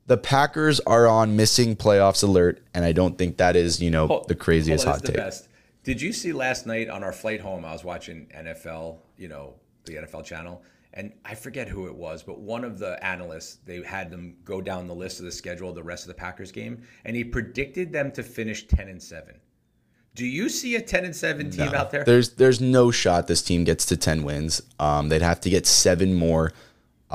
The 0.07 0.17
Packers 0.17 0.79
are 0.81 1.07
on 1.07 1.35
missing 1.35 1.75
playoffs 1.75 2.23
alert. 2.23 2.61
And 2.73 2.85
I 2.85 2.91
don't 2.91 3.17
think 3.17 3.37
that 3.37 3.55
is, 3.55 3.81
you 3.81 3.89
know, 3.89 4.23
the 4.27 4.35
craziest 4.35 4.85
hot 4.85 5.03
take. 5.03 5.15
best. 5.15 5.47
Did 5.83 6.01
you 6.01 6.13
see 6.13 6.33
last 6.33 6.65
night 6.65 6.89
on 6.89 7.03
our 7.03 7.13
flight 7.13 7.39
home? 7.39 7.63
I 7.63 7.71
was 7.71 7.83
watching 7.83 8.27
NFL, 8.35 8.97
you 9.17 9.27
know, 9.27 9.53
the 9.85 9.97
NFL 9.97 10.25
channel, 10.25 10.63
and 10.95 11.13
I 11.23 11.35
forget 11.35 11.67
who 11.67 11.85
it 11.85 11.93
was, 11.93 12.23
but 12.23 12.39
one 12.39 12.63
of 12.63 12.79
the 12.79 13.03
analysts 13.05 13.57
they 13.65 13.83
had 13.83 14.09
them 14.09 14.35
go 14.43 14.61
down 14.61 14.87
the 14.87 14.95
list 14.95 15.19
of 15.19 15.25
the 15.25 15.31
schedule 15.31 15.69
of 15.69 15.75
the 15.75 15.83
rest 15.83 16.03
of 16.03 16.07
the 16.07 16.15
Packers 16.15 16.51
game, 16.51 16.81
and 17.03 17.15
he 17.15 17.23
predicted 17.23 17.91
them 17.91 18.11
to 18.13 18.23
finish 18.23 18.65
ten 18.65 18.87
and 18.87 19.01
seven. 19.01 19.35
Do 20.15 20.25
you 20.25 20.47
see 20.49 20.75
a 20.75 20.81
ten 20.81 21.05
and 21.05 21.15
seven 21.15 21.51
team 21.51 21.73
out 21.75 21.91
there? 21.91 22.03
There's 22.03 22.31
there's 22.31 22.61
no 22.61 22.89
shot 22.89 23.27
this 23.27 23.43
team 23.43 23.63
gets 23.63 23.85
to 23.87 23.97
ten 23.97 24.23
wins. 24.23 24.61
Um, 24.79 25.09
they'd 25.09 25.21
have 25.21 25.41
to 25.41 25.49
get 25.49 25.67
seven 25.67 26.15
more. 26.15 26.51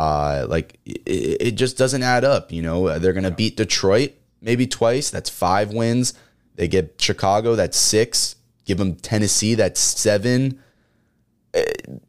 Uh, 0.00 0.46
like 0.48 0.78
it, 0.86 1.02
it 1.48 1.50
just 1.52 1.76
doesn't 1.76 2.02
add 2.02 2.24
up. 2.24 2.50
You 2.52 2.62
know, 2.62 2.98
they're 2.98 3.12
gonna 3.12 3.30
beat 3.30 3.56
Detroit 3.56 4.12
maybe 4.40 4.66
twice. 4.66 5.10
That's 5.10 5.28
five 5.28 5.72
wins. 5.74 6.14
They 6.54 6.68
get 6.68 6.94
Chicago. 6.98 7.54
That's 7.54 7.76
six. 7.76 8.36
Give 8.64 8.78
them 8.78 8.94
Tennessee. 8.94 9.54
That's 9.54 9.78
seven. 9.80 10.58
Uh, 11.52 11.62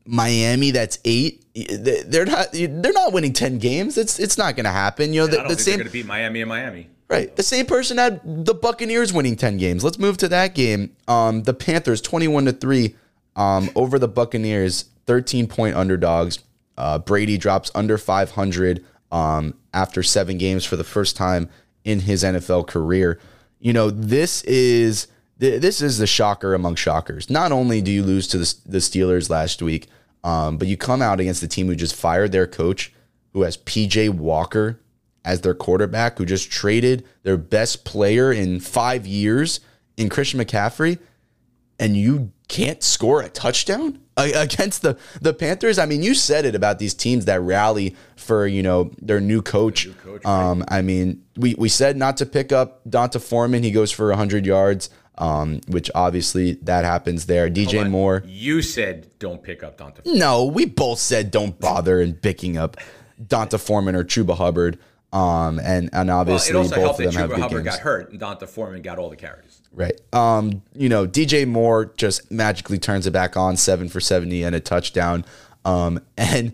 Miami. 0.05 0.71
That's 0.71 0.99
eight. 1.03 1.43
They- 1.53 2.03
They're 2.05 2.25
not. 2.25 2.47
They're 2.53 2.93
not 2.93 3.11
winning 3.11 3.33
ten 3.33 3.57
games. 3.57 3.97
It's 3.97 4.19
it's 4.19 4.37
not 4.37 4.55
gonna 4.55 4.71
happen. 4.71 5.13
You 5.13 5.21
know, 5.21 5.27
I 5.27 5.29
the, 5.31 5.37
don't 5.37 5.47
the 5.49 5.55
think 5.55 5.65
they're 5.65 5.73
same. 5.73 5.77
going 5.79 5.87
to 5.87 5.93
beat 5.93 6.05
Miami 6.05 6.41
and 6.41 6.49
Miami. 6.49 6.87
Right. 7.09 7.35
The 7.35 7.43
same 7.43 7.65
person 7.65 7.97
had 7.97 8.21
the 8.23 8.53
Buccaneers 8.53 9.11
winning 9.11 9.35
10 9.35 9.57
games. 9.57 9.83
Let's 9.83 9.99
move 9.99 10.15
to 10.19 10.29
that 10.29 10.55
game. 10.55 10.95
Um, 11.09 11.43
the 11.43 11.53
Panthers 11.53 11.99
21 11.99 12.45
to 12.45 12.53
3 12.53 12.95
um, 13.35 13.69
over 13.75 13.99
the 13.99 14.07
Buccaneers, 14.07 14.85
13 15.07 15.47
point 15.47 15.75
underdogs. 15.75 16.39
Uh, 16.77 16.99
Brady 16.99 17.37
drops 17.37 17.71
under 17.75 17.97
500 17.97 18.83
um, 19.11 19.55
after 19.73 20.03
seven 20.03 20.37
games 20.37 20.65
for 20.65 20.75
the 20.75 20.83
first 20.83 21.15
time 21.15 21.49
in 21.83 22.01
his 22.01 22.23
NFL 22.23 22.67
career. 22.67 23.19
You 23.59 23.73
know, 23.73 23.89
this 23.89 24.43
is 24.43 25.07
th- 25.39 25.61
this 25.61 25.81
is 25.81 25.97
the 25.97 26.07
shocker 26.07 26.53
among 26.53 26.75
shockers. 26.75 27.29
Not 27.29 27.51
only 27.51 27.81
do 27.81 27.91
you 27.91 28.03
lose 28.03 28.27
to 28.29 28.37
the, 28.37 28.55
the 28.65 28.77
Steelers 28.79 29.29
last 29.29 29.61
week, 29.61 29.87
um, 30.23 30.57
but 30.57 30.67
you 30.67 30.77
come 30.77 31.01
out 31.01 31.19
against 31.19 31.41
the 31.41 31.47
team 31.47 31.67
who 31.67 31.75
just 31.75 31.95
fired 31.95 32.31
their 32.31 32.47
coach, 32.47 32.93
who 33.33 33.41
has 33.41 33.57
PJ 33.57 34.09
Walker 34.11 34.79
as 35.23 35.41
their 35.41 35.53
quarterback, 35.53 36.17
who 36.17 36.25
just 36.25 36.49
traded 36.51 37.05
their 37.23 37.37
best 37.37 37.85
player 37.85 38.31
in 38.31 38.59
five 38.59 39.05
years 39.05 39.59
in 39.97 40.09
Christian 40.09 40.39
McCaffrey, 40.39 40.99
and 41.79 41.95
you 41.95 42.31
can't 42.47 42.83
score 42.83 43.21
a 43.21 43.29
touchdown 43.29 44.00
against 44.17 44.81
the 44.81 44.97
the 45.21 45.33
Panthers. 45.33 45.79
I 45.79 45.85
mean, 45.85 46.03
you 46.03 46.13
said 46.13 46.45
it 46.45 46.55
about 46.55 46.79
these 46.79 46.93
teams 46.93 47.25
that 47.25 47.41
rally 47.41 47.95
for 48.15 48.45
you 48.47 48.63
know 48.63 48.91
their 49.01 49.19
new 49.19 49.41
coach. 49.41 49.87
coach, 50.03 50.25
um, 50.25 50.63
I 50.67 50.81
mean, 50.81 51.23
we 51.37 51.55
we 51.57 51.69
said 51.69 51.97
not 51.97 52.17
to 52.17 52.25
pick 52.25 52.51
up 52.51 52.81
D'Onta 52.89 53.19
Foreman. 53.21 53.63
He 53.63 53.71
goes 53.71 53.91
for 53.91 54.11
hundred 54.13 54.45
yards, 54.45 54.89
um, 55.17 55.61
which 55.67 55.89
obviously 55.95 56.53
that 56.63 56.85
happens 56.85 57.25
there. 57.25 57.49
DJ 57.49 57.89
Moore. 57.89 58.23
You 58.25 58.61
said 58.61 59.09
don't 59.19 59.41
pick 59.41 59.63
up 59.63 59.77
D'Onta. 59.77 60.01
No, 60.05 60.45
we 60.45 60.65
both 60.65 60.99
said 60.99 61.31
don't 61.31 61.59
bother 61.59 62.01
in 62.01 62.13
picking 62.15 62.57
up 62.57 62.77
D'Onta 63.25 63.59
Foreman 63.59 63.95
or 63.95 64.03
Chuba 64.03 64.35
Hubbard. 64.35 64.77
Um, 65.13 65.59
and 65.59 65.89
and 65.91 66.09
obviously 66.09 66.55
also 66.55 66.75
both 66.75 66.99
of 66.99 67.05
them 67.05 67.13
have 67.15 67.29
Chuba 67.29 67.35
good 67.35 67.41
Hubbard 67.41 67.63
games. 67.65 67.75
got 67.75 67.83
hurt 67.83 68.11
and 68.11 68.19
D'Onta 68.19 68.47
Foreman 68.47 68.81
got 68.81 68.97
all 68.97 69.09
the 69.09 69.17
carries. 69.17 69.50
Right. 69.73 69.99
Um, 70.11 70.63
you 70.75 70.89
know, 70.89 71.07
DJ 71.07 71.47
Moore 71.47 71.93
just 71.95 72.29
magically 72.29 72.77
turns 72.77 73.07
it 73.07 73.11
back 73.11 73.37
on, 73.37 73.55
seven 73.55 73.87
for 73.87 74.01
seventy 74.01 74.43
and 74.43 74.55
a 74.55 74.59
touchdown. 74.59 75.25
Um, 75.63 76.01
and 76.17 76.53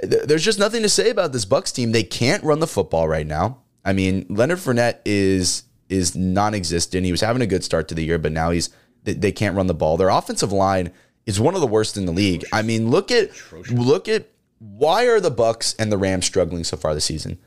th- 0.00 0.24
there's 0.24 0.44
just 0.44 0.58
nothing 0.58 0.82
to 0.82 0.88
say 0.88 1.10
about 1.10 1.32
this 1.32 1.44
Bucks 1.44 1.70
team. 1.70 1.92
They 1.92 2.02
can't 2.02 2.42
run 2.42 2.58
the 2.58 2.66
football 2.66 3.06
right 3.06 3.26
now. 3.26 3.58
I 3.84 3.92
mean, 3.92 4.26
Leonard 4.28 4.58
Fournette 4.58 4.98
is 5.04 5.62
is 5.88 6.16
non-existent. 6.16 7.04
He 7.04 7.12
was 7.12 7.20
having 7.20 7.42
a 7.42 7.46
good 7.46 7.62
start 7.62 7.86
to 7.88 7.94
the 7.94 8.04
year, 8.04 8.18
but 8.18 8.32
now 8.32 8.50
he's 8.50 8.70
they, 9.04 9.14
they 9.14 9.32
can't 9.32 9.56
run 9.56 9.68
the 9.68 9.74
ball. 9.74 9.96
Their 9.96 10.08
offensive 10.08 10.52
line 10.52 10.92
is 11.24 11.40
one 11.40 11.54
of 11.54 11.60
the 11.60 11.66
worst 11.66 11.96
in 11.96 12.06
the 12.06 12.12
league. 12.12 12.44
I 12.52 12.62
mean, 12.62 12.90
look 12.90 13.10
at 13.10 13.30
look 13.70 14.08
at 14.08 14.28
why 14.58 15.06
are 15.06 15.20
the 15.20 15.30
Bucks 15.30 15.74
and 15.78 15.92
the 15.92 15.98
Rams 15.98 16.26
struggling 16.26 16.64
so 16.64 16.76
far 16.76 16.94
this 16.94 17.04
season? 17.04 17.38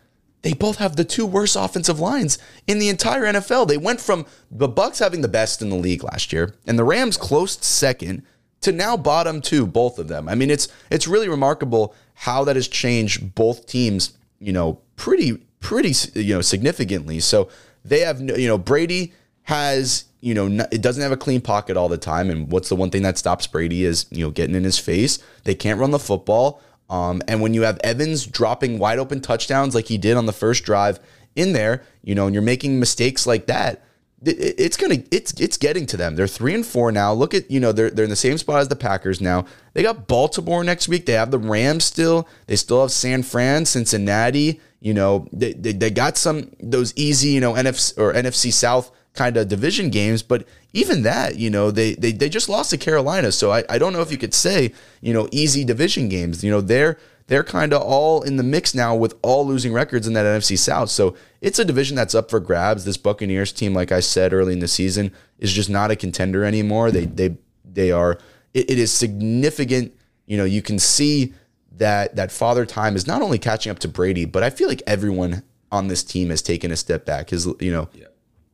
They 0.41 0.53
both 0.53 0.77
have 0.77 0.95
the 0.95 1.03
two 1.03 1.25
worst 1.25 1.55
offensive 1.55 1.99
lines 1.99 2.37
in 2.65 2.79
the 2.79 2.89
entire 2.89 3.23
NFL. 3.23 3.67
They 3.67 3.77
went 3.77 3.99
from 3.99 4.25
the 4.49 4.69
Bucks 4.69 4.99
having 4.99 5.21
the 5.21 5.27
best 5.27 5.61
in 5.61 5.69
the 5.69 5.75
league 5.75 6.03
last 6.03 6.31
year 6.31 6.55
and 6.65 6.79
the 6.79 6.83
Rams 6.83 7.17
close 7.17 7.63
second 7.65 8.23
to 8.61 8.71
now 8.71 8.97
bottom 8.97 9.41
two, 9.41 9.65
both 9.65 9.99
of 9.99 10.07
them. 10.07 10.27
I 10.27 10.35
mean, 10.35 10.49
it's 10.49 10.67
it's 10.89 11.07
really 11.07 11.29
remarkable 11.29 11.95
how 12.13 12.43
that 12.43 12.55
has 12.55 12.67
changed 12.67 13.35
both 13.35 13.65
teams, 13.65 14.17
you 14.39 14.53
know, 14.53 14.81
pretty 14.95 15.37
pretty 15.59 15.93
you 16.19 16.35
know 16.35 16.41
significantly. 16.41 17.19
So 17.19 17.49
they 17.85 18.01
have 18.01 18.21
you 18.21 18.47
know 18.47 18.57
Brady 18.57 19.13
has 19.43 20.05
you 20.21 20.33
know 20.33 20.65
it 20.71 20.81
doesn't 20.81 21.01
have 21.01 21.11
a 21.11 21.17
clean 21.17 21.41
pocket 21.41 21.77
all 21.77 21.89
the 21.89 21.97
time, 21.97 22.29
and 22.29 22.51
what's 22.51 22.69
the 22.69 22.75
one 22.75 22.89
thing 22.89 23.03
that 23.03 23.17
stops 23.17 23.47
Brady 23.47 23.85
is 23.85 24.05
you 24.09 24.23
know 24.25 24.31
getting 24.31 24.55
in 24.55 24.63
his 24.63 24.79
face. 24.79 25.19
They 25.43 25.55
can't 25.55 25.79
run 25.79 25.91
the 25.91 25.99
football, 25.99 26.61
um, 26.89 27.21
and 27.27 27.41
when 27.41 27.53
you 27.53 27.61
have 27.63 27.79
Evans 27.83 28.25
dropping 28.25 28.79
wide 28.79 28.99
open 28.99 29.21
touchdowns 29.21 29.75
like 29.75 29.87
he 29.87 29.97
did 29.97 30.17
on 30.17 30.25
the 30.25 30.33
first 30.33 30.63
drive 30.63 30.99
in 31.35 31.53
there, 31.53 31.83
you 32.03 32.15
know, 32.15 32.25
and 32.25 32.33
you're 32.33 32.41
making 32.41 32.79
mistakes 32.79 33.25
like 33.27 33.45
that 33.47 33.83
it- 34.25 34.55
it's 34.57 34.75
gonna 34.75 34.97
it's 35.11 35.31
it's 35.39 35.55
getting 35.55 35.85
to 35.85 35.95
them. 35.95 36.17
They're 36.17 36.27
three 36.27 36.53
and 36.53 36.65
four 36.65 36.91
now. 36.91 37.13
Look 37.13 37.33
at 37.33 37.49
you 37.49 37.59
know 37.61 37.71
they're 37.71 37.89
they're 37.89 38.03
in 38.03 38.09
the 38.09 38.17
same 38.17 38.37
spot 38.37 38.59
as 38.59 38.67
the 38.67 38.75
Packers 38.75 39.21
now. 39.21 39.45
They 39.73 39.81
got 39.81 40.07
Baltimore 40.07 40.61
next 40.63 40.89
week. 40.89 41.05
They 41.05 41.13
have 41.13 41.31
the 41.31 41.39
Rams 41.39 41.85
still. 41.85 42.27
They 42.47 42.57
still 42.57 42.81
have 42.81 42.91
San 42.91 43.23
Fran, 43.23 43.65
Cincinnati. 43.65 44.59
You 44.81 44.93
know 44.93 45.27
they 45.31 45.53
they, 45.53 45.71
they 45.71 45.89
got 45.89 46.17
some 46.17 46.51
those 46.59 46.93
easy 46.97 47.29
you 47.29 47.39
know 47.39 47.53
NFC 47.53 47.97
or 47.97 48.13
NFC 48.13 48.51
South 48.51 48.91
kind 49.19 49.35
of 49.35 49.49
division 49.49 49.89
games, 49.89 50.23
but 50.23 50.47
even 50.71 51.03
that 51.03 51.35
you 51.35 51.49
know 51.49 51.71
they 51.71 51.93
they 51.95 52.13
they 52.13 52.29
just 52.29 52.47
lost 52.47 52.69
to 52.69 52.77
Carolina. 52.77 53.31
So 53.33 53.51
I 53.51 53.63
I 53.69 53.77
don't 53.77 53.91
know 53.91 54.01
if 54.01 54.11
you 54.13 54.17
could 54.17 54.33
say 54.33 54.73
you 55.01 55.13
know 55.13 55.27
easy 55.31 55.65
division 55.65 56.07
games. 56.07 56.41
You 56.41 56.51
know 56.51 56.61
they're 56.61 56.97
they're 57.27 57.43
kind 57.43 57.73
of 57.73 57.81
all 57.81 58.21
in 58.21 58.37
the 58.37 58.43
mix 58.43 58.73
now 58.73 58.95
with 58.95 59.13
all 59.21 59.45
losing 59.45 59.73
records 59.73 60.07
in 60.07 60.13
that 60.13 60.25
NFC 60.25 60.57
South. 60.57 60.89
So 60.89 61.15
it's 61.41 61.59
a 61.59 61.65
division 61.65 61.97
that's 61.97 62.15
up 62.15 62.29
for 62.29 62.39
grabs. 62.39 62.85
This 62.85 62.95
Buccaneers 62.97 63.51
team, 63.51 63.73
like 63.73 63.91
I 63.91 63.99
said 63.99 64.31
early 64.31 64.53
in 64.53 64.59
the 64.59 64.69
season, 64.69 65.11
is 65.37 65.51
just 65.51 65.69
not 65.69 65.91
a 65.91 65.97
contender 65.97 66.45
anymore. 66.45 66.89
They 66.89 67.05
they 67.05 67.37
they 67.65 67.91
are. 67.91 68.17
It, 68.53 68.71
it 68.71 68.79
is 68.79 68.91
significant. 68.91 69.93
You 70.27 70.37
know, 70.37 70.45
you 70.45 70.61
can 70.61 70.79
see 70.79 71.33
that 71.73 72.15
that 72.15 72.31
father 72.31 72.65
time 72.65 72.95
is 72.95 73.05
not 73.05 73.21
only 73.21 73.37
catching 73.37 73.69
up 73.69 73.79
to 73.79 73.89
Brady, 73.89 74.23
but 74.23 74.43
I 74.43 74.49
feel 74.49 74.69
like 74.69 74.81
everyone 74.87 75.43
on 75.71 75.89
this 75.89 76.03
team 76.05 76.29
has 76.29 76.41
taken 76.41 76.71
a 76.71 76.77
step 76.77 77.05
back. 77.05 77.31
Has 77.31 77.45
you 77.59 77.71
know, 77.71 77.89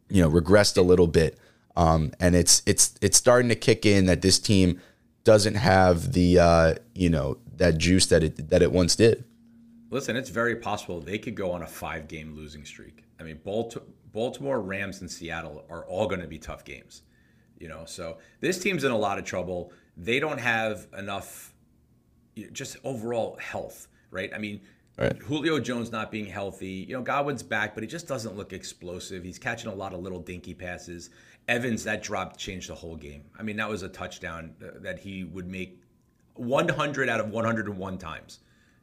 you 0.10 0.22
know, 0.22 0.30
regressed 0.30 0.78
a 0.78 0.82
little 0.82 1.08
bit. 1.08 1.38
Um, 1.76 2.14
and 2.20 2.36
it's 2.36 2.62
it's 2.66 2.96
it's 3.02 3.18
starting 3.18 3.50
to 3.50 3.56
kick 3.56 3.86
in 3.86 4.06
that 4.06 4.22
this 4.22 4.40
team 4.40 4.80
doesn't 5.24 5.56
have 5.56 6.14
the 6.14 6.40
uh, 6.40 6.76
you 6.94 7.10
know 7.10 7.38
that 7.58 7.78
juice 7.78 8.06
that 8.08 8.24
it 8.24 8.50
that 8.50 8.62
it 8.62 8.72
once 8.72 8.96
did. 8.96 9.26
Listen, 9.90 10.16
it's 10.16 10.30
very 10.30 10.56
possible 10.56 11.00
they 11.00 11.18
could 11.18 11.36
go 11.36 11.52
on 11.52 11.62
a 11.62 11.68
five 11.68 12.08
game 12.08 12.36
losing 12.36 12.66
streak. 12.66 13.04
I 13.20 13.24
mean, 13.24 13.40
Baltimore, 13.44 14.62
Rams, 14.62 15.02
and 15.02 15.10
Seattle 15.10 15.66
are 15.70 15.86
all 15.86 16.08
going 16.08 16.22
to 16.22 16.28
be 16.28 16.38
tough 16.38 16.64
games. 16.64 17.04
You 17.60 17.70
know, 17.70 17.84
so 17.86 18.18
this 18.42 18.60
team's 18.60 18.84
in 18.84 18.92
a 18.92 18.98
lot 18.98 19.18
of 19.18 19.26
trouble. 19.26 19.72
They 19.96 20.20
don't 20.20 20.40
have 20.40 20.88
enough 20.98 21.54
just 22.52 22.78
overall 22.84 23.38
health, 23.38 23.88
right? 24.12 24.32
I 24.34 24.38
mean, 24.38 24.62
Right. 24.98 25.18
Julio 25.18 25.60
Jones 25.60 25.92
not 25.92 26.10
being 26.10 26.26
healthy. 26.26 26.86
You 26.88 26.96
know, 26.96 27.02
Godwin's 27.02 27.44
back, 27.44 27.74
but 27.74 27.84
he 27.84 27.88
just 27.88 28.08
doesn't 28.08 28.38
look 28.38 28.54
explosive. 28.54 29.24
He's 29.24 29.38
catching 29.38 29.70
a 29.70 29.76
lot 29.76 29.94
of 29.94 30.00
little 30.00 30.22
dinky 30.22 30.54
passes. 30.54 31.10
Evans, 31.48 31.84
that 31.84 32.02
drop 32.02 32.38
changed 32.38 32.70
the 32.70 32.76
whole 32.76 32.96
game. 32.96 33.24
I 33.38 33.44
mean, 33.44 33.58
that 33.58 33.70
was 33.70 33.84
a 33.84 33.90
touchdown 33.90 34.56
uh, 34.64 34.80
that 34.80 35.00
he 35.00 35.26
would 35.26 35.48
make 35.48 35.82
100 36.36 37.10
out 37.10 37.20
of 37.20 37.30
101 37.30 37.98
times, 37.98 38.40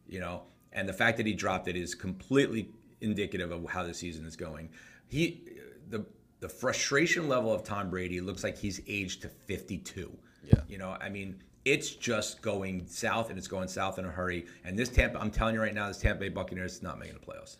you 0.07 0.21
know, 0.21 0.43
and 0.73 0.89
the 0.89 0.93
fact 0.93 1.17
that 1.17 1.27
he 1.27 1.33
dropped 1.33 1.69
it 1.69 1.77
is 1.77 1.95
completely 1.95 2.71
indicative 3.01 3.51
of 3.51 3.69
how 3.69 3.83
the 3.83 3.95
season 3.95 4.27
is 4.27 4.37
going. 4.37 4.71
He, 5.09 5.43
the, 5.89 6.05
the 6.41 6.49
frustration 6.49 7.29
level 7.29 7.53
of 7.53 7.65
Tom 7.65 7.91
Brady 7.91 8.21
looks 8.21 8.45
like 8.45 8.57
he's 8.57 8.81
aged 8.87 9.23
to 9.23 9.29
52. 9.29 10.17
Yeah. 10.45 10.61
You 10.69 10.79
know, 10.79 10.97
I 11.01 11.09
mean, 11.09 11.43
it's 11.65 11.91
just 11.91 12.43
going 12.43 12.87
south 12.87 13.31
and 13.31 13.39
it's 13.39 13.49
going 13.49 13.69
south 13.69 13.99
in 13.99 14.05
a 14.05 14.11
hurry. 14.11 14.47
And 14.65 14.79
this 14.79 14.89
Tampa, 14.89 15.21
I'm 15.21 15.31
telling 15.31 15.55
you 15.55 15.61
right 15.61 15.75
now, 15.75 15.89
this 15.89 15.99
Tampa 15.99 16.21
Bay 16.21 16.29
Buccaneers 16.29 16.75
is 16.75 16.83
not 16.83 16.99
making 16.99 17.15
the 17.15 17.21
playoffs. 17.21 17.57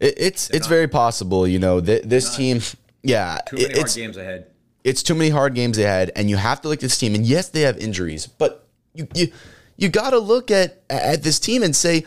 It, 0.00 0.14
it's 0.16 0.50
it's 0.50 0.66
very 0.66 0.88
possible. 0.88 1.46
You 1.46 1.58
know, 1.58 1.80
th- 1.80 2.02
this 2.04 2.36
team. 2.36 2.60
Yeah, 3.04 3.38
Too 3.46 3.56
many 3.56 3.74
hard 3.74 3.90
games 3.94 4.16
ahead. 4.16 4.46
it's 4.84 5.02
too 5.02 5.14
many 5.14 5.30
hard 5.30 5.54
games 5.54 5.76
ahead, 5.78 6.12
and 6.14 6.30
you 6.30 6.36
have 6.36 6.60
to 6.62 6.68
look 6.68 6.78
at 6.78 6.82
this 6.82 6.98
team. 6.98 7.14
And 7.14 7.26
yes, 7.26 7.48
they 7.48 7.62
have 7.62 7.76
injuries, 7.78 8.26
but 8.26 8.66
you 8.94 9.08
you 9.14 9.32
you 9.76 9.88
got 9.88 10.10
to 10.10 10.18
look 10.18 10.50
at 10.50 10.82
at 10.88 11.22
this 11.22 11.40
team 11.40 11.62
and 11.62 11.74
say, 11.74 12.04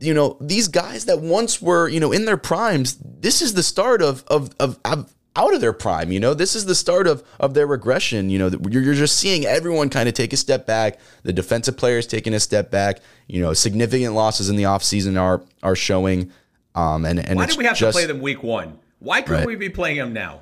you 0.00 0.14
know, 0.14 0.36
these 0.40 0.68
guys 0.68 1.06
that 1.06 1.20
once 1.20 1.60
were 1.62 1.88
you 1.88 1.98
know 2.00 2.12
in 2.12 2.24
their 2.24 2.36
primes, 2.36 2.98
this 3.04 3.42
is 3.42 3.54
the 3.54 3.62
start 3.62 4.02
of 4.02 4.24
of 4.28 4.50
of. 4.60 4.78
of 4.84 5.12
out 5.38 5.54
of 5.54 5.60
their 5.60 5.72
prime, 5.72 6.10
you 6.12 6.20
know, 6.20 6.34
this 6.34 6.54
is 6.54 6.66
the 6.66 6.74
start 6.74 7.06
of 7.06 7.22
of 7.40 7.54
their 7.54 7.66
regression. 7.66 8.28
You 8.28 8.38
know, 8.40 8.50
you're, 8.68 8.82
you're 8.82 8.94
just 8.94 9.16
seeing 9.16 9.46
everyone 9.46 9.88
kind 9.88 10.08
of 10.08 10.14
take 10.14 10.32
a 10.32 10.36
step 10.36 10.66
back. 10.66 10.98
The 11.22 11.32
defensive 11.32 11.76
players 11.76 12.06
taking 12.06 12.34
a 12.34 12.40
step 12.40 12.70
back. 12.70 13.00
You 13.28 13.40
know, 13.40 13.52
significant 13.54 14.14
losses 14.14 14.48
in 14.50 14.56
the 14.56 14.64
offseason 14.64 15.18
are 15.20 15.42
are 15.62 15.76
showing. 15.76 16.32
Um, 16.74 17.04
and 17.04 17.18
and 17.18 17.36
Why 17.36 17.46
did 17.46 17.56
we 17.56 17.64
have 17.64 17.76
just, 17.76 17.96
to 17.96 18.00
play 18.02 18.06
them 18.06 18.20
week 18.20 18.42
one? 18.42 18.78
Why 18.98 19.22
couldn't 19.22 19.38
Right. 19.40 19.46
we 19.46 19.56
be 19.56 19.68
playing 19.70 19.96
them 19.98 20.12
now? 20.12 20.40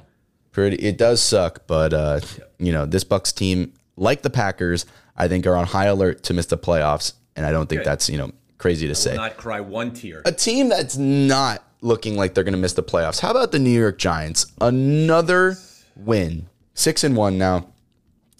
pretty 0.52 0.76
it 0.78 0.96
does 0.96 1.20
suck 1.20 1.66
but 1.66 1.92
uh 1.92 2.18
you 2.58 2.72
know 2.72 2.86
this 2.86 3.04
bucks 3.04 3.30
team 3.30 3.74
like 3.98 4.22
the 4.22 4.30
packers 4.30 4.86
i 5.14 5.28
think 5.28 5.46
are 5.46 5.54
on 5.54 5.66
high 5.66 5.84
alert 5.84 6.22
to 6.22 6.32
miss 6.32 6.46
the 6.46 6.56
playoffs 6.56 7.12
and 7.36 7.44
i 7.44 7.52
don't 7.52 7.68
think 7.68 7.80
Good. 7.80 7.86
that's 7.86 8.08
you 8.08 8.16
know 8.16 8.32
crazy 8.56 8.88
to 8.88 8.94
say 8.94 9.14
Not 9.14 9.36
cry 9.36 9.60
one 9.60 9.92
tear. 9.92 10.22
a 10.24 10.32
team 10.32 10.70
that's 10.70 10.96
not 10.96 11.62
looking 11.80 12.16
like 12.16 12.34
they're 12.34 12.44
going 12.44 12.52
to 12.52 12.58
miss 12.58 12.72
the 12.72 12.82
playoffs 12.82 13.20
how 13.20 13.30
about 13.30 13.52
the 13.52 13.58
new 13.58 13.70
york 13.70 13.98
giants 13.98 14.52
another 14.60 15.56
win 15.96 16.48
six 16.74 17.04
and 17.04 17.16
one 17.16 17.38
now 17.38 17.66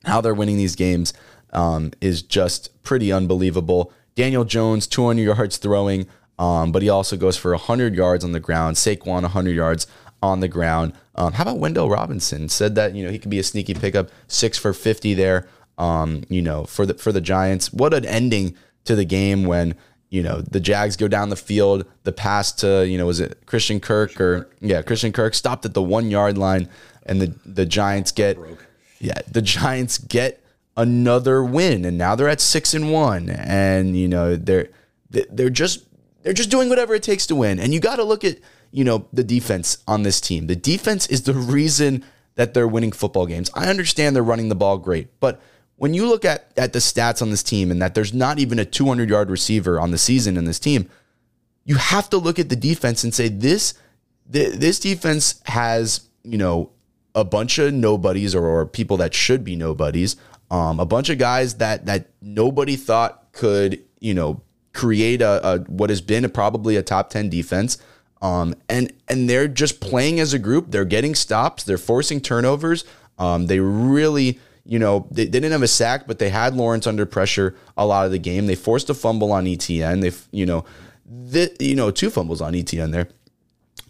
how 0.05 0.21
they're 0.21 0.35
winning 0.35 0.57
these 0.57 0.77
games 0.77 1.13
um, 1.53 1.93
is 2.01 2.23
just 2.23 2.83
pretty 2.83 3.11
unbelievable. 3.11 3.93
Daniel 4.15 4.45
Jones, 4.45 4.87
200 4.87 5.23
yards 5.23 5.57
throwing, 5.57 6.07
um, 6.39 6.71
but 6.71 6.83
he 6.83 6.89
also 6.89 7.17
goes 7.17 7.37
for 7.37 7.51
100 7.53 7.95
yards 7.95 8.25
on 8.25 8.33
the 8.33 8.41
ground. 8.41 8.77
Saquon, 8.77 9.23
100 9.23 9.51
yards 9.55 9.87
on 10.23 10.41
the 10.41 10.49
ground. 10.49 10.93
Um, 11.15 11.33
how 11.33 11.43
about 11.43 11.59
Wan'Dale 11.59 11.91
Robinson? 11.91 12.49
Said 12.49 12.75
that 12.75 12.95
you 12.95 13.05
know 13.05 13.11
he 13.11 13.19
could 13.19 13.31
be 13.31 13.39
a 13.39 13.43
sneaky 13.43 13.75
pickup, 13.75 14.11
six 14.29 14.59
for 14.59 14.73
50 14.73 15.15
there. 15.15 15.49
Um, 15.79 16.25
you 16.31 16.41
know 16.41 16.65
for 16.65 16.87
the 16.87 16.95
for 16.95 17.13
the 17.13 17.21
Giants. 17.21 17.73
What 17.73 17.93
an 17.93 18.07
ending 18.07 18.57
to 18.85 18.95
the 18.95 19.05
game 19.05 19.45
when 19.45 19.75
you 20.09 20.23
know 20.23 20.41
the 20.41 20.61
Jags 20.61 20.97
go 20.97 21.09
down 21.09 21.31
the 21.31 21.37
field. 21.37 21.85
The 22.05 22.13
pass 22.13 22.53
to 22.53 22.87
you 22.87 22.99
know 22.99 23.07
was 23.07 23.21
it 23.21 23.47
Christian 23.47 23.81
Kirk 23.81 24.21
or 24.21 24.49
yeah 24.61 24.83
Christian 24.83 25.13
Kirk 25.13 25.35
stopped 25.35 25.65
at 25.65 25.75
the 25.75 25.83
one 25.83 26.11
yard 26.11 26.39
line, 26.39 26.69
and 27.05 27.21
the 27.21 27.35
the 27.45 27.67
Giants 27.67 28.13
get 28.13 28.39
yeah, 29.01 29.21
the 29.31 29.43
Giants 29.43 29.99
get 29.99 30.43
another 30.77 31.43
win, 31.43 31.85
and 31.85 31.99
now 31.99 32.15
they're 32.15 32.29
at 32.29 32.41
six 32.41 32.75
and 32.75 32.93
one, 32.93 33.31
and 33.31 33.97
you 33.97 34.09
know 34.09 34.37
they're 34.37 34.69
they're 35.11 35.51
just 35.51 35.85
they're 36.23 36.33
just 36.33 36.51
doing 36.51 36.69
whatever 36.69 36.95
it 36.95 37.03
takes 37.03 37.27
to 37.27 37.35
win. 37.35 37.59
And 37.59 37.73
you 37.73 37.81
got 37.81 37.97
to 37.97 38.05
look 38.05 38.25
at 38.25 38.39
you 38.71 38.85
know 38.85 39.07
the 39.13 39.25
defense 39.25 39.79
on 39.87 40.03
this 40.03 40.21
team. 40.21 40.47
The 40.47 40.57
defense 40.57 41.07
is 41.07 41.23
the 41.23 41.35
reason 41.35 42.05
that 42.37 42.55
they're 42.55 42.69
winning 42.69 42.93
football 42.93 43.27
games. 43.27 43.51
I 43.55 43.69
understand 43.69 44.15
they're 44.15 44.23
running 44.23 44.49
the 44.49 44.55
ball 44.55 44.79
great, 44.79 45.21
but 45.21 45.41
when 45.77 45.95
you 45.95 46.09
look 46.09 46.25
at 46.25 46.53
at 46.57 46.73
the 46.73 46.79
stats 46.79 47.23
on 47.23 47.31
this 47.31 47.43
team 47.43 47.71
and 47.71 47.81
that 47.81 47.95
there's 47.95 48.15
not 48.15 48.39
even 48.39 48.59
a 48.59 48.65
200 48.65 49.09
yard 49.09 49.31
receiver 49.31 49.79
on 49.81 49.91
the 49.91 49.99
season 49.99 50.37
in 50.37 50.45
this 50.45 50.59
team, 50.59 50.89
you 51.65 51.77
have 51.77 52.11
to 52.11 52.19
look 52.19 52.39
at 52.39 52.49
the 52.49 52.57
defense 52.57 53.05
and 53.05 53.15
say 53.15 53.29
this 53.29 53.75
th- 54.33 54.55
this 54.55 54.79
defense 54.81 55.41
has 55.47 56.09
you 56.23 56.39
know 56.39 56.71
a 57.15 57.25
bunch 57.25 57.59
of 57.59 57.73
nobodies 57.73 58.35
or, 58.35 58.47
or 58.47 58.67
people 58.67 58.97
that 58.99 59.15
should 59.15 59.45
be 59.45 59.57
nobodies 59.57 60.17
um, 60.51 60.79
a 60.81 60.87
bunch 60.87 61.09
of 61.09 61.19
guys 61.19 61.55
that 61.55 61.87
that 61.87 62.11
nobody 62.21 62.77
thought 62.77 63.33
could 63.33 63.83
you 64.01 64.15
know 64.15 64.41
create 64.73 65.23
a, 65.23 65.47
a 65.47 65.59
what 65.61 65.91
has 65.91 66.01
been 66.01 66.25
a, 66.25 66.29
probably 66.29 66.77
a 66.77 66.83
top 66.83 67.11
10 67.11 67.31
defense 67.31 67.79
um, 68.23 68.55
and 68.69 68.93
and 69.09 69.29
they're 69.29 69.49
just 69.49 69.81
playing 69.81 70.21
as 70.21 70.33
a 70.33 70.39
group. 70.39 70.67
They're 70.71 70.85
getting 70.85 71.15
stops. 71.15 71.65
They're 71.65 71.79
forcing 71.79 72.21
turnovers. 72.21 72.85
Um, 73.19 73.47
they 73.47 73.61
really 73.61 74.41
you 74.67 74.79
know 74.79 75.07
they, 75.11 75.25
they 75.25 75.41
didn't 75.41 75.53
have 75.53 75.63
a 75.63 75.69
sack 75.69 76.07
but 76.07 76.19
they 76.19 76.29
had 76.29 76.55
Lawrence 76.55 76.87
under 76.87 77.07
pressure 77.07 77.55
a 77.77 77.87
lot 77.87 78.05
of 78.05 78.13
the 78.13 78.19
game 78.19 78.47
they 78.47 78.55
forced 78.55 78.91
a 78.91 78.95
fumble 78.95 79.33
on 79.33 79.45
ETN 79.45 80.03
they 80.03 80.13
you 80.37 80.47
know 80.47 80.65
the, 81.07 81.55
you 81.61 81.77
know 81.77 81.91
two 81.91 82.11
fumbles 82.11 82.41
on 82.41 82.53
ETN 82.53 82.93
there 82.93 83.09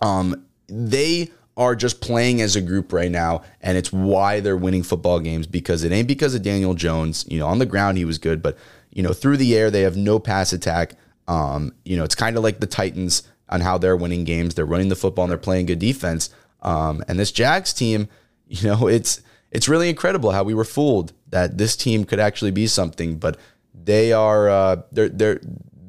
um, 0.00 0.44
they 0.68 1.30
are 1.56 1.74
just 1.74 2.00
playing 2.00 2.40
as 2.40 2.54
a 2.54 2.60
group 2.60 2.92
right 2.92 3.10
now, 3.10 3.42
and 3.62 3.78
it's 3.78 3.92
why 3.92 4.40
they're 4.40 4.56
winning 4.56 4.82
football 4.82 5.20
games 5.20 5.46
because 5.46 5.84
it 5.84 5.92
ain't 5.92 6.08
because 6.08 6.34
of 6.34 6.42
Daniel 6.42 6.74
Jones. 6.74 7.24
You 7.28 7.38
know, 7.38 7.46
on 7.46 7.58
the 7.58 7.66
ground 7.66 7.98
he 7.98 8.04
was 8.04 8.18
good, 8.18 8.42
but 8.42 8.58
you 8.90 9.02
know, 9.02 9.12
through 9.12 9.38
the 9.38 9.56
air 9.56 9.70
they 9.70 9.82
have 9.82 9.96
no 9.96 10.18
pass 10.18 10.52
attack. 10.52 10.94
Um, 11.28 11.72
you 11.84 11.96
know, 11.96 12.04
it's 12.04 12.14
kind 12.14 12.36
of 12.36 12.42
like 12.42 12.60
the 12.60 12.66
Titans 12.66 13.22
on 13.48 13.60
how 13.60 13.78
they're 13.78 13.96
winning 13.96 14.24
games. 14.24 14.54
They're 14.54 14.66
running 14.66 14.88
the 14.88 14.96
football 14.96 15.24
and 15.24 15.30
they're 15.30 15.38
playing 15.38 15.66
good 15.66 15.78
defense. 15.78 16.30
Um, 16.62 17.02
and 17.08 17.18
this 17.18 17.32
Jags 17.32 17.72
team, 17.72 18.08
you 18.48 18.68
know, 18.68 18.86
it's 18.86 19.22
it's 19.56 19.68
really 19.68 19.88
incredible 19.88 20.30
how 20.32 20.44
we 20.44 20.54
were 20.54 20.64
fooled 20.64 21.12
that 21.30 21.56
this 21.58 21.76
team 21.76 22.04
could 22.04 22.20
actually 22.20 22.50
be 22.52 22.66
something, 22.66 23.16
but 23.18 23.38
they 23.74 24.12
are 24.12 24.48
uh, 24.48 24.76
they're 24.92 25.08
they're 25.08 25.40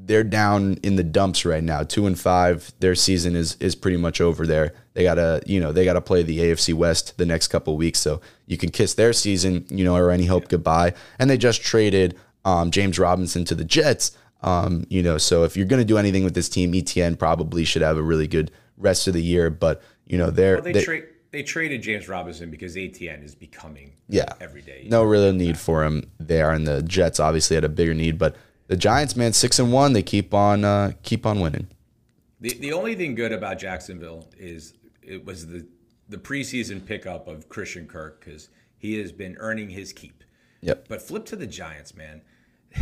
they're 0.07 0.23
down 0.23 0.75
in 0.83 0.95
the 0.95 1.03
dumps 1.03 1.43
right 1.45 1.63
now. 1.63 1.83
Two 1.83 2.07
and 2.07 2.17
five. 2.17 2.71
Their 2.79 2.95
season 2.95 3.35
is 3.35 3.57
is 3.59 3.75
pretty 3.75 3.97
much 3.97 4.21
over 4.21 4.47
there. 4.47 4.73
They 4.93 5.03
gotta 5.03 5.41
you 5.45 5.59
know 5.59 5.71
they 5.73 5.83
gotta 5.85 6.01
play 6.01 6.23
the 6.23 6.39
AFC 6.39 6.73
West 6.73 7.17
the 7.17 7.25
next 7.25 7.49
couple 7.49 7.75
weeks, 7.75 7.99
so 7.99 8.21
you 8.45 8.57
can 8.57 8.69
kiss 8.69 8.93
their 8.93 9.11
season 9.13 9.65
you 9.69 9.83
know 9.83 9.95
or 9.97 10.11
any 10.11 10.25
hope 10.25 10.47
goodbye. 10.47 10.93
And 11.19 11.29
they 11.29 11.37
just 11.37 11.61
traded 11.61 12.17
um, 12.45 12.71
James 12.71 12.97
Robinson 12.97 13.43
to 13.45 13.55
the 13.55 13.65
Jets. 13.65 14.11
Um, 14.43 14.85
you 14.89 15.01
know, 15.03 15.17
so 15.17 15.43
if 15.43 15.57
you're 15.57 15.65
gonna 15.67 15.83
do 15.83 15.97
anything 15.97 16.23
with 16.23 16.35
this 16.35 16.47
team, 16.49 16.71
ETN 16.71 17.19
probably 17.19 17.65
should 17.65 17.81
have 17.81 17.97
a 17.97 18.03
really 18.03 18.27
good 18.27 18.49
rest 18.77 19.07
of 19.07 19.13
the 19.13 19.21
year. 19.21 19.49
But 19.49 19.81
you 20.05 20.17
know 20.17 20.29
they're 20.29 20.55
Well, 20.55 20.63
they, 20.63 20.71
they- 20.73 20.83
tra- 20.85 21.01
they 21.31 21.43
traded 21.43 21.81
James 21.81 22.07
Robinson 22.07 22.49
because 22.49 22.75
ATN 22.75 23.23
is 23.23 23.35
becoming 23.35 23.93
yeah 24.09 24.25
every 24.39 24.61
day. 24.61 24.87
no 24.89 25.03
real 25.03 25.31
need 25.33 25.57
for 25.57 25.83
him 25.83 26.09
there 26.19 26.51
and 26.51 26.65
the 26.67 26.81
jets 26.83 27.19
obviously 27.19 27.55
had 27.55 27.63
a 27.63 27.69
bigger 27.69 27.93
need 27.93 28.17
but 28.17 28.35
the 28.67 28.77
giants 28.77 29.15
man 29.15 29.33
six 29.33 29.59
and 29.59 29.71
one 29.71 29.93
they 29.93 30.03
keep 30.03 30.33
on 30.33 30.63
uh 30.65 30.91
keep 31.03 31.25
on 31.25 31.39
winning 31.39 31.67
The 32.39 32.53
the 32.59 32.73
only 32.73 32.95
thing 32.95 33.15
good 33.15 33.31
about 33.31 33.57
Jacksonville 33.59 34.27
is 34.37 34.73
it 35.01 35.25
was 35.25 35.47
the 35.47 35.65
the 36.09 36.17
preseason 36.17 36.85
pickup 36.85 37.27
of 37.27 37.49
Christian 37.49 37.85
Kirk 37.87 38.23
because 38.23 38.49
he 38.77 38.97
has 38.99 39.11
been 39.11 39.35
earning 39.39 39.69
his 39.69 39.91
keep. 39.93 40.23
yep 40.61 40.87
But 40.87 41.01
flip 41.01 41.25
to 41.25 41.35
the 41.35 41.47
Giants, 41.47 41.93
man. 41.95 42.21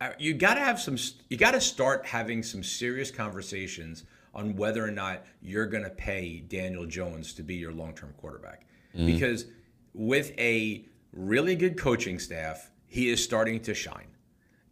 Uh, 0.00 0.10
You 0.18 0.34
got 0.34 0.54
to 0.54 0.60
have 0.60 0.80
some. 0.80 0.96
You 1.30 1.36
got 1.36 1.52
to 1.52 1.60
start 1.60 2.04
having 2.06 2.42
some 2.42 2.62
serious 2.64 3.10
conversations 3.12 4.02
on 4.34 4.56
whether 4.56 4.84
or 4.84 4.90
not 4.90 5.24
you're 5.40 5.66
going 5.66 5.84
to 5.84 5.90
pay 5.90 6.40
Daniel 6.40 6.86
Jones 6.86 7.32
to 7.34 7.42
be 7.42 7.54
your 7.54 7.72
long-term 7.72 8.14
quarterback, 8.16 8.66
mm-hmm. 8.94 9.06
because 9.06 9.46
with 9.94 10.32
a 10.38 10.84
really 11.12 11.54
good 11.54 11.78
coaching 11.78 12.18
staff, 12.18 12.70
he 12.86 13.08
is 13.08 13.22
starting 13.22 13.60
to 13.60 13.74
shine, 13.74 14.08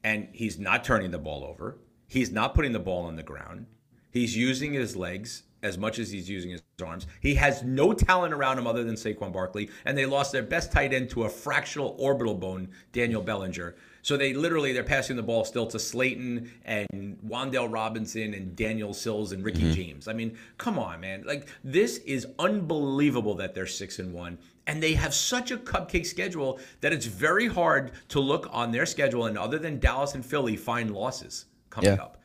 and 0.04 0.28
he's 0.32 0.58
not 0.58 0.84
turning 0.84 1.10
the 1.10 1.18
ball 1.18 1.44
over. 1.44 1.78
He's 2.08 2.30
not 2.30 2.54
putting 2.54 2.72
the 2.72 2.78
ball 2.78 3.06
on 3.06 3.16
the 3.16 3.22
ground. 3.22 3.66
He's 4.10 4.36
using 4.36 4.74
his 4.74 4.96
legs 4.96 5.44
as 5.62 5.78
much 5.78 5.98
as 5.98 6.10
he's 6.10 6.28
using 6.28 6.50
his 6.50 6.62
arms. 6.84 7.06
He 7.20 7.36
has 7.36 7.62
no 7.62 7.92
talent 7.92 8.34
around 8.34 8.58
him 8.58 8.66
other 8.66 8.82
than 8.84 8.96
Saquon 8.96 9.32
Barkley, 9.32 9.70
and 9.84 9.96
they 9.96 10.06
lost 10.06 10.32
their 10.32 10.42
best 10.42 10.72
tight 10.72 10.92
end 10.92 11.08
to 11.10 11.24
a 11.24 11.28
fractional 11.28 11.94
orbital 11.98 12.34
bone, 12.34 12.68
Daniel 12.92 13.22
Bellinger. 13.22 13.76
So 14.04 14.16
they 14.16 14.34
literally 14.34 14.72
they're 14.72 14.82
passing 14.82 15.14
the 15.16 15.22
ball 15.22 15.44
still 15.44 15.66
to 15.68 15.78
Slayton 15.78 16.50
and 16.64 17.18
Wan'Dale 17.24 17.72
Robinson 17.72 18.34
and 18.34 18.56
Daniel 18.56 18.92
Sills 18.92 19.30
and 19.30 19.44
Ricky 19.44 19.72
James. 19.72 20.08
I 20.08 20.12
mean, 20.12 20.36
come 20.58 20.76
on, 20.78 21.00
man! 21.00 21.22
Like 21.24 21.46
this 21.62 21.98
is 21.98 22.26
unbelievable 22.38 23.34
that 23.36 23.54
they're 23.54 23.66
six 23.66 24.00
and 24.00 24.12
one, 24.12 24.38
and 24.66 24.82
they 24.82 24.94
have 24.94 25.14
such 25.14 25.50
a 25.52 25.56
cupcake 25.56 26.06
schedule 26.06 26.58
that 26.80 26.92
it's 26.92 27.06
very 27.06 27.46
hard 27.46 27.92
to 28.08 28.18
look 28.20 28.48
on 28.50 28.72
their 28.72 28.86
schedule 28.86 29.26
and 29.26 29.38
other 29.38 29.58
than 29.58 29.78
Dallas 29.78 30.14
and 30.14 30.26
Philly 30.26 30.56
find 30.56 30.90
losses 30.90 31.46
coming 31.70 31.94
Yeah. 31.94 32.02
up. 32.02 32.18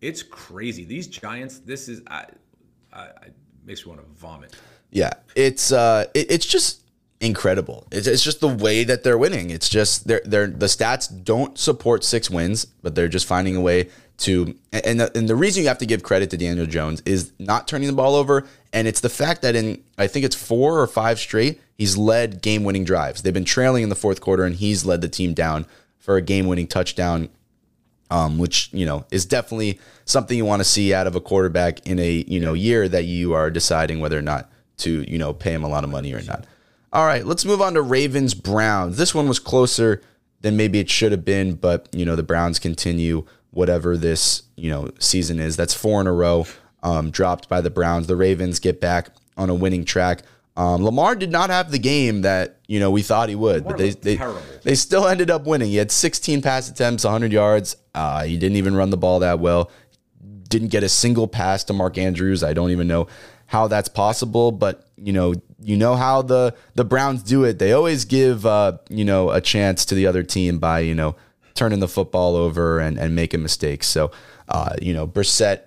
It's 0.00 0.22
crazy. 0.22 0.84
These 0.84 1.06
Giants. 1.06 1.60
This 1.60 1.88
is. 1.88 2.02
I, 2.08 2.26
I, 2.92 3.00
I 3.02 3.10
makes 3.64 3.86
me 3.86 3.92
want 3.92 4.02
to 4.02 4.20
vomit. 4.20 4.54
yeah 4.90 5.10
it's 5.34 5.72
uh 5.72 6.04
it, 6.12 6.30
it's 6.30 6.44
just 6.44 6.82
incredible. 7.20 7.86
It's, 7.90 8.06
it's 8.06 8.22
just 8.22 8.40
the 8.40 8.48
way 8.48 8.84
that 8.84 9.02
they're 9.04 9.18
winning. 9.18 9.50
It's 9.50 9.68
just 9.68 10.06
they're 10.06 10.22
they're 10.24 10.46
the 10.46 10.66
stats 10.66 11.24
don't 11.24 11.58
support 11.58 12.04
six 12.04 12.30
wins 12.30 12.64
but 12.64 12.94
they're 12.94 13.08
just 13.08 13.26
finding 13.26 13.56
a 13.56 13.60
way 13.60 13.90
to 14.16 14.54
and 14.72 15.00
the, 15.00 15.16
and 15.16 15.28
the 15.28 15.34
reason 15.34 15.62
you 15.62 15.68
have 15.68 15.78
to 15.78 15.86
give 15.86 16.02
credit 16.02 16.30
to 16.30 16.36
Daniel 16.36 16.66
Jones 16.66 17.02
is 17.04 17.32
not 17.38 17.66
turning 17.66 17.88
the 17.88 17.94
ball 17.94 18.14
over 18.14 18.46
and 18.72 18.86
it's 18.86 19.00
the 19.00 19.08
fact 19.08 19.42
that 19.42 19.56
in 19.56 19.82
I 19.98 20.06
think 20.06 20.24
it's 20.24 20.36
four 20.36 20.78
or 20.80 20.86
five 20.86 21.18
straight 21.18 21.60
he's 21.76 21.96
led 21.96 22.42
game 22.42 22.64
winning 22.64 22.84
drives. 22.84 23.22
They've 23.22 23.34
been 23.34 23.44
trailing 23.44 23.82
in 23.82 23.88
the 23.88 23.96
fourth 23.96 24.20
quarter 24.20 24.44
and 24.44 24.54
he's 24.54 24.84
led 24.84 25.00
the 25.00 25.08
team 25.08 25.34
down 25.34 25.66
for 25.98 26.16
a 26.16 26.22
game 26.22 26.46
winning 26.46 26.66
touchdown 26.66 27.28
um, 28.10 28.38
which 28.38 28.70
you 28.72 28.86
know 28.86 29.04
is 29.10 29.26
definitely 29.26 29.80
something 30.04 30.36
you 30.36 30.44
want 30.44 30.60
to 30.60 30.64
see 30.64 30.94
out 30.94 31.06
of 31.06 31.16
a 31.16 31.20
quarterback 31.20 31.86
in 31.86 31.98
a 31.98 32.24
you 32.28 32.38
know 32.38 32.52
year 32.52 32.88
that 32.88 33.04
you 33.04 33.32
are 33.32 33.50
deciding 33.50 34.00
whether 34.00 34.18
or 34.18 34.22
not 34.22 34.50
to 34.76 35.04
you 35.10 35.18
know 35.18 35.32
pay 35.32 35.52
him 35.52 35.64
a 35.64 35.68
lot 35.68 35.84
of 35.84 35.90
money 35.90 36.12
or 36.12 36.22
not. 36.22 36.44
All 36.94 37.04
right, 37.04 37.26
let's 37.26 37.44
move 37.44 37.60
on 37.60 37.74
to 37.74 37.82
Ravens 37.82 38.34
Browns. 38.34 38.96
This 38.96 39.12
one 39.12 39.26
was 39.26 39.40
closer 39.40 40.00
than 40.42 40.56
maybe 40.56 40.78
it 40.78 40.88
should 40.88 41.10
have 41.10 41.24
been, 41.24 41.54
but 41.54 41.88
you 41.92 42.04
know 42.04 42.14
the 42.14 42.22
Browns 42.22 42.60
continue 42.60 43.26
whatever 43.50 43.96
this 43.96 44.44
you 44.54 44.70
know 44.70 44.92
season 45.00 45.40
is. 45.40 45.56
That's 45.56 45.74
four 45.74 46.00
in 46.00 46.06
a 46.06 46.12
row 46.12 46.46
um, 46.84 47.10
dropped 47.10 47.48
by 47.48 47.60
the 47.60 47.68
Browns. 47.70 48.06
The 48.06 48.14
Ravens 48.14 48.60
get 48.60 48.80
back 48.80 49.08
on 49.36 49.50
a 49.50 49.54
winning 49.56 49.84
track. 49.84 50.22
Um, 50.56 50.84
Lamar 50.84 51.16
did 51.16 51.32
not 51.32 51.50
have 51.50 51.72
the 51.72 51.80
game 51.80 52.22
that 52.22 52.60
you 52.68 52.78
know 52.78 52.92
we 52.92 53.02
thought 53.02 53.28
he 53.28 53.34
would, 53.34 53.64
but 53.64 53.76
they 53.76 53.90
they, 53.90 54.16
terrible. 54.16 54.40
they 54.62 54.76
still 54.76 55.08
ended 55.08 55.32
up 55.32 55.46
winning. 55.48 55.70
He 55.70 55.76
had 55.76 55.90
16 55.90 56.42
pass 56.42 56.70
attempts, 56.70 57.02
100 57.02 57.32
yards. 57.32 57.74
Uh, 57.92 58.22
he 58.22 58.36
didn't 58.36 58.56
even 58.56 58.76
run 58.76 58.90
the 58.90 58.96
ball 58.96 59.18
that 59.18 59.40
well. 59.40 59.68
Didn't 60.48 60.68
get 60.68 60.84
a 60.84 60.88
single 60.88 61.26
pass 61.26 61.64
to 61.64 61.72
Mark 61.72 61.98
Andrews. 61.98 62.44
I 62.44 62.52
don't 62.52 62.70
even 62.70 62.86
know 62.86 63.08
how 63.46 63.68
that's 63.68 63.88
possible, 63.88 64.52
but 64.52 64.88
you 64.96 65.12
know, 65.12 65.34
you 65.60 65.76
know 65.76 65.96
how 65.96 66.22
the 66.22 66.54
the 66.74 66.84
Browns 66.84 67.22
do 67.22 67.44
it. 67.44 67.58
They 67.58 67.72
always 67.72 68.04
give 68.04 68.46
uh, 68.46 68.78
you 68.88 69.04
know 69.04 69.30
a 69.30 69.40
chance 69.40 69.84
to 69.86 69.94
the 69.94 70.06
other 70.06 70.22
team 70.22 70.58
by 70.58 70.80
you 70.80 70.94
know 70.94 71.16
turning 71.54 71.80
the 71.80 71.88
football 71.88 72.36
over 72.36 72.80
and 72.80 72.98
and 72.98 73.14
making 73.14 73.42
mistakes. 73.42 73.86
So 73.86 74.10
uh, 74.48 74.74
you 74.80 74.92
know, 74.92 75.06
Brissett 75.06 75.62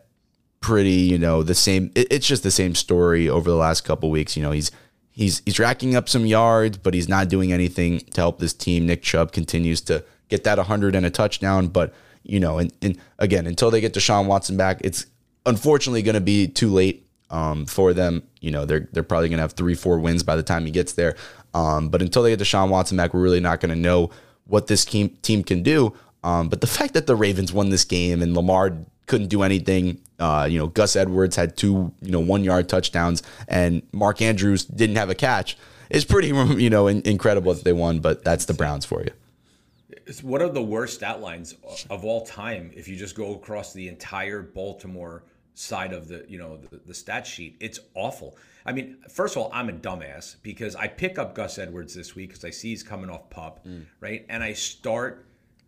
pretty, 0.59 0.91
you 0.91 1.17
know, 1.17 1.43
the 1.43 1.55
same. 1.55 1.91
It, 1.95 2.07
it's 2.11 2.27
just 2.27 2.43
the 2.43 2.51
same 2.51 2.75
story 2.75 3.29
over 3.29 3.49
the 3.49 3.55
last 3.55 3.81
couple 3.81 4.09
weeks. 4.09 4.35
You 4.35 4.43
know, 4.43 4.51
he's 4.51 4.71
he's 5.11 5.41
he's 5.45 5.59
racking 5.59 5.95
up 5.95 6.09
some 6.09 6.25
yards, 6.25 6.77
but 6.77 6.93
he's 6.93 7.09
not 7.09 7.29
doing 7.29 7.51
anything 7.51 7.99
to 7.99 8.21
help 8.21 8.39
this 8.39 8.53
team. 8.53 8.85
Nick 8.85 9.01
Chubb 9.01 9.31
continues 9.31 9.81
to 9.81 10.03
get 10.29 10.43
that 10.43 10.57
100 10.57 10.95
and 10.95 11.05
a 11.05 11.09
touchdown, 11.09 11.67
but 11.67 11.93
you 12.23 12.39
know, 12.39 12.57
and, 12.57 12.73
and 12.81 12.97
again, 13.19 13.47
until 13.47 13.71
they 13.71 13.79
get 13.79 13.93
Deshaun 13.93 14.27
Watson 14.27 14.57
back, 14.57 14.81
it's 14.83 15.05
unfortunately 15.45 16.01
going 16.01 16.15
to 16.15 16.21
be 16.21 16.47
too 16.47 16.69
late 16.69 17.06
um, 17.29 17.65
for 17.65 17.93
them. 17.93 18.23
You 18.39 18.51
know, 18.51 18.65
they're 18.65 18.87
they're 18.91 19.03
probably 19.03 19.29
going 19.29 19.37
to 19.37 19.43
have 19.43 19.53
three, 19.53 19.75
four 19.75 19.99
wins 19.99 20.23
by 20.23 20.35
the 20.35 20.43
time 20.43 20.65
he 20.65 20.71
gets 20.71 20.93
there. 20.93 21.15
Um, 21.53 21.89
but 21.89 22.01
until 22.01 22.23
they 22.23 22.29
get 22.35 22.39
Deshaun 22.39 22.69
Watson 22.69 22.97
back, 22.97 23.13
we're 23.13 23.21
really 23.21 23.39
not 23.39 23.59
going 23.59 23.73
to 23.73 23.79
know 23.79 24.11
what 24.45 24.67
this 24.67 24.85
team 24.85 25.09
team 25.21 25.43
can 25.43 25.63
do. 25.63 25.93
Um, 26.23 26.49
but 26.49 26.61
the 26.61 26.67
fact 26.67 26.93
that 26.93 27.07
the 27.07 27.15
Ravens 27.15 27.53
won 27.53 27.69
this 27.69 27.85
game 27.85 28.21
and 28.21 28.35
Lamar 28.35 28.77
couldn't 29.05 29.27
do 29.27 29.41
anything, 29.41 30.01
uh, 30.19 30.47
you 30.49 30.59
know, 30.59 30.67
Gus 30.67 30.95
Edwards 30.95 31.35
had 31.35 31.55
two, 31.55 31.93
you 32.01 32.11
know, 32.11 32.19
one 32.19 32.43
yard 32.43 32.67
touchdowns, 32.67 33.23
and 33.47 33.81
Mark 33.93 34.21
Andrews 34.21 34.65
didn't 34.65 34.97
have 34.97 35.09
a 35.09 35.15
catch. 35.15 35.57
Is 35.89 36.03
pretty, 36.03 36.27
you 36.61 36.69
know, 36.69 36.87
in, 36.87 37.01
incredible 37.03 37.53
that 37.53 37.63
they 37.63 37.73
won. 37.73 37.99
But 37.99 38.23
that's 38.23 38.45
the 38.45 38.53
Browns 38.53 38.85
for 38.85 39.01
you. 39.01 39.11
It's 40.05 40.23
one 40.23 40.41
of 40.41 40.53
the 40.53 40.61
worst 40.61 41.03
outlines 41.03 41.55
of 41.89 42.05
all 42.05 42.25
time. 42.25 42.71
If 42.75 42.87
you 42.87 42.95
just 42.95 43.15
go 43.15 43.35
across 43.35 43.73
the 43.73 43.87
entire 43.87 44.41
Baltimore 44.41 45.23
side 45.57 45.91
of 45.93 46.07
the, 46.07 46.25
you 46.27 46.37
know, 46.37 46.57
the, 46.57 46.77
the 46.85 46.93
stat 46.93 47.25
sheet, 47.25 47.57
it's 47.59 47.79
awful. 47.95 48.37
I 48.65 48.73
mean, 48.73 48.97
first 49.09 49.35
of 49.35 49.41
all, 49.41 49.49
I'm 49.53 49.69
a 49.69 49.73
dumbass 49.73 50.35
because 50.43 50.75
I 50.75 50.87
pick 50.87 51.17
up 51.17 51.33
Gus 51.33 51.57
Edwards 51.57 51.93
this 51.95 52.15
week 52.15 52.29
because 52.29 52.45
I 52.45 52.49
see 52.51 52.69
he's 52.69 52.83
coming 52.83 53.09
off 53.09 53.29
pup, 53.29 53.65
right? 53.99 54.25
And 54.29 54.43
I 54.43 54.53
start 54.53 55.25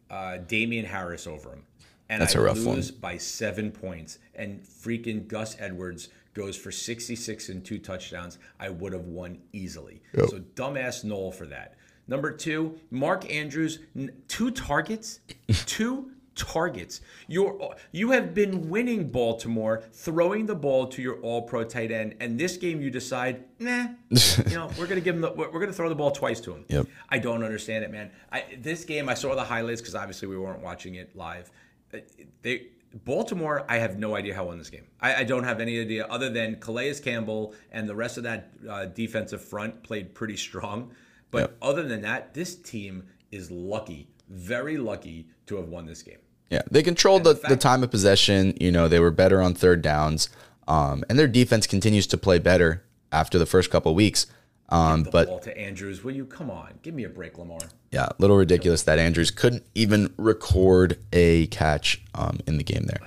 uh, 0.10 0.38
Damien 0.38 0.86
Harris 0.86 1.26
over 1.28 1.54
him, 1.54 1.64
and 2.10 2.22
That's 2.22 2.36
I 2.36 2.40
a 2.40 2.42
rough 2.44 2.64
one. 2.64 2.76
lose 2.76 2.92
by 2.92 3.18
seven 3.18 3.72
points. 3.72 4.20
And 4.36 4.62
freaking 4.64 5.28
Gus 5.28 5.56
Edwards 5.60 6.10
goes 6.34 6.56
for 6.56 6.72
66 6.72 7.50
and 7.50 7.66
two 7.66 7.80
touchdowns. 7.80 8.38
I 8.60 8.70
would 8.70 8.94
have 8.94 9.06
won 9.06 9.40
easily. 9.54 10.02
So 10.16 10.40
dumbass 10.56 11.04
Noel 11.04 11.32
for 11.32 11.46
that. 11.48 11.76
Number 12.08 12.32
two, 12.32 12.80
Mark 12.92 13.32
Andrews, 13.32 13.80
two 14.28 14.52
targets, 14.52 15.20
two 15.66 16.12
targets. 16.40 17.02
You're 17.28 17.76
you 17.92 18.12
have 18.12 18.34
been 18.34 18.70
winning 18.70 19.10
Baltimore, 19.10 19.84
throwing 19.92 20.46
the 20.46 20.56
ball 20.56 20.88
to 20.88 21.02
your 21.02 21.20
All-Pro 21.22 21.66
tight 21.66 21.92
end, 21.92 22.16
and 22.20 22.40
this 22.40 22.58
game 22.58 22.82
you 22.82 22.90
decide, 22.90 23.44
nah, 23.60 23.88
you 24.10 24.56
know, 24.56 24.72
we're 24.80 24.88
gonna 24.88 25.02
give 25.02 25.16
him 25.16 25.22
the, 25.22 25.32
we're 25.32 25.60
gonna 25.60 25.74
throw 25.74 25.90
the 25.90 25.96
ball 25.96 26.12
twice 26.12 26.40
to 26.42 26.54
him. 26.54 26.66
Yep. 26.70 26.88
I 27.10 27.20
don't 27.20 27.44
understand 27.44 27.84
it, 27.84 27.92
man. 27.92 28.12
I, 28.32 28.46
this 28.60 28.86
game, 28.86 29.10
I 29.10 29.14
saw 29.14 29.36
the 29.36 29.44
highlights 29.44 29.82
because 29.82 29.96
obviously 29.96 30.28
we 30.28 30.38
weren't 30.38 30.62
watching 30.62 30.96
it 30.96 31.16
live. 31.16 31.52
Uh, 31.94 32.00
They 32.42 32.68
Baltimore, 33.06 33.66
I 33.70 33.78
have 33.78 34.00
no 34.00 34.16
idea 34.16 34.34
how 34.34 34.46
won 34.46 34.58
this 34.58 34.70
game. 34.70 34.86
I, 35.00 35.16
I 35.18 35.24
don't 35.24 35.44
have 35.44 35.60
any 35.60 35.80
idea 35.80 36.08
other 36.08 36.30
than 36.30 36.56
Calais 36.56 36.96
Campbell 36.96 37.54
and 37.72 37.88
the 37.88 37.96
rest 37.96 38.18
of 38.18 38.24
that 38.24 38.50
uh, 38.68 38.86
defensive 38.86 39.44
front 39.44 39.84
played 39.84 40.16
pretty 40.16 40.38
strong. 40.38 40.92
But 41.32 41.56
other 41.62 41.84
than 41.84 42.02
that, 42.02 42.34
this 42.34 42.56
team 42.56 43.04
is 43.32 43.52
lucky, 43.52 44.10
very 44.30 44.78
lucky 44.78 45.28
to 45.46 45.58
have 45.58 45.68
won 45.70 45.86
this 45.86 46.02
game. 46.02 46.18
Yeah, 46.50 46.62
they 46.72 46.82
controlled 46.82 47.24
the, 47.24 47.34
the 47.34 47.50
the 47.50 47.58
time 47.58 47.84
of 47.84 47.92
possession. 47.92 48.56
You 48.60 48.72
know, 48.72 48.88
they 48.88 49.00
were 49.00 49.12
better 49.12 49.42
on 49.42 49.54
third 49.54 49.82
downs, 49.82 50.30
um, 50.68 51.04
and 51.10 51.18
their 51.20 51.28
defense 51.28 51.68
continues 51.68 52.08
to 52.08 52.18
play 52.18 52.40
better 52.40 52.84
after 53.12 53.38
the 53.38 53.46
first 53.46 53.70
couple 53.70 53.94
weeks. 53.94 54.26
Um, 54.70 55.04
but 55.12 55.42
to 55.44 55.58
Andrews, 55.58 56.04
will 56.04 56.16
you 56.16 56.26
come 56.26 56.52
on? 56.52 56.76
Give 56.84 56.94
me 56.94 57.04
a 57.04 57.10
break, 57.10 57.38
Lamar. 57.40 57.60
yeah, 57.92 58.06
a 58.06 58.16
little 58.20 58.38
ridiculous 58.38 58.84
that 58.84 59.00
Andrews 59.00 59.32
couldn't 59.32 59.64
even 59.74 60.14
record 60.18 60.98
a 61.12 61.48
catch 61.48 62.02
um, 62.14 62.40
in 62.46 62.58
the 62.58 62.64
game 62.64 62.84
there. 62.86 63.00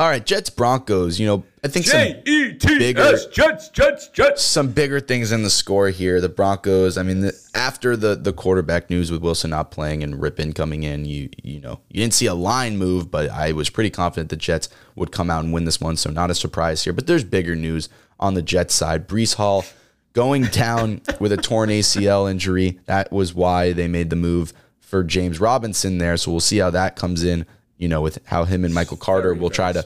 All 0.00 0.08
right, 0.08 0.24
Jets 0.24 0.48
Broncos. 0.48 1.20
You 1.20 1.26
know, 1.26 1.44
I 1.62 1.68
think 1.68 1.84
some 1.84 2.00
J 2.00 2.22
E 2.24 2.52
T 2.54 2.78
bigger- 2.78 3.18
Jets 3.30 3.68
Jets 3.68 4.08
Jets. 4.08 4.42
some 4.42 4.72
bigger 4.72 4.98
things 4.98 5.30
in 5.30 5.42
the 5.42 5.50
score 5.50 5.90
here. 5.90 6.22
The 6.22 6.28
Broncos. 6.30 6.96
I 6.96 7.02
mean, 7.02 7.20
the, 7.20 7.38
after 7.54 7.98
the 7.98 8.14
the 8.14 8.32
quarterback 8.32 8.88
news 8.88 9.12
with 9.12 9.20
Wilson 9.20 9.50
not 9.50 9.70
playing 9.70 10.02
and 10.02 10.14
Rypien 10.14 10.54
coming 10.54 10.84
in, 10.84 11.04
you 11.04 11.28
you 11.42 11.60
know 11.60 11.80
you 11.90 12.00
didn't 12.00 12.14
see 12.14 12.24
a 12.24 12.32
line 12.34 12.78
move, 12.78 13.10
but 13.10 13.28
I 13.28 13.52
was 13.52 13.68
pretty 13.68 13.90
confident 13.90 14.30
the 14.30 14.36
Jets 14.36 14.70
would 14.96 15.12
come 15.12 15.28
out 15.28 15.44
and 15.44 15.52
win 15.52 15.66
this 15.66 15.82
one. 15.82 15.98
So 15.98 16.08
not 16.08 16.30
a 16.30 16.34
surprise 16.34 16.82
here. 16.82 16.94
But 16.94 17.06
there's 17.06 17.22
bigger 17.22 17.54
news 17.54 17.90
on 18.18 18.32
the 18.32 18.40
Jets 18.42 18.72
side. 18.72 19.06
Breece 19.06 19.34
Hall 19.34 19.66
going 20.14 20.44
down 20.46 21.02
with 21.18 21.30
a 21.30 21.36
torn 21.36 21.68
ACL 21.68 22.30
injury. 22.30 22.80
That 22.86 23.12
was 23.12 23.34
why 23.34 23.74
they 23.74 23.86
made 23.86 24.08
the 24.08 24.16
move 24.16 24.54
for 24.78 25.04
James 25.04 25.40
Robinson 25.40 25.98
there. 25.98 26.16
So 26.16 26.30
we'll 26.30 26.40
see 26.40 26.56
how 26.56 26.70
that 26.70 26.96
comes 26.96 27.22
in. 27.22 27.44
You 27.80 27.88
know, 27.88 28.00
with 28.02 28.20
how 28.26 28.44
him 28.44 28.64
and 28.64 28.72
Michael 28.74 28.98
Carter 28.98 29.32
will 29.34 29.50
try 29.50 29.72
to 29.72 29.82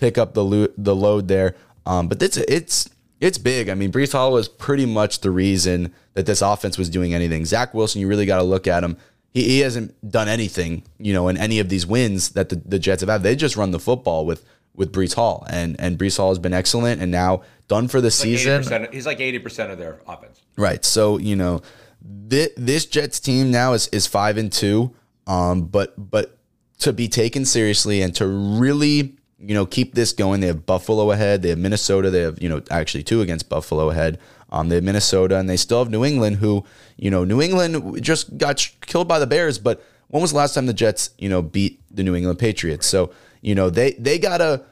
pick 0.00 0.18
up 0.18 0.34
the 0.34 0.44
lo- 0.44 0.68
the 0.76 0.94
load 0.94 1.28
there. 1.28 1.54
Um, 1.86 2.08
but 2.08 2.20
it's 2.20 2.36
it's 2.36 2.90
it's 3.20 3.38
big. 3.38 3.68
I 3.68 3.74
mean, 3.74 3.92
Breece 3.92 4.12
Hall 4.12 4.32
was 4.32 4.48
pretty 4.48 4.84
much 4.84 5.20
the 5.20 5.30
reason 5.30 5.94
that 6.14 6.26
this 6.26 6.42
offense 6.42 6.76
was 6.76 6.90
doing 6.90 7.14
anything. 7.14 7.44
Zach 7.44 7.72
Wilson, 7.72 8.00
you 8.00 8.08
really 8.08 8.26
got 8.26 8.38
to 8.38 8.42
look 8.42 8.66
at 8.66 8.82
him. 8.82 8.96
He, 9.32 9.44
he 9.44 9.60
hasn't 9.60 9.94
done 10.10 10.28
anything, 10.28 10.82
you 10.98 11.12
know, 11.12 11.28
in 11.28 11.36
any 11.36 11.58
of 11.60 11.68
these 11.68 11.86
wins 11.86 12.30
that 12.30 12.48
the, 12.48 12.56
the 12.56 12.78
Jets 12.78 13.00
have 13.00 13.08
had. 13.08 13.22
They 13.22 13.36
just 13.36 13.56
run 13.56 13.70
the 13.70 13.78
football 13.78 14.26
with 14.26 14.44
with 14.74 14.92
Breece 14.92 15.14
Hall, 15.14 15.46
and 15.48 15.76
and 15.78 15.98
Breece 15.98 16.16
Hall 16.18 16.30
has 16.30 16.38
been 16.38 16.52
excellent, 16.52 17.00
and 17.00 17.10
now 17.10 17.42
done 17.68 17.88
for 17.88 18.00
the 18.00 18.10
season. 18.10 18.62
80%, 18.62 18.92
he's 18.92 19.06
like 19.06 19.20
eighty 19.20 19.38
percent 19.38 19.70
of 19.70 19.78
their 19.78 20.00
offense. 20.06 20.42
Right. 20.56 20.84
So 20.84 21.18
you 21.18 21.36
know, 21.36 21.62
this, 22.02 22.50
this 22.56 22.86
Jets 22.86 23.20
team 23.20 23.50
now 23.50 23.72
is 23.72 23.88
is 23.88 24.06
five 24.06 24.36
and 24.36 24.52
two. 24.52 24.94
Um, 25.26 25.62
but 25.62 25.94
but 25.96 26.38
to 26.78 26.92
be 26.92 27.08
taken 27.08 27.44
seriously 27.44 28.02
and 28.02 28.14
to 28.16 28.26
really 28.26 29.14
you 29.38 29.54
know 29.54 29.66
keep 29.66 29.94
this 29.94 30.12
going, 30.12 30.40
they 30.40 30.46
have 30.46 30.66
Buffalo 30.66 31.10
ahead. 31.10 31.42
They 31.42 31.50
have 31.50 31.58
Minnesota. 31.58 32.10
They 32.10 32.20
have 32.20 32.42
you 32.42 32.48
know 32.48 32.62
actually 32.70 33.04
two 33.04 33.20
against 33.20 33.48
Buffalo 33.48 33.90
ahead. 33.90 34.18
Um, 34.50 34.68
they 34.68 34.76
have 34.76 34.84
Minnesota 34.84 35.38
and 35.38 35.48
they 35.48 35.56
still 35.56 35.80
have 35.80 35.90
New 35.90 36.04
England, 36.04 36.36
who 36.36 36.64
you 36.96 37.10
know 37.10 37.24
New 37.24 37.42
England 37.42 38.02
just 38.02 38.38
got 38.38 38.68
killed 38.82 39.08
by 39.08 39.18
the 39.18 39.26
Bears. 39.26 39.58
But 39.58 39.82
when 40.08 40.22
was 40.22 40.30
the 40.30 40.38
last 40.38 40.54
time 40.54 40.66
the 40.66 40.72
Jets 40.72 41.10
you 41.18 41.28
know 41.28 41.42
beat 41.42 41.80
the 41.90 42.02
New 42.02 42.14
England 42.14 42.38
Patriots? 42.38 42.86
So 42.86 43.10
you 43.40 43.54
know 43.54 43.70
they 43.70 43.92
they 43.92 44.18
gotta 44.18 44.62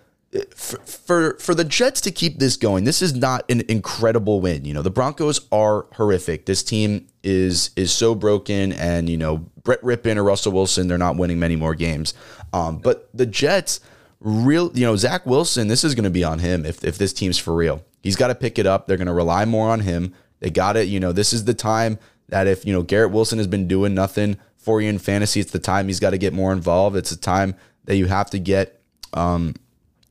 for, 0.55 1.39
for 1.39 1.55
the 1.55 1.65
Jets 1.65 2.01
to 2.03 2.11
keep 2.11 2.39
this 2.39 2.57
going, 2.57 2.85
this 2.85 3.03
is 3.03 3.15
not 3.15 3.49
an 3.51 3.63
incredible 3.69 4.41
win. 4.41 4.65
You 4.65 4.75
know, 4.75 4.83
the 4.83 4.91
Broncos 4.91 5.47
are 5.53 5.87
horrific. 5.93 6.47
This 6.47 6.63
team 6.63 7.07
is 7.23 7.71
is 7.77 7.93
so 7.93 8.15
broken, 8.15 8.73
and 8.73 9.09
you 9.09 9.17
know, 9.17 9.39
Brett 9.63 9.81
Rypien 9.83 10.17
or 10.17 10.25
Russell 10.25 10.53
Wilson, 10.53 10.89
they're 10.89 10.99
not 10.99 11.17
winning 11.17 11.39
many 11.39 11.57
more 11.57 11.75
games. 11.75 12.15
Um, 12.53 12.79
but 12.79 13.09
the 13.15 13.27
Jets, 13.27 13.81
real, 14.21 14.71
you 14.75 14.85
know, 14.85 14.97
Zach 14.97 15.25
Wilson, 15.25 15.69
this 15.69 15.85
is 15.85 15.95
going 15.95 16.05
to 16.05 16.11
be 16.11 16.25
on 16.25 16.41
him 16.41 16.67
if 16.67 16.85
if 16.85 16.99
this 16.99 17.13
team's 17.13 17.39
for 17.39 17.55
real. 17.55 17.85
He's 18.03 18.17
got 18.17 18.29
to 18.29 18.35
pick 18.35 18.59
it 18.59 18.67
up. 18.67 18.87
They're 18.87 18.97
going 18.97 19.07
to 19.07 19.15
rely 19.15 19.45
more 19.45 19.71
on 19.71 19.81
him. 19.81 20.15
They 20.41 20.51
got 20.51 20.77
it. 20.77 20.89
You 20.89 21.01
know, 21.01 21.13
this 21.13 21.33
is 21.33 21.45
the 21.45 21.55
time 21.55 21.99
that 22.29 22.47
if 22.47 22.67
you 22.67 22.73
know 22.73 22.83
Garrett 22.83 23.13
Wilson 23.13 23.39
has 23.39 23.47
been 23.47 23.69
doing 23.69 23.95
nothing 23.95 24.37
for 24.57 24.81
you 24.81 24.89
in 24.89 24.99
fantasy, 24.99 25.41
it's 25.41 25.53
the 25.53 25.59
time 25.59 25.87
he's 25.87 26.01
got 26.01 26.11
to 26.11 26.19
get 26.19 26.33
more 26.33 26.53
involved. 26.53 26.97
It's 26.97 27.11
the 27.11 27.17
time 27.17 27.55
that 27.85 27.97
you 27.97 28.07
have 28.07 28.31
to 28.31 28.39
get. 28.39 28.81
Um, 29.13 29.55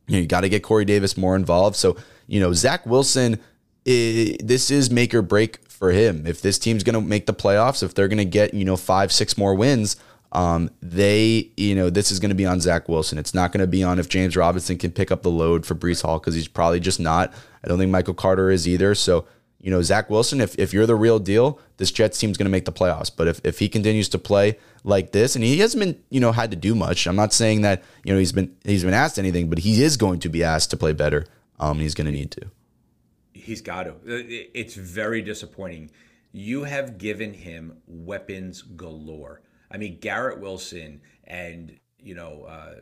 you 0.08 0.16
know, 0.16 0.22
you 0.22 0.28
got 0.28 0.42
to 0.42 0.50
get 0.50 0.64
Corey 0.64 0.86
Davis 0.86 1.18
more 1.18 1.36
involved. 1.36 1.76
So, 1.76 1.98
you 2.28 2.40
know, 2.40 2.54
Zach 2.54 2.86
Wilson, 2.86 3.40
i 3.88 4.38
this 4.42 4.72
is 4.72 4.90
make 4.90 5.14
or 5.14 5.22
break 5.22 5.68
for 5.70 5.92
him. 5.92 6.26
If 6.26 6.42
this 6.42 6.58
team's 6.58 6.84
going 6.84 6.96
to 6.96 7.02
make 7.02 7.26
the 7.26 7.34
playoffs, 7.34 7.84
if 7.84 7.94
they're 7.94 8.08
going 8.08 8.18
to 8.18 8.26
get, 8.26 8.54
you 8.54 8.66
know, 8.66 8.78
five, 8.78 9.12
six 9.12 9.38
more 9.38 9.56
wins, 9.56 9.98
um, 10.32 10.72
they, 10.82 11.52
you 11.58 11.76
know, 11.76 11.90
this 11.90 12.12
is 12.12 12.20
going 12.20 12.30
to 12.30 12.36
be 12.36 12.46
on 12.46 12.60
Zach 12.60 12.90
Wilson. 12.90 13.18
It's 13.18 13.34
not 13.34 13.52
going 13.52 13.62
to 13.62 13.68
be 13.68 13.84
on 13.84 14.00
if 14.00 14.10
James 14.10 14.36
Robinson 14.36 14.78
can 14.78 14.92
pick 14.92 15.12
up 15.12 15.22
the 15.22 15.30
load 15.30 15.66
for 15.66 15.76
Breece 15.76 16.02
Hall 16.02 16.20
because 16.20 16.36
he's 16.36 16.48
probably 16.48 16.80
just 16.80 17.00
not. 17.00 17.34
I 17.64 17.68
don't 17.68 17.78
think 17.78 17.92
Michael 17.92 18.14
Carter 18.16 18.50
is 18.50 18.68
either. 18.68 18.96
So, 18.96 19.26
you 19.64 19.72
know, 19.72 19.82
Zach 19.82 20.10
Wilson, 20.10 20.42
if, 20.42 20.60
if 20.60 20.74
you're 20.74 20.86
the 20.86 20.94
real 20.94 21.20
deal, 21.20 21.58
this 21.78 21.90
Jets 21.90 22.20
team's 22.20 22.38
going 22.38 22.48
to 22.48 22.52
make 22.52 22.66
the 22.66 22.74
playoffs. 22.74 23.10
But 23.16 23.30
if, 23.30 23.40
if 23.46 23.60
he 23.60 23.70
continues 23.70 24.10
to 24.10 24.20
play 24.20 24.58
like 24.84 25.14
this, 25.14 25.36
and 25.36 25.44
he 25.44 25.60
hasn't 25.60 25.82
been, 25.82 26.04
you 26.10 26.20
know, 26.20 26.34
had 26.34 26.52
to 26.52 26.58
do 26.58 26.76
much. 26.76 27.08
I'm 27.08 27.16
not 27.16 27.32
saying 27.32 27.62
that, 27.62 27.82
you 28.04 28.12
know, 28.12 28.20
he's 28.20 28.34
been 28.34 28.54
he's 28.66 28.84
been 28.84 28.94
asked 28.94 29.18
anything, 29.18 29.50
but 29.50 29.60
he 29.60 29.82
is 29.82 29.96
going 29.96 30.20
to 30.20 30.30
be 30.30 30.44
asked 30.44 30.70
to 30.72 30.78
play 30.78 30.92
better. 30.92 31.26
Um, 31.62 31.80
he's 31.80 31.96
going 31.96 32.08
to 32.08 32.12
need 32.12 32.30
to. 32.32 32.52
He's 33.32 33.62
got 33.62 33.84
to. 33.84 33.96
It's 34.06 34.76
very 34.76 35.22
disappointing. 35.22 35.92
You 36.34 36.66
have 36.66 36.98
given 36.98 37.34
him 37.34 37.78
weapons 37.88 38.64
galore. 38.64 39.44
I 39.72 39.78
mean, 39.78 39.98
Garrett 40.02 40.42
Wilson 40.42 41.00
and 41.24 41.80
you 42.00 42.16
know 42.16 42.44
uh, 42.50 42.76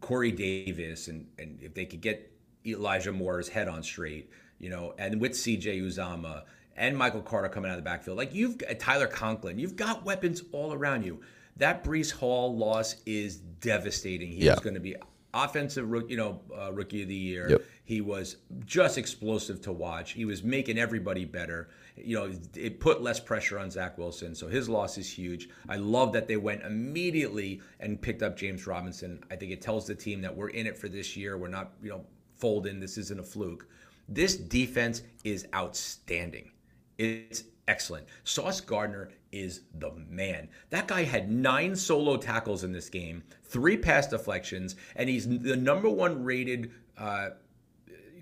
Corey 0.00 0.32
Davis, 0.32 1.06
and 1.06 1.28
and 1.38 1.60
if 1.62 1.72
they 1.72 1.84
could 1.84 2.00
get 2.00 2.32
Elijah 2.66 3.12
Moore's 3.12 3.48
head 3.48 3.68
on 3.68 3.84
straight, 3.84 4.28
you 4.58 4.70
know, 4.70 4.94
and 4.98 5.20
with 5.20 5.36
C.J. 5.36 5.80
Uzomah 5.80 6.42
and 6.76 6.96
Michael 6.96 7.22
Carter 7.22 7.48
coming 7.48 7.70
out 7.70 7.78
of 7.78 7.84
the 7.84 7.88
backfield, 7.88 8.16
like 8.16 8.34
you've 8.34 8.58
got 8.58 8.78
Tyler 8.78 9.06
Conklin, 9.06 9.58
you've 9.58 9.76
got 9.76 10.04
weapons 10.04 10.42
all 10.52 10.72
around 10.72 11.04
you. 11.04 11.20
That 11.56 11.82
Breece 11.84 12.12
Hall 12.12 12.54
loss 12.56 12.96
is 13.06 13.36
devastating. 13.36 14.28
He 14.30 14.44
Yeah. 14.44 14.52
was 14.52 14.60
going 14.60 14.74
to 14.74 14.80
be 14.80 14.94
offensive, 15.32 15.88
you 16.08 16.16
know, 16.16 16.40
uh, 16.56 16.72
rookie 16.72 17.02
of 17.02 17.08
the 17.08 17.14
year. 17.14 17.50
Yep. 17.50 17.62
He 17.84 18.00
was 18.00 18.36
just 18.64 18.98
explosive 18.98 19.60
to 19.62 19.72
watch. 19.72 20.12
He 20.12 20.24
was 20.24 20.42
making 20.42 20.78
everybody 20.78 21.24
better. 21.24 21.68
You 21.96 22.16
know, 22.16 22.32
it 22.54 22.80
put 22.80 23.02
less 23.02 23.20
pressure 23.20 23.58
on 23.58 23.70
Zach 23.70 23.96
Wilson, 23.98 24.34
so 24.34 24.48
his 24.48 24.68
loss 24.68 24.98
is 24.98 25.10
huge. 25.10 25.48
I 25.68 25.76
love 25.76 26.12
that 26.14 26.26
they 26.26 26.36
went 26.36 26.62
immediately 26.62 27.60
and 27.80 28.00
picked 28.00 28.22
up 28.22 28.36
James 28.36 28.66
Robinson. 28.66 29.22
I 29.30 29.36
think 29.36 29.52
it 29.52 29.60
tells 29.62 29.86
the 29.86 29.94
team 29.94 30.20
that 30.22 30.34
we're 30.34 30.48
in 30.48 30.66
it 30.66 30.76
for 30.76 30.88
this 30.88 31.16
year. 31.16 31.36
We're 31.38 31.48
not, 31.48 31.72
you 31.82 31.90
know, 31.90 32.04
folding. 32.36 32.80
This 32.80 32.98
isn't 32.98 33.20
a 33.20 33.22
fluke. 33.22 33.66
This 34.08 34.36
defense 34.36 35.02
is 35.24 35.46
outstanding. 35.54 36.50
It's 36.98 37.44
excellent. 37.68 38.06
Sauce 38.24 38.60
Gardner 38.60 39.10
is 39.32 39.62
the 39.78 39.92
man. 40.08 40.48
That 40.70 40.86
guy 40.86 41.02
had 41.04 41.30
nine 41.30 41.74
solo 41.76 42.16
tackles 42.16 42.64
in 42.64 42.72
this 42.72 42.88
game, 42.88 43.22
three 43.44 43.76
pass 43.76 44.06
deflections, 44.06 44.76
and 44.94 45.08
he's 45.08 45.28
the 45.28 45.56
number 45.56 45.90
one 45.90 46.22
rated 46.24 46.70
uh, 46.96 47.30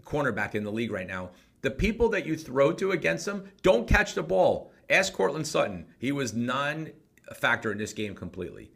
cornerback 0.04 0.54
in 0.54 0.64
the 0.64 0.72
league 0.72 0.90
right 0.90 1.06
now. 1.06 1.30
The 1.62 1.70
people 1.70 2.08
that 2.10 2.26
you 2.26 2.36
throw 2.36 2.72
to 2.72 2.92
against 2.92 3.26
him 3.26 3.50
don't 3.62 3.88
catch 3.88 4.14
the 4.14 4.22
ball. 4.22 4.72
Ask 4.90 5.12
Courtland 5.12 5.46
Sutton. 5.46 5.86
He 5.98 6.12
was 6.12 6.34
non-factor 6.34 7.72
in 7.72 7.78
this 7.78 7.92
game 7.92 8.14
completely. 8.14 8.70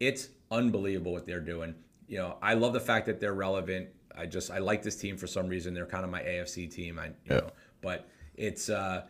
It's 0.00 0.28
unbelievable 0.50 1.12
what 1.12 1.26
they're 1.26 1.40
doing. 1.40 1.74
You 2.06 2.18
know, 2.18 2.36
I 2.42 2.54
love 2.54 2.74
the 2.74 2.80
fact 2.80 3.06
that 3.06 3.18
they're 3.18 3.34
relevant. 3.34 3.88
I 4.16 4.26
just 4.26 4.50
I 4.50 4.58
like 4.58 4.82
this 4.82 4.96
team 4.96 5.16
for 5.16 5.26
some 5.26 5.48
reason. 5.48 5.74
They're 5.74 5.86
kind 5.86 6.04
of 6.04 6.10
my 6.10 6.22
AFC 6.22 6.72
team. 6.72 6.98
I 6.98 7.06
you 7.06 7.12
know, 7.36 7.50
but 7.80 8.08
it's 8.36 8.68
uh 8.68 9.02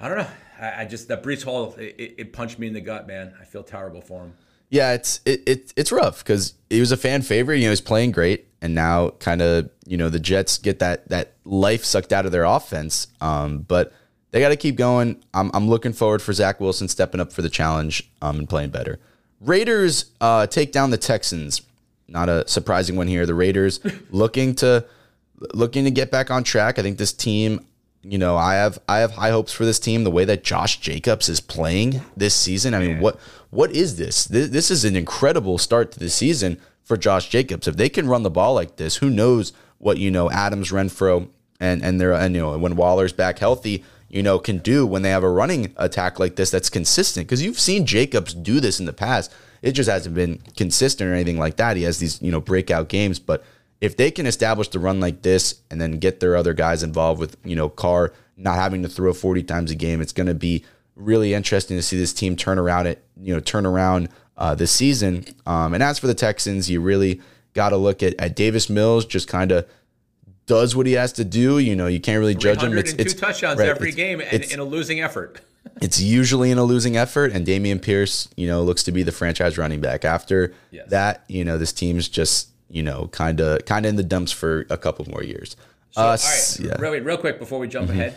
I 0.00 0.08
don't 0.08 0.18
know. 0.18 0.28
I, 0.60 0.82
I 0.82 0.84
just 0.84 1.08
that 1.08 1.22
Breece 1.22 1.44
Hall 1.44 1.74
it, 1.78 2.14
it 2.18 2.32
punched 2.32 2.58
me 2.58 2.66
in 2.66 2.72
the 2.72 2.80
gut, 2.80 3.06
man. 3.06 3.34
I 3.40 3.44
feel 3.44 3.62
terrible 3.62 4.00
for 4.00 4.22
him. 4.22 4.34
Yeah, 4.70 4.92
it's 4.92 5.20
it, 5.24 5.42
it 5.46 5.72
it's 5.76 5.92
rough 5.92 6.18
because 6.18 6.54
he 6.70 6.80
was 6.80 6.92
a 6.92 6.96
fan 6.96 7.22
favorite. 7.22 7.58
You 7.58 7.64
know, 7.64 7.70
he's 7.70 7.80
playing 7.80 8.12
great, 8.12 8.46
and 8.62 8.74
now 8.74 9.10
kind 9.10 9.42
of 9.42 9.70
you 9.86 9.96
know 9.96 10.08
the 10.08 10.20
Jets 10.20 10.58
get 10.58 10.78
that 10.78 11.08
that 11.08 11.34
life 11.44 11.84
sucked 11.84 12.12
out 12.12 12.24
of 12.24 12.32
their 12.32 12.44
offense. 12.44 13.08
Um, 13.20 13.58
but 13.58 13.92
they 14.30 14.40
got 14.40 14.50
to 14.50 14.56
keep 14.56 14.76
going. 14.76 15.22
I'm 15.34 15.50
I'm 15.54 15.68
looking 15.68 15.92
forward 15.92 16.22
for 16.22 16.32
Zach 16.32 16.60
Wilson 16.60 16.88
stepping 16.88 17.20
up 17.20 17.32
for 17.32 17.42
the 17.42 17.50
challenge 17.50 18.10
um, 18.22 18.38
and 18.38 18.48
playing 18.48 18.70
better. 18.70 19.00
Raiders 19.40 20.12
uh, 20.20 20.46
take 20.46 20.70
down 20.70 20.90
the 20.90 20.98
Texans. 20.98 21.62
Not 22.10 22.28
a 22.28 22.46
surprising 22.48 22.96
one 22.96 23.06
here. 23.06 23.24
The 23.24 23.34
Raiders 23.34 23.80
looking 24.10 24.54
to 24.56 24.84
looking 25.54 25.84
to 25.84 25.90
get 25.90 26.10
back 26.10 26.30
on 26.30 26.44
track. 26.44 26.78
I 26.78 26.82
think 26.82 26.98
this 26.98 27.12
team, 27.12 27.64
you 28.02 28.18
know, 28.18 28.36
I 28.36 28.54
have 28.54 28.78
I 28.88 28.98
have 28.98 29.12
high 29.12 29.30
hopes 29.30 29.52
for 29.52 29.64
this 29.64 29.78
team. 29.78 30.04
The 30.04 30.10
way 30.10 30.24
that 30.24 30.44
Josh 30.44 30.80
Jacobs 30.80 31.28
is 31.28 31.40
playing 31.40 32.02
this 32.16 32.34
season, 32.34 32.74
I 32.74 32.80
mean, 32.80 33.00
what 33.00 33.18
what 33.50 33.70
is 33.72 33.96
this? 33.96 34.24
this? 34.24 34.50
This 34.50 34.70
is 34.70 34.84
an 34.84 34.96
incredible 34.96 35.56
start 35.56 35.92
to 35.92 35.98
the 35.98 36.10
season 36.10 36.60
for 36.82 36.96
Josh 36.96 37.28
Jacobs. 37.28 37.68
If 37.68 37.76
they 37.76 37.88
can 37.88 38.08
run 38.08 38.24
the 38.24 38.30
ball 38.30 38.54
like 38.54 38.76
this, 38.76 38.96
who 38.96 39.10
knows 39.10 39.52
what 39.78 39.98
you 39.98 40.10
know 40.10 40.30
Adams, 40.30 40.72
Renfrow, 40.72 41.28
and 41.60 41.82
and 41.82 42.00
they're 42.00 42.12
and 42.12 42.34
you 42.34 42.40
know 42.40 42.58
when 42.58 42.76
Waller's 42.76 43.12
back 43.12 43.38
healthy, 43.38 43.84
you 44.08 44.22
know 44.22 44.38
can 44.38 44.58
do 44.58 44.84
when 44.86 45.02
they 45.02 45.10
have 45.10 45.22
a 45.22 45.30
running 45.30 45.72
attack 45.76 46.18
like 46.18 46.36
this 46.36 46.50
that's 46.50 46.70
consistent. 46.70 47.26
Because 47.26 47.42
you've 47.42 47.60
seen 47.60 47.86
Jacobs 47.86 48.34
do 48.34 48.58
this 48.58 48.80
in 48.80 48.86
the 48.86 48.92
past. 48.92 49.32
It 49.62 49.72
just 49.72 49.90
hasn't 49.90 50.14
been 50.14 50.40
consistent 50.56 51.10
or 51.10 51.14
anything 51.14 51.38
like 51.38 51.56
that. 51.56 51.76
He 51.76 51.82
has 51.84 51.98
these 51.98 52.20
you 52.22 52.30
know 52.30 52.40
breakout 52.40 52.88
games, 52.88 53.18
but 53.18 53.44
if 53.80 53.96
they 53.96 54.10
can 54.10 54.26
establish 54.26 54.68
the 54.68 54.78
run 54.78 55.00
like 55.00 55.22
this 55.22 55.60
and 55.70 55.80
then 55.80 55.92
get 55.98 56.20
their 56.20 56.36
other 56.36 56.52
guys 56.52 56.82
involved 56.82 57.18
with, 57.18 57.36
you 57.44 57.56
know, 57.56 57.68
Carr 57.68 58.12
not 58.36 58.56
having 58.56 58.82
to 58.82 58.88
throw 58.88 59.12
40 59.12 59.42
times 59.44 59.70
a 59.70 59.74
game, 59.74 60.00
it's 60.02 60.12
going 60.12 60.26
to 60.26 60.34
be 60.34 60.64
really 60.96 61.32
interesting 61.32 61.78
to 61.78 61.82
see 61.82 61.96
this 61.96 62.12
team 62.12 62.36
turn 62.36 62.58
around 62.58 62.86
it, 62.86 63.02
you 63.18 63.32
know, 63.32 63.40
turn 63.40 63.64
around 63.64 64.10
uh, 64.36 64.54
this 64.54 64.70
season. 64.70 65.24
Um, 65.46 65.72
and 65.72 65.82
as 65.82 65.98
for 65.98 66.06
the 66.08 66.14
Texans, 66.14 66.68
you 66.68 66.80
really 66.82 67.22
got 67.54 67.70
to 67.70 67.78
look 67.78 68.02
at, 68.02 68.14
at 68.18 68.36
Davis 68.36 68.68
Mills, 68.68 69.06
just 69.06 69.28
kind 69.28 69.50
of 69.50 69.66
does 70.44 70.76
what 70.76 70.86
he 70.86 70.92
has 70.94 71.12
to 71.14 71.24
do. 71.24 71.58
You 71.58 71.74
know, 71.74 71.86
you 71.86 72.00
can't 72.00 72.18
really 72.18 72.34
judge 72.34 72.62
him. 72.62 72.70
102 72.70 73.04
touchdowns 73.18 73.58
right, 73.58 73.68
every 73.68 73.88
it's- 73.90 73.96
game 73.96 74.20
and 74.20 74.32
it's- 74.32 74.52
in 74.52 74.60
a 74.60 74.64
losing 74.64 75.00
effort. 75.00 75.40
It's 75.80 76.00
usually 76.00 76.50
in 76.50 76.58
a 76.58 76.64
losing 76.64 76.96
effort, 76.96 77.32
and 77.32 77.46
Dameon 77.46 77.80
Pierce, 77.82 78.28
you 78.36 78.46
know, 78.46 78.62
looks 78.62 78.82
to 78.84 78.92
be 78.92 79.02
the 79.02 79.12
franchise 79.12 79.56
running 79.58 79.80
back. 79.80 80.04
After 80.04 80.52
Yes. 80.70 80.88
that, 80.90 81.24
you 81.28 81.44
know, 81.44 81.58
this 81.58 81.72
team's 81.72 82.08
just 82.08 82.48
you 82.72 82.84
know, 82.84 83.08
kind 83.08 83.40
of 83.40 83.64
kind 83.64 83.84
of 83.84 83.90
in 83.90 83.96
the 83.96 84.04
dumps 84.04 84.30
for 84.30 84.64
a 84.70 84.78
couple 84.78 85.04
more 85.10 85.24
years. 85.24 85.56
So, 85.90 86.02
Uh, 86.02 86.04
all 86.04 86.10
right, 86.10 86.16
yeah. 86.60 86.66
Mm-hmm. 86.68 86.82
real, 86.82 86.92
wait, 86.92 87.04
real 87.04 87.16
quick 87.16 87.40
before 87.40 87.58
we 87.58 87.66
jump 87.66 87.90
ahead. 87.90 88.14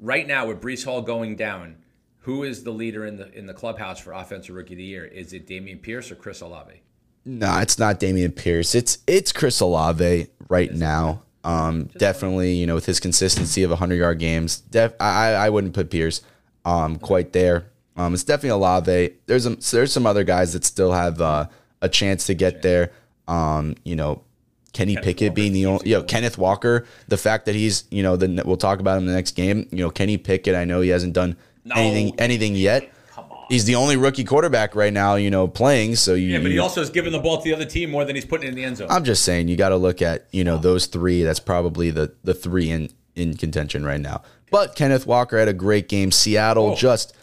Right 0.00 0.26
now, 0.26 0.46
with 0.46 0.60
Breece 0.60 0.84
Hall 0.84 1.00
going 1.00 1.34
down, 1.36 1.76
who 2.18 2.42
is 2.42 2.62
the 2.64 2.72
leader 2.72 3.06
in 3.06 3.16
the 3.16 3.32
in 3.32 3.46
the 3.46 3.54
clubhouse 3.54 3.98
for 3.98 4.12
offensive 4.12 4.54
rookie 4.54 4.74
of 4.74 4.78
the 4.78 4.84
year? 4.84 5.06
Is 5.06 5.32
it 5.32 5.46
Dameon 5.46 5.80
Pierce 5.80 6.10
or 6.10 6.14
Chris 6.16 6.42
Olave? 6.42 6.82
No, 7.24 7.58
it's 7.60 7.78
not 7.78 7.98
Damian 7.98 8.32
Pierce. 8.32 8.74
It's 8.74 8.98
it's 9.06 9.32
Chris 9.32 9.60
Olave 9.60 10.26
right 10.50 10.72
now. 10.74 11.22
Um, 11.42 11.84
definitely, 11.96 12.52
you 12.54 12.66
know, 12.66 12.74
with 12.74 12.84
his 12.86 13.00
consistency 13.00 13.62
of 13.62 13.70
100 13.70 13.94
yard 13.94 14.18
games, 14.18 14.58
def, 14.58 14.92
I 15.00 15.32
I 15.32 15.48
wouldn't 15.48 15.72
put 15.72 15.88
Pierce 15.88 16.20
um 16.66 16.98
quite 16.98 17.32
there. 17.32 17.70
Um, 17.96 18.12
it's 18.12 18.24
definitely 18.24 18.50
Olave. 18.50 19.14
There's 19.24 19.44
some 19.44 19.56
there's 19.70 19.92
some 19.92 20.06
other 20.06 20.24
guys 20.24 20.52
that 20.52 20.64
still 20.64 20.92
have 20.92 21.20
uh, 21.20 21.46
a 21.80 21.88
chance 21.88 22.26
to 22.26 22.34
get 22.34 22.60
there. 22.60 22.92
Um, 23.26 23.74
you 23.84 23.96
know, 23.96 24.22
Kenny 24.74 24.96
Pickett 24.96 25.30
Walker 25.30 25.34
being 25.34 25.52
the 25.54 25.66
only, 25.66 25.88
you 25.88 25.96
know, 25.96 26.02
Kenneth 26.02 26.36
Walker. 26.36 26.86
The 27.08 27.16
fact 27.16 27.46
that 27.46 27.54
he's, 27.54 27.84
you 27.90 28.02
know, 28.02 28.16
the 28.16 28.42
we'll 28.44 28.58
talk 28.58 28.80
about 28.80 28.98
him 28.98 29.04
in 29.04 29.06
the 29.06 29.14
next 29.14 29.32
game. 29.32 29.66
You 29.70 29.78
know, 29.78 29.90
Kenny 29.90 30.18
Pickett. 30.18 30.54
I 30.54 30.66
know 30.66 30.82
he 30.82 30.90
hasn't 30.90 31.14
done 31.14 31.36
anything 31.74 32.20
anything 32.20 32.54
yet. 32.54 32.92
He's 33.48 33.64
the 33.64 33.76
only 33.76 33.96
rookie 33.96 34.24
quarterback 34.24 34.74
right 34.74 34.92
now, 34.92 35.14
you 35.14 35.30
know, 35.30 35.46
playing. 35.46 35.94
So 35.94 36.14
you, 36.14 36.30
Yeah, 36.30 36.40
but 36.40 36.50
he 36.50 36.58
also 36.58 36.80
has 36.80 36.90
given 36.90 37.12
the 37.12 37.20
ball 37.20 37.38
to 37.38 37.44
the 37.44 37.54
other 37.54 37.64
team 37.64 37.92
more 37.92 38.04
than 38.04 38.16
he's 38.16 38.24
putting 38.24 38.48
in 38.48 38.56
the 38.56 38.64
end 38.64 38.78
zone. 38.78 38.88
I'm 38.90 39.04
just 39.04 39.22
saying 39.22 39.46
you 39.46 39.56
got 39.56 39.68
to 39.68 39.76
look 39.76 40.02
at 40.02 40.26
you 40.32 40.44
know 40.44 40.58
those 40.58 40.86
three. 40.86 41.22
That's 41.22 41.40
probably 41.40 41.90
the 41.90 42.12
the 42.24 42.34
three 42.34 42.70
in 42.70 42.90
in 43.16 43.36
contention 43.36 43.84
right 43.84 44.00
now. 44.00 44.22
But 44.50 44.76
Kenneth 44.76 45.06
Walker 45.06 45.38
had 45.38 45.48
a 45.48 45.52
great 45.52 45.88
game. 45.88 46.12
Seattle 46.12 46.70
Oh. 46.72 46.76
just 46.76 47.14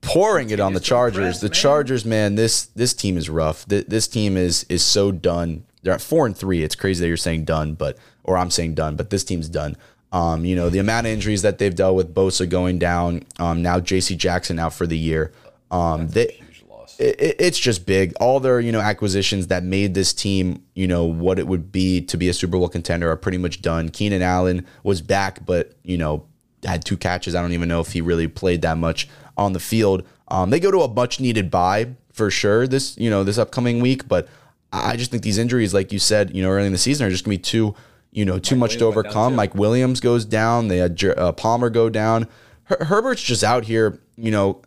pouring 0.00 0.50
it 0.50 0.60
on 0.60 0.72
the 0.72 0.80
Chargers. 0.80 1.40
the 1.40 1.46
man. 1.48 1.52
Chargers, 1.52 2.04
man, 2.04 2.34
this 2.36 2.66
this 2.66 2.94
team 2.94 3.16
is 3.16 3.28
rough. 3.28 3.66
Th- 3.66 3.86
This 3.86 4.06
team 4.08 4.36
is 4.36 4.64
is 4.68 4.82
so 4.82 5.10
done. 5.12 5.64
They're 5.82 5.94
at 5.94 6.00
four 6.00 6.26
and 6.26 6.36
three. 6.36 6.62
It's 6.62 6.74
crazy 6.74 7.00
that 7.02 7.08
you're 7.08 7.16
saying 7.16 7.44
done, 7.44 7.74
but 7.74 7.96
or 8.24 8.36
I'm 8.36 8.50
saying 8.50 8.74
done, 8.74 8.96
but 8.96 9.10
this 9.10 9.24
team's 9.24 9.48
done. 9.48 9.76
Um, 10.12 10.44
you 10.44 10.56
know 10.56 10.70
the 10.70 10.78
amount 10.78 11.06
of 11.06 11.12
injuries 11.12 11.42
that 11.42 11.58
they've 11.58 11.74
dealt 11.74 11.96
with. 11.96 12.14
Bosa 12.14 12.48
going 12.48 12.78
down. 12.78 13.24
Um, 13.38 13.62
now 13.62 13.80
J.C. 13.80 14.16
Jackson 14.16 14.58
out 14.58 14.72
for 14.72 14.86
the 14.86 14.96
year. 14.98 15.32
Um, 15.70 16.08
they. 16.08 16.40
It, 16.98 17.20
it- 17.20 17.36
it's 17.38 17.58
just 17.58 17.86
big. 17.86 18.14
All 18.20 18.40
their 18.40 18.60
you 18.60 18.72
know 18.72 18.80
acquisitions 18.80 19.48
that 19.48 19.62
made 19.64 19.94
this 19.94 20.12
team 20.14 20.62
you 20.74 20.86
know 20.86 21.04
what 21.04 21.38
it 21.38 21.46
would 21.46 21.70
be 21.72 22.00
to 22.02 22.16
be 22.16 22.28
a 22.28 22.32
Super 22.34 22.56
Bowl 22.58 22.68
contender 22.68 23.10
are 23.10 23.16
pretty 23.16 23.38
much 23.38 23.62
done. 23.62 23.88
Keenan 23.90 24.22
Allen 24.22 24.66
was 24.82 25.00
back, 25.02 25.44
but 25.46 25.72
you 25.84 25.98
know 25.98 26.26
had 26.64 26.84
two 26.84 26.96
catches. 26.96 27.34
I 27.34 27.40
don't 27.42 27.52
even 27.52 27.68
know 27.68 27.80
if 27.80 27.92
he 27.92 28.00
really 28.00 28.28
played 28.28 28.62
that 28.62 28.78
much 28.78 29.08
on 29.36 29.52
the 29.52 29.60
field. 29.60 30.02
Um, 30.28 30.50
they 30.50 30.58
go 30.58 30.70
to 30.70 30.80
a 30.80 30.88
much 30.92 31.20
needed 31.20 31.50
bye 31.50 31.90
for 32.12 32.30
sure 32.30 32.66
this 32.66 32.96
you 32.98 33.10
know 33.10 33.22
this 33.24 33.38
upcoming 33.38 33.80
week, 33.80 34.08
but 34.08 34.26
I 34.72 34.96
just 34.96 35.10
think 35.10 35.22
these 35.22 35.38
injuries, 35.38 35.72
like 35.74 35.92
you 35.92 35.98
said, 35.98 36.34
you 36.34 36.42
know 36.42 36.48
early 36.50 36.66
in 36.66 36.72
the 36.72 36.78
season, 36.78 37.06
are 37.06 37.10
just 37.10 37.24
gonna 37.24 37.34
be 37.34 37.42
too 37.42 37.74
you 38.10 38.24
know 38.24 38.38
too 38.38 38.56
much 38.56 38.76
to 38.76 38.84
Williams 38.86 38.94
down 38.94 39.04
overcome. 39.06 39.36
Mike 39.36 39.54
Williams 39.54 40.00
goes 40.00 40.24
down. 40.24 40.68
They 40.68 40.78
had 40.78 40.96
Jer- 40.96 41.18
uh, 41.18 41.32
Palmer 41.32 41.68
go 41.70 41.88
down. 41.90 42.26
Her- 42.64 42.84
Herbert's 42.86 43.22
just 43.22 43.44
out 43.44 43.64
here, 43.66 44.00
you 44.16 44.30
know. 44.30 44.62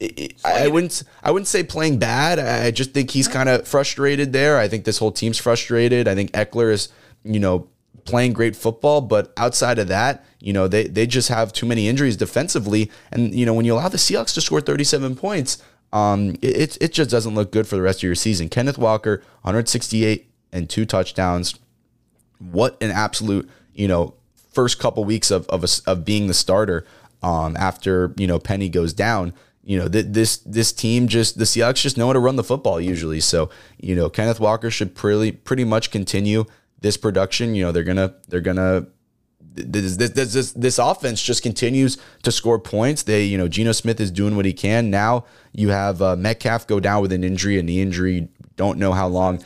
I, 0.00 0.64
I 0.64 0.68
wouldn't. 0.68 1.02
I 1.22 1.30
wouldn't 1.30 1.46
say 1.48 1.62
playing 1.62 1.98
bad. 1.98 2.38
I 2.38 2.70
just 2.70 2.92
think 2.92 3.10
he's 3.10 3.28
kind 3.28 3.48
of 3.48 3.66
frustrated 3.66 4.32
there. 4.32 4.58
I 4.58 4.68
think 4.68 4.84
this 4.84 4.98
whole 4.98 5.12
team's 5.12 5.38
frustrated. 5.38 6.08
I 6.08 6.14
think 6.14 6.32
Ekeler 6.32 6.72
is, 6.72 6.88
you 7.24 7.38
know, 7.40 7.68
playing 8.04 8.32
great 8.32 8.54
football, 8.56 9.00
but 9.00 9.32
outside 9.36 9.78
of 9.78 9.88
that, 9.88 10.24
you 10.40 10.52
know, 10.52 10.68
they 10.68 10.88
they 10.88 11.06
just 11.06 11.28
have 11.28 11.52
too 11.52 11.64
many 11.66 11.88
injuries 11.88 12.16
defensively. 12.16 12.90
And 13.12 13.34
you 13.34 13.46
know, 13.46 13.54
when 13.54 13.64
you 13.64 13.74
allow 13.74 13.88
the 13.88 13.96
Seahawks 13.96 14.34
to 14.34 14.40
score 14.40 14.60
37 14.60 15.16
points, 15.16 15.62
um, 15.92 16.30
it 16.42 16.56
it- 16.56 16.78
it 16.80 16.92
just 16.92 17.08
doesn't 17.10 17.34
look 17.34 17.52
good 17.52 17.66
for 17.66 17.76
the 17.76 17.82
rest 17.82 18.00
of 18.00 18.02
your 18.04 18.14
season. 18.16 18.48
Kenneth 18.48 18.78
Walker, 18.78 19.22
168 19.42 20.28
and 20.52 20.68
two 20.68 20.84
touchdowns 20.84 21.54
what 22.38 22.76
an 22.82 22.90
absolute 22.90 23.48
you 23.72 23.88
know 23.88 24.14
first 24.52 24.78
couple 24.78 25.04
weeks 25.04 25.30
of 25.30 25.46
of, 25.48 25.64
a, 25.64 25.68
of 25.90 26.04
being 26.04 26.26
the 26.26 26.34
starter 26.34 26.84
um, 27.22 27.56
after 27.56 28.12
you 28.16 28.26
know 28.26 28.38
Penny 28.38 28.68
goes 28.68 28.92
down. 28.92 29.32
You 29.64 29.78
know 29.78 29.88
th- 29.88 30.06
this 30.08 30.36
this 30.38 30.72
team 30.72 31.08
just 31.08 31.38
the 31.38 31.44
Seahawks 31.44 31.80
just 31.82 31.96
know 31.96 32.06
how 32.08 32.12
to 32.12 32.18
run 32.18 32.36
the 32.36 32.44
football 32.44 32.80
usually. 32.80 33.20
So 33.20 33.50
you 33.78 33.94
know 33.94 34.08
Kenneth 34.10 34.40
Walker 34.40 34.70
should 34.70 34.94
pretty 34.94 35.32
pretty 35.32 35.64
much 35.64 35.90
continue 35.90 36.44
this 36.80 36.96
production. 36.96 37.54
You 37.54 37.64
know 37.64 37.72
they're 37.72 37.82
gonna 37.84 38.14
they're 38.28 38.40
gonna 38.40 38.86
this, 39.56 39.96
this, 39.96 40.10
this, 40.10 40.32
this, 40.32 40.52
this 40.52 40.78
offense 40.78 41.22
just 41.22 41.42
continues 41.42 41.96
to 42.24 42.32
score 42.32 42.58
points. 42.58 43.04
They, 43.04 43.22
you 43.24 43.38
know, 43.38 43.46
Geno 43.46 43.70
Smith 43.70 44.00
is 44.00 44.10
doing 44.10 44.34
what 44.34 44.44
he 44.44 44.52
can. 44.52 44.90
Now 44.90 45.26
you 45.52 45.68
have 45.68 46.02
uh, 46.02 46.16
Metcalf 46.16 46.66
go 46.66 46.80
down 46.80 47.02
with 47.02 47.12
an 47.12 47.22
injury, 47.22 47.58
and 47.58 47.68
the 47.68 47.80
injury 47.80 48.28
don't 48.56 48.78
know 48.80 48.92
how 48.92 49.06
long 49.06 49.42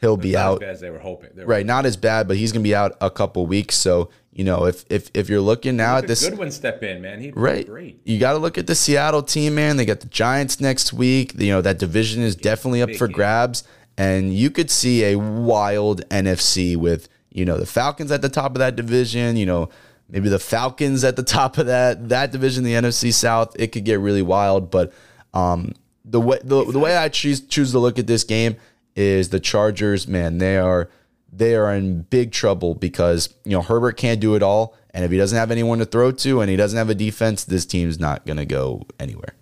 he'll 0.00 0.18
be 0.18 0.32
Not 0.32 0.40
out. 0.40 0.52
as 0.54 0.58
bad 0.60 0.70
as 0.70 0.80
they 0.80 0.90
were 0.90 0.98
hoping. 0.98 1.30
They 1.34 1.42
were 1.42 1.48
Right, 1.48 1.64
not 1.64 1.86
as 1.86 1.96
bad, 1.96 2.28
but 2.28 2.36
he's 2.36 2.52
gonna 2.52 2.62
be 2.62 2.74
out 2.74 2.96
a 3.00 3.10
couple 3.10 3.46
weeks. 3.46 3.76
So 3.76 4.10
you 4.36 4.44
know, 4.44 4.66
if 4.66 4.84
if 4.90 5.10
if 5.14 5.30
you're 5.30 5.40
looking 5.40 5.76
now 5.76 5.96
at 5.96 6.06
this, 6.06 6.28
Good 6.28 6.38
one 6.38 6.50
step 6.50 6.82
in, 6.82 7.00
man. 7.00 7.22
He 7.22 7.30
right, 7.30 7.66
great. 7.66 8.02
you 8.04 8.18
got 8.18 8.32
to 8.32 8.38
look 8.38 8.58
at 8.58 8.66
the 8.66 8.74
Seattle 8.74 9.22
team, 9.22 9.54
man. 9.54 9.78
They 9.78 9.86
got 9.86 10.00
the 10.00 10.08
Giants 10.08 10.60
next 10.60 10.92
week. 10.92 11.32
You 11.38 11.52
know 11.52 11.62
that 11.62 11.78
division 11.78 12.22
is 12.22 12.36
definitely 12.36 12.82
up 12.82 12.94
for 12.96 13.08
grabs, 13.08 13.64
and 13.96 14.34
you 14.34 14.50
could 14.50 14.70
see 14.70 15.04
a 15.04 15.16
wild 15.16 16.06
NFC 16.10 16.76
with 16.76 17.08
you 17.30 17.46
know 17.46 17.56
the 17.56 17.64
Falcons 17.64 18.12
at 18.12 18.20
the 18.20 18.28
top 18.28 18.52
of 18.52 18.58
that 18.58 18.76
division. 18.76 19.36
You 19.36 19.46
know. 19.46 19.68
Maybe 20.08 20.28
the 20.28 20.38
Falcons 20.38 21.02
at 21.02 21.16
the 21.16 21.22
top 21.24 21.58
of 21.58 21.66
that 21.66 22.10
that 22.10 22.30
division, 22.30 22.62
the 22.62 22.74
NFC 22.74 23.12
South, 23.12 23.56
it 23.58 23.72
could 23.72 23.84
get 23.84 23.98
really 23.98 24.22
wild. 24.22 24.70
But 24.70 24.92
um, 25.34 25.72
the 26.04 26.20
way 26.20 26.38
the, 26.44 26.62
the 26.64 26.78
way 26.78 26.96
I 26.96 27.08
choose 27.08 27.40
choose 27.40 27.72
to 27.72 27.80
look 27.80 27.98
at 27.98 28.06
this 28.06 28.22
game 28.22 28.54
is 28.94 29.30
the 29.30 29.40
Chargers. 29.40 30.06
Man, 30.06 30.38
they 30.38 30.58
are 30.58 30.88
they 31.32 31.54
are 31.54 31.72
in 31.72 32.02
big 32.02 32.32
trouble 32.32 32.74
because 32.74 33.34
you 33.44 33.52
know 33.52 33.62
Herbert 33.62 33.96
can't 33.96 34.20
do 34.20 34.34
it 34.34 34.42
all, 34.42 34.76
and 34.90 35.04
if 35.04 35.10
he 35.10 35.16
doesn't 35.16 35.36
have 35.36 35.50
anyone 35.50 35.78
to 35.78 35.84
throw 35.84 36.12
to, 36.12 36.40
and 36.40 36.50
he 36.50 36.56
doesn't 36.56 36.76
have 36.76 36.90
a 36.90 36.94
defense, 36.94 37.44
this 37.44 37.66
team's 37.66 37.98
not 37.98 38.26
gonna 38.26 38.46
go 38.46 38.82
anywhere. 38.98 39.34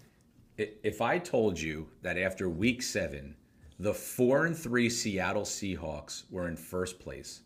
If 0.57 1.01
I 1.01 1.18
told 1.18 1.61
you 1.61 1.89
that 2.03 2.16
after 2.16 2.49
week 2.49 2.82
seven, 2.82 3.35
the 3.78 3.93
four 3.93 4.47
and 4.47 4.57
three 4.57 4.89
Seattle 4.89 5.43
Seahawks 5.43 6.24
were 6.30 6.49
in 6.49 6.57
first 6.57 7.01
place, 7.01 7.41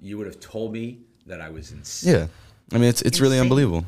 you 0.00 0.16
would 0.18 0.26
have 0.26 0.40
told 0.40 0.72
me 0.72 1.00
that 1.26 1.40
I 1.40 1.50
was 1.50 1.72
insane. 1.72 2.14
Yeah, 2.14 2.26
I 2.72 2.78
mean 2.78 2.88
it's 2.88 3.02
it's 3.02 3.20
really 3.20 3.38
unbelievable. 3.38 3.84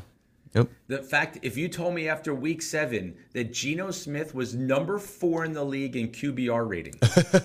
Yep. 0.55 0.69
The 0.87 1.03
fact, 1.03 1.39
if 1.43 1.57
you 1.57 1.67
told 1.67 1.93
me 1.93 2.07
after 2.07 2.33
week 2.33 2.61
seven 2.61 3.15
that 3.33 3.53
Geno 3.53 3.91
Smith 3.91 4.33
was 4.33 4.55
number 4.55 4.97
four 4.97 5.45
in 5.45 5.53
the 5.53 5.63
league 5.63 5.95
in 5.95 6.09
QBR 6.09 6.67
rating, 6.67 6.95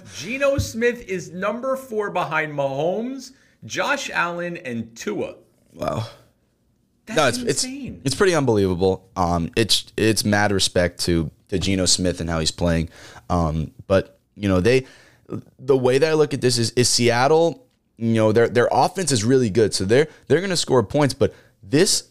Geno 0.17 0.57
Smith 0.59 1.07
is 1.07 1.31
number 1.31 1.77
four 1.77 2.11
behind 2.11 2.53
Mahomes, 2.55 3.33
Josh 3.65 4.09
Allen, 4.11 4.57
and 4.57 4.97
Tua. 4.97 5.35
Wow. 5.75 6.07
That's 7.07 7.17
No, 7.17 7.29
it's 7.29 7.39
it's 7.39 7.65
insane. 7.65 8.01
it's 8.05 8.15
pretty 8.15 8.35
unbelievable. 8.35 9.07
Um, 9.17 9.51
it's 9.57 9.93
it's 9.97 10.25
mad 10.25 10.53
respect 10.53 11.01
to 11.01 11.31
to 11.49 11.59
Geno 11.59 11.85
Smith 11.85 12.21
and 12.21 12.31
how 12.31 12.41
he's 12.41 12.51
playing. 12.51 12.89
Um, 13.29 13.73
but 13.87 14.19
you 14.35 14.49
know 14.49 14.61
they, 14.61 14.87
the 15.59 15.77
way 15.77 15.99
that 15.99 16.11
I 16.11 16.15
look 16.15 16.33
at 16.33 16.41
this 16.41 16.57
is 16.57 16.71
is 16.71 16.89
Seattle. 16.89 17.67
You 17.99 18.15
know 18.15 18.33
their 18.33 18.49
their 18.49 18.69
offense 18.73 19.13
is 19.13 19.23
really 19.23 19.51
good, 19.51 19.75
so 19.75 19.85
they're 19.85 20.09
they're 20.29 20.41
going 20.41 20.49
to 20.51 20.57
score 20.57 20.83
points. 20.83 21.13
But 21.13 21.35
this, 21.63 22.09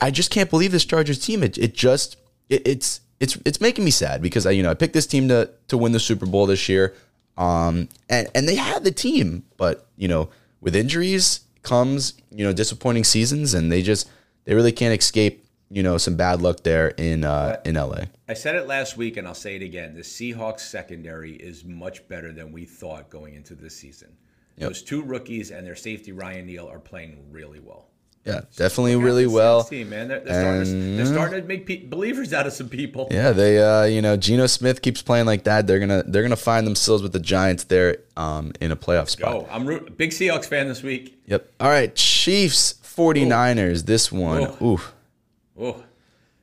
I 0.00 0.10
just 0.10 0.30
can't 0.30 0.50
believe 0.50 0.72
this 0.72 0.84
Chargers 0.84 1.18
team. 1.18 1.42
It 1.42 1.58
it 1.58 1.74
just 1.74 2.16
it, 2.48 2.66
it's 2.66 3.00
it's 3.20 3.36
it's 3.44 3.60
making 3.60 3.84
me 3.84 3.90
sad 3.90 4.22
because 4.22 4.46
I 4.46 4.50
you 4.52 4.62
know 4.62 4.70
I 4.70 4.74
picked 4.74 4.94
this 4.94 5.06
team 5.06 5.28
to 5.28 5.50
to 5.68 5.78
win 5.78 5.92
the 5.92 6.00
Super 6.00 6.26
Bowl 6.26 6.46
this 6.46 6.68
year. 6.68 6.94
Um, 7.36 7.88
and 8.08 8.28
and 8.34 8.48
they 8.48 8.56
had 8.56 8.84
the 8.84 8.90
team, 8.90 9.44
but 9.56 9.86
you 9.96 10.08
know 10.08 10.28
with 10.60 10.74
injuries 10.74 11.40
comes 11.62 12.14
you 12.30 12.44
know 12.44 12.52
disappointing 12.52 13.04
seasons, 13.04 13.54
and 13.54 13.70
they 13.70 13.82
just 13.82 14.10
they 14.44 14.54
really 14.54 14.72
can't 14.72 14.98
escape 14.98 15.46
you 15.70 15.82
know 15.82 15.98
some 15.98 16.16
bad 16.16 16.42
luck 16.42 16.62
there 16.62 16.88
in 16.88 17.24
uh, 17.24 17.60
in 17.64 17.74
LA. 17.76 18.04
I 18.28 18.34
said 18.34 18.56
it 18.56 18.66
last 18.66 18.96
week, 18.96 19.16
and 19.16 19.26
I'll 19.26 19.34
say 19.34 19.56
it 19.56 19.62
again. 19.62 19.94
The 19.94 20.02
Seahawks 20.02 20.60
secondary 20.60 21.32
is 21.32 21.64
much 21.64 22.06
better 22.08 22.32
than 22.32 22.52
we 22.52 22.64
thought 22.64 23.08
going 23.08 23.34
into 23.34 23.54
this 23.54 23.76
season. 23.76 24.16
Those 24.56 24.82
two 24.82 25.02
rookies 25.02 25.52
and 25.52 25.64
their 25.64 25.76
safety 25.76 26.10
Ryan 26.10 26.46
Neal 26.46 26.66
are 26.66 26.80
playing 26.80 27.30
really 27.30 27.60
well. 27.60 27.90
Yeah, 28.24 28.42
definitely 28.56 28.96
really 28.96 29.26
well. 29.26 29.64
Team, 29.64 29.88
man. 29.88 30.08
They're, 30.08 30.20
they're, 30.20 30.42
starting 30.42 30.64
to, 30.64 30.96
they're 30.96 31.06
starting 31.06 31.40
to 31.40 31.48
make 31.48 31.64
pe- 31.66 31.86
believers 31.86 32.34
out 32.34 32.46
of 32.46 32.52
some 32.52 32.68
people. 32.68 33.08
Yeah, 33.10 33.32
they 33.32 33.58
uh, 33.58 33.84
you 33.84 34.02
know 34.02 34.16
Geno 34.16 34.46
Smith 34.46 34.82
keeps 34.82 35.00
playing 35.00 35.24
like 35.26 35.44
that. 35.44 35.66
They're 35.66 35.78
gonna 35.78 36.02
they're 36.06 36.22
gonna 36.22 36.36
find 36.36 36.66
themselves 36.66 37.02
with 37.02 37.12
the 37.12 37.20
Giants 37.20 37.64
there 37.64 37.98
um, 38.16 38.52
in 38.60 38.70
a 38.70 38.76
playoff 38.76 39.08
spot. 39.08 39.34
Oh, 39.34 39.48
I'm 39.50 39.66
root- 39.66 39.96
big 39.96 40.10
Seahawks 40.10 40.44
fan 40.44 40.68
this 40.68 40.82
week. 40.82 41.18
Yep. 41.26 41.50
All 41.60 41.68
right, 41.70 41.94
Chiefs 41.94 42.74
49ers. 42.82 43.86
This 43.86 44.12
one, 44.12 44.54
ooh, 44.60 44.80
Oh, 45.58 45.82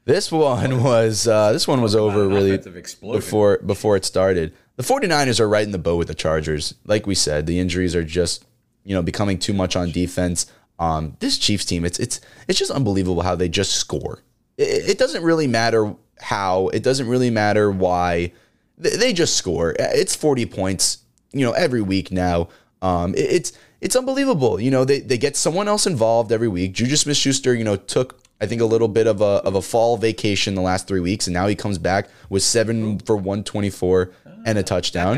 this 0.06 0.32
one 0.32 0.84
was 0.84 1.28
uh, 1.28 1.52
this 1.52 1.68
one 1.68 1.82
was 1.82 1.96
over 1.96 2.28
really 2.28 2.58
before 2.58 3.60
before 3.60 3.96
it 3.96 4.06
started. 4.06 4.54
The 4.78 4.84
49ers 4.84 5.40
are 5.40 5.48
right 5.48 5.64
in 5.64 5.72
the 5.72 5.78
boat 5.78 5.98
with 5.98 6.08
the 6.08 6.16
Chargers. 6.16 6.76
Like 6.86 7.08
we 7.08 7.16
said, 7.16 7.46
the 7.46 7.60
injuries 7.60 7.96
are 7.96 8.04
just 8.04 8.46
you 8.84 8.94
know 8.96 9.02
becoming 9.02 9.38
too 9.38 9.54
much 9.54 9.76
on 9.76 9.92
defense. 9.92 10.48
Um, 10.80 11.16
this 11.20 11.38
Chiefs 11.38 11.66
team, 11.66 11.86
it's 11.86 12.00
it's 12.00 12.20
it's 12.48 12.60
just 12.60 12.72
unbelievable 12.72 13.22
how 13.22 13.36
they 13.36 13.50
just 13.50 13.76
score. 13.76 14.20
It, 14.58 14.90
it 14.92 14.98
doesn't 14.98 15.24
really 15.24 15.48
matter 15.48 15.96
how. 16.20 16.68
It 16.70 16.84
doesn't 16.84 17.08
really 17.08 17.30
matter 17.30 17.72
why. 17.72 18.34
They, 18.78 18.96
they 18.98 19.14
just 19.14 19.38
score. 19.38 19.74
It's 19.80 20.16
40 20.16 20.46
points, 20.48 20.98
you 21.32 21.46
know, 21.46 21.54
every 21.54 21.82
week 21.82 22.12
now. 22.12 22.50
Um, 22.82 23.14
it- 23.16 23.20
it's 23.32 23.54
it's 23.82 23.96
unbelievable. 23.96 24.60
You 24.60 24.72
know, 24.72 24.84
they, 24.84 25.00
they 25.00 25.18
get 25.18 25.36
someone 25.38 25.68
else 25.68 25.86
involved 25.86 26.32
every 26.32 26.48
week. 26.48 26.74
Juju 26.74 26.96
Smith 26.96 27.18
Schuster, 27.18 27.54
you 27.54 27.64
know, 27.64 27.76
took 27.76 28.20
I 28.42 28.48
think 28.48 28.60
a 28.62 28.66
little 28.66 28.88
bit 28.90 29.08
of 29.08 29.22
a 29.22 29.42
of 29.46 29.56
a 29.56 29.62
fall 29.62 29.96
vacation 29.96 30.56
the 30.56 30.62
last 30.62 30.88
three 30.88 31.00
weeks, 31.00 31.28
and 31.28 31.34
now 31.34 31.48
he 31.48 31.56
comes 31.56 31.78
back 31.78 32.10
with 32.30 32.44
seven 32.44 33.00
for 33.00 33.16
one 33.16 33.44
twenty 33.46 33.70
four 33.70 34.12
and 34.46 34.58
a 34.58 34.64
touchdown. 34.64 35.18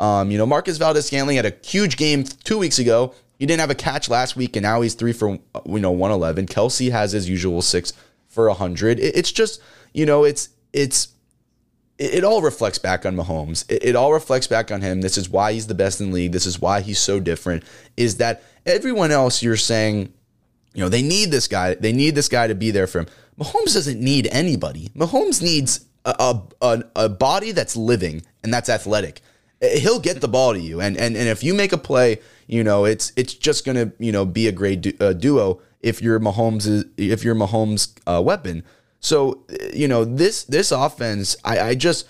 Um, 0.00 0.30
you 0.30 0.38
know, 0.38 0.46
Marquez 0.46 0.78
Valdes 0.78 1.06
Scantling 1.06 1.36
had 1.36 1.46
a 1.46 1.52
huge 1.64 1.96
game 1.96 2.24
two 2.24 2.58
weeks 2.58 2.78
ago. 2.78 3.14
He 3.44 3.46
didn't 3.46 3.60
have 3.60 3.68
a 3.68 3.74
catch 3.74 4.08
last 4.08 4.36
week, 4.36 4.56
and 4.56 4.62
now 4.62 4.80
he's 4.80 4.94
three 4.94 5.12
for 5.12 5.38
you 5.66 5.78
know 5.78 5.90
one 5.90 6.10
eleven. 6.10 6.46
Kelce 6.46 6.90
has 6.90 7.12
his 7.12 7.28
usual 7.28 7.60
six 7.60 7.92
for 8.26 8.48
hundred. 8.48 8.98
It's 8.98 9.30
just 9.30 9.60
you 9.92 10.06
know 10.06 10.24
it's 10.24 10.48
it's 10.72 11.08
it, 11.98 12.24
all 12.24 12.40
reflects 12.40 12.78
back 12.78 13.04
on 13.04 13.14
Mahomes. 13.14 13.66
It, 13.68 13.96
all 13.96 14.14
reflects 14.14 14.46
back 14.46 14.72
on 14.72 14.80
him. 14.80 15.02
This 15.02 15.18
is 15.18 15.28
why 15.28 15.52
he's 15.52 15.66
the 15.66 15.74
best 15.74 16.00
in 16.00 16.06
the 16.06 16.14
league. 16.14 16.32
This 16.32 16.46
is 16.46 16.58
why 16.58 16.80
he's 16.80 16.98
so 16.98 17.20
different. 17.20 17.64
Is 17.98 18.16
that 18.16 18.42
everyone 18.64 19.10
else 19.10 19.42
you're 19.42 19.58
saying, 19.58 20.10
you 20.72 20.80
know, 20.80 20.88
they 20.88 21.02
need 21.02 21.30
this 21.30 21.46
guy. 21.46 21.74
They 21.74 21.92
need 21.92 22.14
this 22.14 22.30
guy 22.30 22.46
to 22.46 22.54
be 22.54 22.70
there 22.70 22.86
for 22.86 23.00
him. 23.00 23.08
Mahomes 23.38 23.74
doesn't 23.74 24.00
need 24.00 24.26
anybody. 24.32 24.88
Mahomes 24.96 25.42
needs 25.42 25.84
a, 26.06 26.40
a, 26.62 26.82
a 26.96 27.08
body 27.10 27.52
that's 27.52 27.76
living 27.76 28.22
and 28.42 28.54
that's 28.54 28.70
athletic. 28.70 29.20
He'll 29.78 30.00
get 30.00 30.20
the 30.20 30.28
ball 30.28 30.52
to 30.52 30.60
you, 30.60 30.80
and 30.80 30.96
and 30.96 31.16
and 31.16 31.28
if 31.28 31.42
you 31.42 31.54
make 31.54 31.72
a 31.72 31.78
play, 31.78 32.18
you 32.46 32.64
know 32.64 32.84
it's 32.84 33.12
it's 33.16 33.34
just 33.34 33.64
gonna 33.64 33.92
you 33.98 34.12
know 34.12 34.24
be 34.24 34.48
a 34.48 34.52
great 34.52 34.80
du- 34.80 34.96
uh, 35.00 35.12
duo 35.12 35.60
if 35.80 36.00
you're 36.00 36.18
Mahomes 36.18 36.88
if 36.96 37.22
you're 37.24 37.34
Mahomes 37.34 37.92
uh, 38.06 38.20
weapon. 38.22 38.64
So 39.00 39.44
eh, 39.50 39.70
you 39.74 39.86
know 39.86 40.04
this 40.04 40.44
this 40.44 40.72
offense, 40.72 41.36
I, 41.44 41.60
I 41.60 41.74
just 41.74 42.08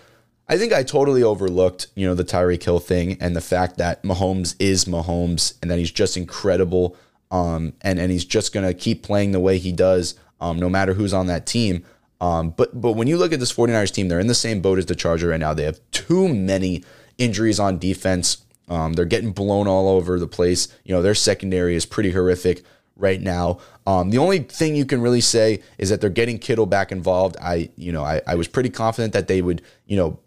I 0.48 0.56
think 0.56 0.72
I 0.72 0.82
totally 0.82 1.22
overlooked 1.22 1.88
you 1.94 2.06
know 2.06 2.14
the 2.14 2.24
Tyreek 2.24 2.62
Hill 2.62 2.78
thing 2.78 3.18
and 3.20 3.34
the 3.34 3.40
fact 3.40 3.78
that 3.78 4.02
Mahomes 4.02 4.54
is 4.58 4.84
Mahomes 4.84 5.54
and 5.60 5.70
that 5.70 5.78
he's 5.78 5.90
just 5.90 6.16
incredible, 6.16 6.96
um, 7.30 7.72
and 7.82 7.98
and 7.98 8.12
he's 8.12 8.24
just 8.24 8.52
gonna 8.54 8.74
keep 8.74 9.02
playing 9.02 9.32
the 9.32 9.40
way 9.40 9.58
he 9.58 9.72
does, 9.72 10.14
um, 10.40 10.58
no 10.58 10.68
matter 10.68 10.94
who's 10.94 11.12
on 11.12 11.26
that 11.26 11.46
team. 11.46 11.84
Um, 12.20 12.50
but 12.50 12.80
but 12.80 12.92
when 12.92 13.08
you 13.08 13.18
look 13.18 13.32
at 13.32 13.40
this 13.40 13.52
49ers 13.52 13.92
team, 13.92 14.08
they're 14.08 14.20
in 14.20 14.28
the 14.28 14.34
same 14.34 14.60
boat 14.60 14.78
as 14.78 14.86
the 14.86 14.94
Charger 14.94 15.28
right 15.28 15.40
now. 15.40 15.52
They 15.52 15.64
have 15.64 15.80
too 15.90 16.32
many 16.32 16.84
injuries 17.18 17.60
on 17.60 17.78
defense. 17.78 18.38
Um, 18.68 18.94
they're 18.94 19.04
getting 19.04 19.32
blown 19.32 19.66
all 19.68 19.88
over 19.88 20.18
the 20.18 20.26
place. 20.26 20.68
You 20.84 20.94
know, 20.94 21.02
their 21.02 21.14
secondary 21.14 21.74
is 21.76 21.84
pretty 21.86 22.12
horrific 22.12 22.62
right 22.96 23.20
now. 23.20 23.58
Um, 23.86 24.10
the 24.10 24.18
only 24.18 24.38
thing 24.38 24.74
you 24.74 24.86
can 24.86 25.02
really 25.02 25.20
say 25.20 25.62
is 25.78 25.90
that 25.90 26.00
they're 26.00 26.08
getting 26.10 26.38
Kittle 26.38 26.64
back 26.66 26.90
involved. 26.90 27.36
I, 27.40 27.68
you 27.76 27.92
know, 27.92 28.02
I, 28.02 28.22
I 28.26 28.34
was 28.36 28.48
pretty 28.48 28.70
confident 28.70 29.12
that 29.12 29.28
they 29.28 29.42
would, 29.42 29.60
you 29.86 29.96
know, 29.96 30.18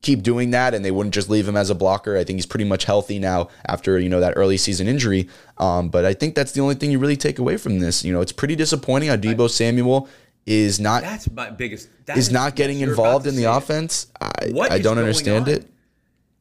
keep 0.00 0.22
doing 0.24 0.50
that 0.50 0.74
and 0.74 0.84
they 0.84 0.90
wouldn't 0.90 1.14
just 1.14 1.30
leave 1.30 1.46
him 1.46 1.56
as 1.56 1.70
a 1.70 1.76
blocker. 1.76 2.16
I 2.16 2.24
think 2.24 2.38
he's 2.38 2.46
pretty 2.46 2.64
much 2.64 2.84
healthy 2.86 3.20
now 3.20 3.48
after, 3.66 4.00
you 4.00 4.08
know, 4.08 4.18
that 4.18 4.32
early 4.36 4.56
season 4.56 4.88
injury. 4.88 5.28
Um, 5.58 5.90
but 5.90 6.04
I 6.04 6.12
think 6.12 6.34
that's 6.34 6.50
the 6.50 6.60
only 6.60 6.74
thing 6.74 6.90
you 6.90 6.98
really 6.98 7.16
take 7.16 7.38
away 7.38 7.56
from 7.56 7.78
this. 7.78 8.04
You 8.04 8.12
know, 8.12 8.20
it's 8.20 8.32
pretty 8.32 8.56
disappointing 8.56 9.10
how 9.10 9.16
Deebo 9.16 9.48
Samuel 9.48 10.08
is 10.44 10.80
not 10.80 11.02
That's 11.02 11.30
my 11.30 11.50
biggest. 11.50 11.88
that 12.06 12.16
is 12.18 12.32
not 12.32 12.56
getting 12.56 12.80
involved 12.80 13.28
in 13.28 13.36
the 13.36 13.42
say 13.42 13.52
it. 13.52 13.56
offense. 13.56 14.08
I, 14.20 14.48
What 14.50 14.72
I 14.72 14.80
don't 14.80 14.98
understand 14.98 15.44
on? 15.46 15.54
it. 15.54 15.68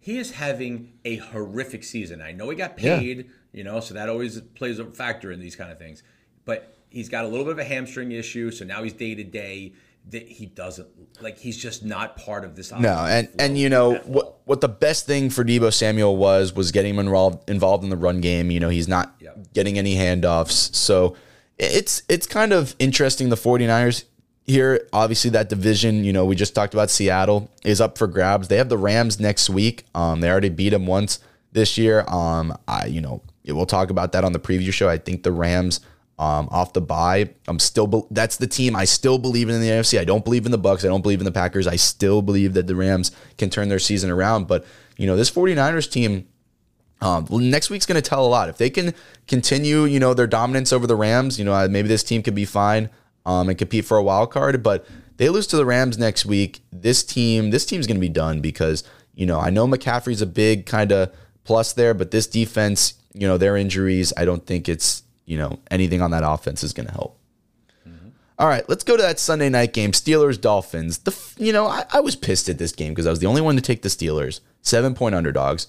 He 0.02 0.18
is 0.18 0.32
having 0.32 0.94
a 1.06 1.18
horrific 1.18 1.84
season. 1.84 2.22
I 2.22 2.32
know 2.34 2.50
he 2.50 2.56
got 2.58 2.78
Yeah. 2.82 2.98
paid, 3.00 3.30
you 3.54 3.64
know, 3.64 3.80
so 3.80 3.94
that 3.94 4.10
always 4.10 4.42
plays 4.42 4.80
a 4.80 4.86
factor 4.86 5.32
in 5.32 5.40
these 5.40 5.56
kind 5.56 5.72
of 5.72 5.78
things. 5.78 6.02
But 6.44 6.76
he's 6.90 7.08
got 7.08 7.24
a 7.24 7.28
little 7.28 7.46
bit 7.46 7.52
of 7.54 7.60
a 7.60 7.64
hamstring 7.64 8.12
issue, 8.12 8.50
so 8.52 8.66
now 8.66 8.84
he's 8.84 8.94
day 8.94 9.16
to 9.16 9.24
day. 9.24 9.74
That 10.10 10.28
he 10.28 10.48
doesn't 10.48 10.88
like. 11.22 11.38
He's 11.38 11.56
just 11.58 11.86
not 11.86 12.18
part 12.18 12.44
of 12.44 12.56
this. 12.56 12.72
No, 12.72 13.06
and 13.06 13.30
and 13.38 13.56
you 13.56 13.70
know 13.70 13.98
what 14.08 14.40
what 14.46 14.60
the 14.60 14.68
best 14.68 15.06
thing 15.06 15.30
for 15.30 15.44
Deebo 15.46 15.72
Samuel 15.72 16.18
was 16.18 16.56
was 16.56 16.72
getting 16.72 16.96
him 16.96 17.00
involved 17.00 17.48
involved 17.48 17.84
in 17.84 17.92
the 17.92 17.96
run 17.96 18.20
game. 18.20 18.50
You 18.50 18.60
know, 18.60 18.70
he's 18.70 18.88
not 18.88 19.14
Yeah. 19.22 19.30
getting 19.54 19.78
any 19.78 19.96
handoffs. 19.98 20.74
So 20.76 21.16
it's 21.60 22.02
it's 22.10 22.26
kind 22.26 22.52
of 22.52 22.76
interesting 22.80 23.30
the 23.30 23.36
49ers 23.38 24.06
here. 24.44 24.88
Obviously 24.92 25.32
that 25.32 25.50
division, 25.50 26.04
you 26.04 26.14
know, 26.14 26.26
we 26.26 26.36
just 26.36 26.56
talked 26.56 26.74
about 26.74 26.90
Seattle 26.90 27.50
is 27.64 27.80
up 27.82 27.98
for 27.98 28.08
grabs. 28.08 28.48
They 28.48 28.58
have 28.58 28.70
the 28.70 28.78
Rams 28.78 29.20
next 29.20 29.50
week. 29.50 29.86
Um 29.96 30.22
they 30.22 30.30
already 30.30 30.50
beat 30.50 30.70
them 30.70 30.86
once 30.86 31.20
this 31.52 31.78
year. 31.78 32.06
Um 32.08 32.58
I 32.68 32.86
you 32.86 33.02
know, 33.02 33.22
we'll 33.46 33.66
talk 33.66 33.90
about 33.90 34.12
that 34.14 34.24
on 34.24 34.34
the 34.34 34.40
preview 34.40 34.74
show. 34.74 34.90
I 34.90 34.98
think 34.98 35.24
the 35.24 35.32
Rams 35.32 35.82
um, 36.22 36.50
off 36.52 36.74
the 36.74 36.82
bye. 36.82 37.32
I'm 37.48 37.58
still 37.58 37.88
be- 37.88 38.04
that's 38.12 38.38
the 38.38 38.46
team 38.46 38.76
I 38.76 38.86
still 38.86 39.18
believe 39.18 39.50
in, 39.50 39.56
in 39.56 39.62
the 39.62 39.70
AFC. 39.70 40.00
I 40.00 40.04
don't 40.06 40.24
believe 40.24 40.46
in 40.46 40.52
the 40.52 40.58
Bucks. 40.60 40.86
I 40.86 40.88
don't 40.88 41.02
believe 41.02 41.20
in 41.20 41.26
the 41.26 41.32
Packers. 41.32 41.66
I 41.66 41.78
still 41.78 42.22
believe 42.22 42.54
that 42.54 42.68
the 42.68 42.76
Rams 42.76 43.12
can 43.40 43.50
turn 43.50 43.70
their 43.70 43.80
season 43.80 44.12
around. 44.12 44.48
But 44.48 44.64
you 44.98 45.08
know, 45.08 45.16
this 45.16 45.32
49ers 45.32 45.92
team 45.92 46.28
um, 47.02 47.26
next 47.32 47.72
week's 47.72 47.88
going 47.88 48.00
to 48.00 48.08
tell 48.08 48.24
a 48.24 48.30
lot. 48.30 48.50
If 48.50 48.58
they 48.58 48.70
can 48.70 48.94
continue, 49.28 49.86
you 49.86 50.00
know, 50.00 50.14
their 50.14 50.28
dominance 50.28 50.72
over 50.72 50.86
the 50.86 50.96
Rams, 50.96 51.40
you 51.40 51.46
know, 51.46 51.68
maybe 51.68 51.88
this 51.88 52.04
team 52.04 52.22
could 52.22 52.36
be 52.36 52.46
fine 52.46 52.92
um, 53.26 53.50
and 53.50 53.58
compete 53.58 53.86
for 53.86 53.98
a 53.98 54.04
wild 54.04 54.32
card. 54.32 54.64
But 54.64 54.86
they 55.18 55.30
lose 55.30 55.48
to 55.48 55.58
the 55.58 55.66
Rams 55.66 55.98
next 55.98 56.26
week. 56.26 56.62
This 56.72 57.04
team, 57.04 57.52
this 57.52 57.66
team's 57.66 57.88
going 57.88 57.98
to 57.98 58.02
be 58.02 58.10
done 58.10 58.42
because 58.42 58.84
you 59.14 59.26
know 59.26 59.40
I 59.40 59.50
know 59.50 59.68
McCaffrey's 59.68 60.22
a 60.22 60.28
big 60.28 60.66
kind 60.66 60.92
of 60.92 61.14
plus 61.44 61.74
there, 61.74 61.94
but 61.94 62.12
this 62.12 62.28
defense, 62.28 62.96
you 63.14 63.28
know, 63.28 63.38
their 63.38 63.58
injuries, 63.58 64.14
I 64.18 64.26
don't 64.26 64.46
think 64.46 64.68
it's 64.70 65.04
you 65.26 65.38
know 65.38 65.60
anything 65.70 66.02
on 66.02 66.12
that 66.12 66.24
offense 66.26 66.64
is 66.64 66.74
going 66.74 66.88
to 66.88 66.94
help. 66.94 67.18
All 68.42 68.48
right, 68.48 68.68
let's 68.68 68.84
go 68.84 68.98
to 68.98 69.04
that 69.04 69.20
Sunday 69.20 69.50
night 69.50 69.72
game, 69.72 69.92
Steelers 69.92 70.42
Dolphins. 70.42 70.98
The 71.00 71.16
you 71.38 71.54
know 71.54 71.68
I, 71.68 71.86
I 71.94 72.00
was 72.00 72.16
pissed 72.16 72.50
at 72.50 72.58
this 72.58 72.72
game 72.72 72.92
because 72.92 73.06
I 73.06 73.12
was 73.12 73.20
the 73.20 73.28
only 73.28 73.42
one 73.42 73.56
to 73.56 73.62
take 73.62 73.84
the 73.84 73.90
Steelers, 73.90 74.40
seven 74.64 74.96
point 74.96 75.14
underdogs, 75.14 75.68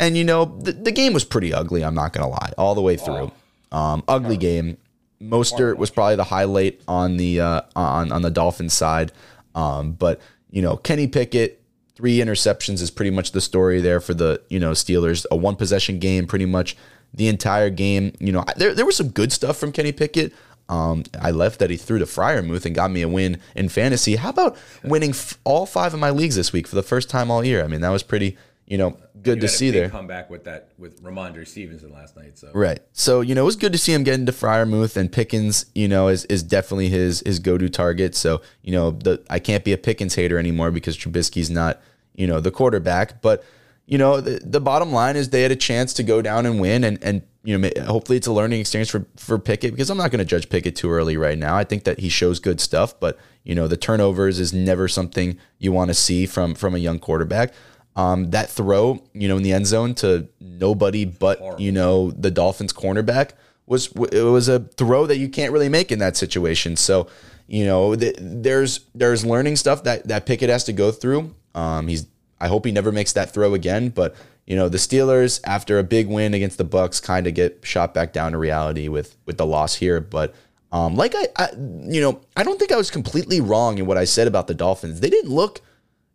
and 0.00 0.16
you 0.16 0.24
know 0.24 0.44
the, 0.44 0.72
the 0.72 0.90
game 0.90 1.12
was 1.12 1.24
pretty 1.24 1.54
ugly. 1.54 1.84
I'm 1.84 1.94
not 1.94 2.12
gonna 2.12 2.28
lie, 2.28 2.52
all 2.58 2.74
the 2.74 2.82
way 2.82 2.96
through. 2.96 3.30
Um, 3.70 4.02
ugly 4.08 4.36
game. 4.36 4.78
Mostert 5.22 5.76
was 5.76 5.90
probably 5.90 6.16
the 6.16 6.24
highlight 6.24 6.80
on 6.86 7.16
the 7.16 7.40
uh, 7.40 7.62
on 7.74 8.12
on 8.12 8.22
the 8.22 8.30
Dolphins 8.30 8.72
side, 8.72 9.12
um, 9.54 9.92
but 9.92 10.20
you 10.50 10.62
know 10.62 10.76
Kenny 10.76 11.06
Pickett 11.06 11.60
three 11.94 12.18
interceptions 12.18 12.80
is 12.80 12.92
pretty 12.92 13.10
much 13.10 13.32
the 13.32 13.40
story 13.40 13.80
there 13.80 14.00
for 14.00 14.14
the 14.14 14.40
you 14.48 14.60
know 14.60 14.70
Steelers. 14.72 15.26
A 15.30 15.36
one 15.36 15.56
possession 15.56 15.98
game, 15.98 16.26
pretty 16.26 16.46
much 16.46 16.76
the 17.12 17.28
entire 17.28 17.70
game. 17.70 18.12
You 18.20 18.32
know 18.32 18.44
there 18.56 18.74
there 18.74 18.86
was 18.86 18.96
some 18.96 19.08
good 19.08 19.32
stuff 19.32 19.56
from 19.56 19.72
Kenny 19.72 19.92
Pickett. 19.92 20.32
Um, 20.68 21.04
I 21.20 21.30
left 21.30 21.60
that 21.60 21.70
he 21.70 21.76
threw 21.76 21.98
to 21.98 22.04
Freiermuth 22.04 22.66
and 22.66 22.74
got 22.74 22.90
me 22.90 23.02
a 23.02 23.08
win 23.08 23.40
in 23.56 23.68
fantasy. 23.70 24.16
How 24.16 24.28
about 24.30 24.56
winning 24.84 25.10
f- 25.10 25.38
all 25.44 25.64
five 25.64 25.94
of 25.94 26.00
my 26.00 26.10
leagues 26.10 26.36
this 26.36 26.52
week 26.52 26.66
for 26.66 26.76
the 26.76 26.82
first 26.82 27.08
time 27.08 27.30
all 27.30 27.42
year? 27.42 27.64
I 27.64 27.68
mean, 27.68 27.80
that 27.80 27.88
was 27.88 28.02
pretty, 28.02 28.36
you 28.66 28.76
know, 28.76 28.98
good 29.22 29.40
to 29.40 29.48
see 29.48 29.70
big 29.70 29.90
Come 29.90 30.06
back 30.06 30.30
with 30.30 30.44
that 30.44 30.70
with 30.78 31.02
Rhamondre 31.02 31.46
Stevenson 31.46 31.92
last 31.92 32.16
night. 32.16 32.38
So 32.38 32.50
Right. 32.54 32.80
So, 32.92 33.20
you 33.20 33.34
know, 33.34 33.42
it 33.42 33.46
was 33.46 33.56
good 33.56 33.72
to 33.72 33.78
see 33.78 33.92
him 33.92 34.04
get 34.04 34.14
into 34.14 34.32
Freiermuth 34.32 34.96
and 34.96 35.10
Pickens, 35.10 35.66
you 35.74 35.88
know, 35.88 36.08
is, 36.08 36.24
is 36.26 36.42
definitely 36.42 36.88
his 36.88 37.22
his 37.26 37.38
go-to 37.38 37.68
target. 37.68 38.14
So, 38.14 38.40
you 38.62 38.72
know, 38.72 38.90
the 38.90 39.24
I 39.30 39.38
can't 39.38 39.64
be 39.64 39.72
a 39.72 39.78
Pickens 39.78 40.14
hater 40.14 40.38
anymore 40.38 40.70
because 40.70 40.96
Trubisky's 40.96 41.50
not, 41.50 41.80
you 42.14 42.26
know, 42.26 42.40
the 42.40 42.50
quarterback. 42.50 43.22
But, 43.22 43.44
you 43.86 43.98
know, 43.98 44.20
the, 44.20 44.40
the 44.44 44.60
bottom 44.60 44.92
line 44.92 45.16
is 45.16 45.30
they 45.30 45.42
had 45.42 45.52
a 45.52 45.56
chance 45.56 45.92
to 45.94 46.02
go 46.02 46.22
down 46.22 46.46
and 46.46 46.60
win 46.60 46.84
and 46.84 46.98
and 47.02 47.22
you 47.44 47.56
know, 47.56 47.70
hopefully 47.86 48.18
it's 48.18 48.26
a 48.26 48.32
learning 48.32 48.60
experience 48.60 48.90
for 48.90 49.06
for 49.16 49.38
Pickett 49.38 49.72
because 49.72 49.88
I'm 49.88 49.96
not 49.96 50.10
going 50.10 50.18
to 50.18 50.24
judge 50.24 50.50
Pickett 50.50 50.76
too 50.76 50.90
early 50.90 51.16
right 51.16 51.38
now. 51.38 51.56
I 51.56 51.64
think 51.64 51.84
that 51.84 51.98
he 51.98 52.10
shows 52.10 52.40
good 52.40 52.60
stuff, 52.60 52.98
but 53.00 53.18
you 53.42 53.54
know, 53.54 53.66
the 53.66 53.76
turnovers 53.76 54.38
is 54.38 54.52
never 54.52 54.88
something 54.88 55.38
you 55.58 55.72
want 55.72 55.88
to 55.88 55.94
see 55.94 56.26
from 56.26 56.54
from 56.54 56.74
a 56.74 56.78
young 56.78 56.98
quarterback. 56.98 57.54
Um, 57.98 58.30
that 58.30 58.48
throw, 58.48 59.02
you 59.12 59.26
know, 59.26 59.36
in 59.36 59.42
the 59.42 59.52
end 59.52 59.66
zone 59.66 59.92
to 59.96 60.28
nobody 60.40 61.04
but 61.04 61.60
you 61.60 61.72
know 61.72 62.12
the 62.12 62.30
Dolphins 62.30 62.72
cornerback 62.72 63.30
was 63.66 63.88
it 64.12 64.22
was 64.22 64.48
a 64.48 64.60
throw 64.60 65.06
that 65.06 65.18
you 65.18 65.28
can't 65.28 65.52
really 65.52 65.68
make 65.68 65.92
in 65.92 65.98
that 65.98 66.16
situation. 66.16 66.76
So, 66.76 67.08
you 67.46 67.64
know, 67.64 67.96
th- 67.96 68.16
there's 68.18 68.80
there's 68.94 69.24
learning 69.24 69.56
stuff 69.56 69.84
that 69.84 70.06
that 70.08 70.26
Pickett 70.26 70.48
has 70.48 70.64
to 70.64 70.72
go 70.72 70.90
through. 70.90 71.34
Um, 71.54 71.88
he's 71.88 72.06
I 72.40 72.48
hope 72.48 72.64
he 72.64 72.72
never 72.72 72.92
makes 72.92 73.12
that 73.14 73.32
throw 73.32 73.54
again, 73.54 73.88
but 73.90 74.14
you 74.46 74.56
know, 74.56 74.68
the 74.68 74.78
Steelers 74.78 75.40
after 75.44 75.78
a 75.78 75.84
big 75.84 76.08
win 76.08 76.34
against 76.34 76.56
the 76.56 76.64
Bucks 76.64 77.00
kind 77.00 77.26
of 77.26 77.34
get 77.34 77.60
shot 77.62 77.94
back 77.94 78.12
down 78.12 78.32
to 78.32 78.38
reality 78.38 78.88
with 78.88 79.16
with 79.26 79.36
the 79.36 79.46
loss 79.46 79.74
here, 79.74 80.00
but 80.00 80.34
um, 80.70 80.96
like 80.96 81.14
I, 81.14 81.28
I, 81.36 81.48
you 81.56 82.00
know, 82.00 82.20
I 82.36 82.42
don't 82.42 82.58
think 82.58 82.72
I 82.72 82.76
was 82.76 82.90
completely 82.90 83.40
wrong 83.40 83.78
in 83.78 83.86
what 83.86 83.96
I 83.96 84.04
said 84.04 84.26
about 84.28 84.46
the 84.46 84.54
Dolphins. 84.54 85.00
They 85.00 85.10
didn't 85.10 85.30
look 85.30 85.62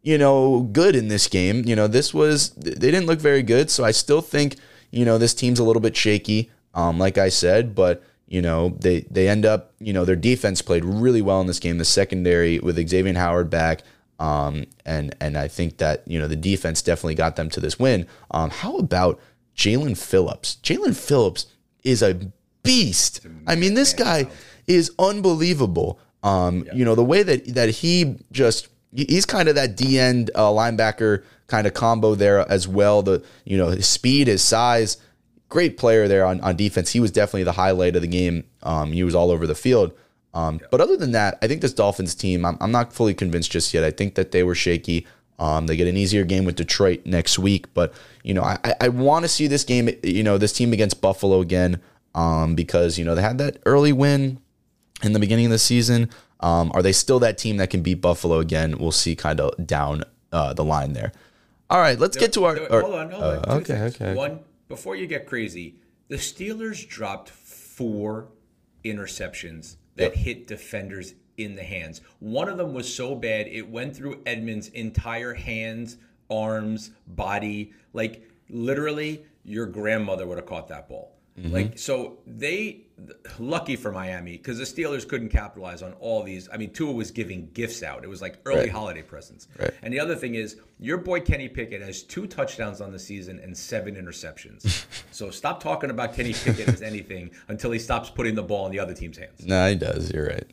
you 0.04 0.18
know, 0.18 0.62
good 0.72 0.96
in 0.96 1.08
this 1.08 1.28
game. 1.28 1.64
You 1.66 1.76
know, 1.76 1.88
this 1.88 2.14
was 2.14 2.52
they 2.52 2.92
didn't 2.92 3.08
look 3.08 3.20
very 3.20 3.42
good, 3.42 3.72
so 3.72 3.84
I 3.84 3.92
still 3.92 4.22
think 4.22 4.58
you 4.92 5.06
know 5.06 5.18
this 5.18 5.34
team's 5.34 5.60
a 5.60 5.64
little 5.64 5.82
bit 5.82 5.96
shaky. 5.96 6.52
Um, 6.76 7.00
like 7.00 7.18
I 7.18 7.30
said, 7.30 7.74
but 7.74 8.04
you 8.28 8.42
know 8.42 8.70
they 8.80 9.02
they 9.10 9.28
end 9.28 9.46
up 9.46 9.74
you 9.80 9.94
know 9.94 10.06
their 10.06 10.16
defense 10.16 10.62
played 10.62 10.86
really 10.86 11.22
well 11.22 11.42
in 11.42 11.48
this 11.48 11.60
game. 11.60 11.78
The 11.78 11.86
secondary 11.86 12.60
with 12.60 12.78
Xavien 12.78 13.16
Howard 13.16 13.50
back, 13.50 13.82
um, 14.20 14.66
and 14.86 15.16
and 15.22 15.38
I 15.38 15.48
think 15.48 15.78
that 15.78 16.04
you 16.06 16.20
know 16.20 16.28
the 16.28 16.36
defense 16.36 16.82
definitely 16.82 17.16
got 17.16 17.38
them 17.38 17.50
to 17.52 17.60
this 17.62 17.80
win. 17.80 18.06
Um, 18.32 18.50
how 18.50 18.78
about 18.78 19.20
Jaelan 19.56 19.98
Phillips? 19.98 20.58
Jaelan 20.64 20.96
Phillips 20.96 21.48
is 21.84 22.04
a 22.04 22.20
beast. 22.64 23.26
I 23.48 23.56
mean, 23.56 23.74
this 23.74 23.94
guy 23.94 24.28
is 24.68 24.92
unbelievable. 25.00 26.00
Um, 26.24 26.66
you 26.74 26.84
know 26.84 26.96
the 26.96 27.04
way 27.04 27.24
that 27.24 27.54
that 27.54 27.70
he 27.70 28.18
just 28.32 28.68
he's 28.96 29.26
kind 29.26 29.50
of 29.50 29.56
that 29.56 29.76
D 29.76 30.00
end 30.00 30.32
uh, 30.36 30.50
linebacker 30.50 31.24
kind 31.48 31.68
of 31.68 31.74
combo 31.74 32.16
there 32.16 32.40
as 32.52 32.68
well. 32.68 33.02
The 33.02 33.24
you 33.46 33.58
know 33.58 33.70
his 33.70 33.88
speed, 33.88 34.28
his 34.28 34.42
size, 34.42 34.98
great 35.50 35.78
player 35.78 36.08
there 36.08 36.26
on, 36.26 36.42
on 36.42 36.56
defense. 36.56 36.92
He 36.92 37.00
was 37.00 37.12
definitely 37.12 37.44
the 37.44 37.54
highlight 37.54 37.96
of 37.96 38.02
the 38.02 38.08
game. 38.08 38.46
Um, 38.64 38.92
he 38.92 39.04
was 39.04 39.16
all 39.16 39.32
over 39.32 39.46
the 39.48 39.56
field. 39.56 39.94
Um, 40.34 40.60
But 40.72 40.82
other 40.82 40.98
than 40.98 41.12
that, 41.12 41.38
I 41.44 41.48
think 41.48 41.62
this 41.62 41.74
Dolphins 41.74 42.16
team, 42.16 42.44
I'm, 42.44 42.58
I'm 42.60 42.72
not 42.72 42.92
fully 42.92 43.14
convinced 43.14 43.52
just 43.52 43.72
yet. 43.72 43.84
I 43.84 43.92
think 43.92 44.16
that 44.16 44.32
they 44.32 44.42
were 44.42 44.56
shaky. 44.56 45.06
Um, 45.38 45.68
they 45.68 45.76
get 45.76 45.88
an 45.88 45.98
easier 45.98 46.24
game 46.24 46.46
with 46.46 46.56
Detroit 46.56 47.02
next 47.06 47.38
week, 47.38 47.72
but 47.74 47.94
you 48.24 48.34
know, 48.34 48.44
I, 48.44 48.58
I 48.80 48.88
want 48.90 49.26
to 49.26 49.30
see 49.30 49.48
this 49.48 49.64
game, 49.64 49.90
you 50.02 50.24
know, 50.24 50.38
this 50.38 50.54
team 50.54 50.74
against 50.74 51.02
Buffalo 51.02 51.42
again, 51.42 51.82
um, 52.16 52.56
because 52.56 52.98
you 52.98 53.06
know 53.06 53.16
they 53.16 53.22
had 53.22 53.38
that 53.40 53.58
early 53.66 53.92
win 53.92 54.40
in 55.04 55.14
the 55.14 55.20
beginning 55.20 55.46
of 55.46 55.52
the 55.52 55.60
season. 55.60 56.10
Um, 56.44 56.72
are 56.76 56.82
they 56.82 56.92
still 56.92 57.20
that 57.20 57.38
team 57.38 57.58
that 57.58 57.70
can 57.70 57.82
beat 57.82 58.02
Buffalo 58.02 58.40
again? 58.40 58.78
We'll 58.78 58.92
see 58.92 59.16
kind 59.16 59.40
of 59.40 59.66
down 59.66 60.04
uh, 60.32 60.54
the 60.54 60.64
line 60.66 60.92
there. 60.94 61.14
All 61.70 61.80
right, 61.80 61.98
let's 61.98 62.18
get 62.18 62.34
to 62.34 62.44
our. 62.44 62.56
There- 62.56 62.72
our- 62.72 62.82
hold 62.82 62.96
on, 62.96 63.12
hold 63.12 63.24
on. 63.24 63.38
uh, 63.38 63.42
Two 63.44 63.52
okay, 63.62 63.74
things. 63.80 63.96
okay. 63.96 64.14
One, 64.14 64.40
before 64.68 64.96
you 64.96 65.08
get 65.08 65.26
crazy, 65.26 65.76
the 66.10 66.18
Steelers 66.18 66.88
dropped 66.88 67.30
four 67.30 68.28
interceptions 68.84 69.78
that 69.96 70.16
hit 70.16 70.46
defenders 70.48 71.14
in 71.38 71.56
the 71.56 71.64
hands. 71.64 72.02
One 72.20 72.50
of 72.50 72.58
them 72.58 72.74
was 72.74 72.94
so 72.94 73.16
bad 73.16 73.48
it 73.48 73.70
went 73.70 73.96
through 73.96 74.22
Edmonds' 74.26 74.68
entire 74.68 75.34
hands, 75.34 75.98
arms, 76.30 76.92
body. 77.08 77.72
Like 77.94 78.30
literally, 78.50 79.26
your 79.44 79.66
grandmother 79.66 80.28
would 80.28 80.38
have 80.38 80.46
caught 80.46 80.68
that 80.68 80.90
ball. 80.90 81.16
Mm-hmm. 81.40 81.52
Like 81.54 81.80
so, 81.80 82.20
they 82.28 82.82
lucky 83.40 83.76
for 83.76 83.92
Miami 83.92 84.34
because 84.38 84.58
the 84.58 84.64
Steelers 84.64 85.08
couldn't 85.08 85.30
capitalize 85.30 85.82
on 85.82 85.94
all 85.94 86.24
these. 86.24 86.48
I 86.54 86.58
mean, 86.58 86.72
Tua 86.72 86.92
was 86.92 87.12
giving 87.12 87.50
gifts 87.54 87.82
out. 87.84 88.04
It 88.04 88.08
was 88.08 88.22
like 88.22 88.38
early 88.46 88.60
Right. 88.62 88.70
holiday 88.72 89.02
presents. 89.02 89.48
Right. 89.60 89.72
And 89.82 89.94
the 89.94 90.00
other 90.00 90.16
thing 90.16 90.36
is, 90.36 90.58
your 90.80 90.98
boy 90.98 91.20
Kenny 91.22 91.50
Pickett 91.50 91.82
has 91.82 92.04
two 92.04 92.28
touchdowns 92.28 92.82
on 92.82 92.92
the 92.92 93.00
season 93.00 93.40
and 93.40 93.58
seven 93.58 93.96
interceptions. 93.96 94.86
so 95.12 95.30
stop 95.32 95.62
talking 95.62 95.90
about 95.90 96.14
Kenny 96.14 96.34
Pickett 96.34 96.68
as 96.70 96.82
anything 96.82 97.32
until 97.48 97.72
he 97.72 97.80
stops 97.80 98.10
putting 98.10 98.36
the 98.36 98.44
ball 98.44 98.66
in 98.68 98.72
the 98.72 98.80
other 98.80 98.94
team's 98.94 99.18
hands. 99.18 99.46
No, 99.46 99.70
he 99.70 99.76
does. 99.76 100.12
You're 100.12 100.28
right. 100.28 100.48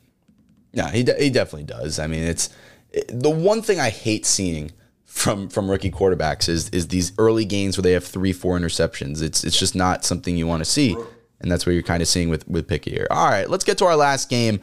No, 0.73 0.85
he 0.87 1.03
de- 1.03 1.21
he 1.21 1.29
definitely 1.29 1.65
does. 1.65 1.99
I 1.99 2.07
mean, 2.07 2.23
it's 2.23 2.49
it- 2.91 3.07
the 3.07 3.29
one 3.29 3.61
thing 3.61 3.79
I 3.79 3.89
hate 3.89 4.25
seeing 4.25 4.71
from 5.05 5.49
from 5.49 5.69
rookie 5.69 5.91
quarterbacks 5.91 6.47
is 6.47 6.69
is 6.69 6.87
these 6.87 7.11
early 7.17 7.43
games 7.45 7.77
where 7.77 7.83
they 7.83 7.91
have 7.91 8.05
three, 8.05 8.31
four 8.33 8.57
interceptions. 8.57 9.21
It's 9.21 9.43
it's 9.43 9.59
just 9.59 9.75
not 9.75 10.05
something 10.05 10.37
you 10.37 10.47
want 10.47 10.61
to 10.63 10.69
see, 10.69 10.95
and 11.41 11.51
that's 11.51 11.65
what 11.65 11.73
you're 11.73 11.83
kind 11.83 12.01
of 12.01 12.07
seeing 12.07 12.29
with 12.29 12.47
with 12.47 12.67
Pickett 12.67 12.93
here. 12.93 13.07
All 13.09 13.29
right, 13.29 13.49
let's 13.49 13.63
get 13.63 13.77
to 13.79 13.85
our 13.85 13.95
last 13.95 14.29
game. 14.29 14.61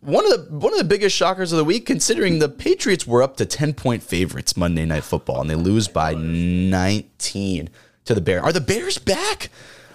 One 0.00 0.24
of 0.24 0.30
the 0.30 0.56
one 0.56 0.72
of 0.72 0.78
the 0.78 0.84
biggest 0.84 1.16
shockers 1.16 1.52
of 1.52 1.58
the 1.58 1.64
week, 1.64 1.84
considering 1.86 2.38
the 2.38 2.48
Patriots 2.48 3.06
were 3.06 3.22
up 3.22 3.36
to 3.38 3.46
ten 3.46 3.74
point 3.74 4.02
favorites 4.02 4.56
Monday 4.56 4.84
Night 4.84 5.04
Football, 5.04 5.40
and 5.40 5.50
they 5.50 5.54
lose 5.56 5.88
by 5.88 6.14
nineteen 6.14 7.68
to 8.04 8.14
the 8.14 8.20
Bears. 8.20 8.42
Are 8.42 8.52
the 8.52 8.60
Bears 8.60 8.98
back? 8.98 9.50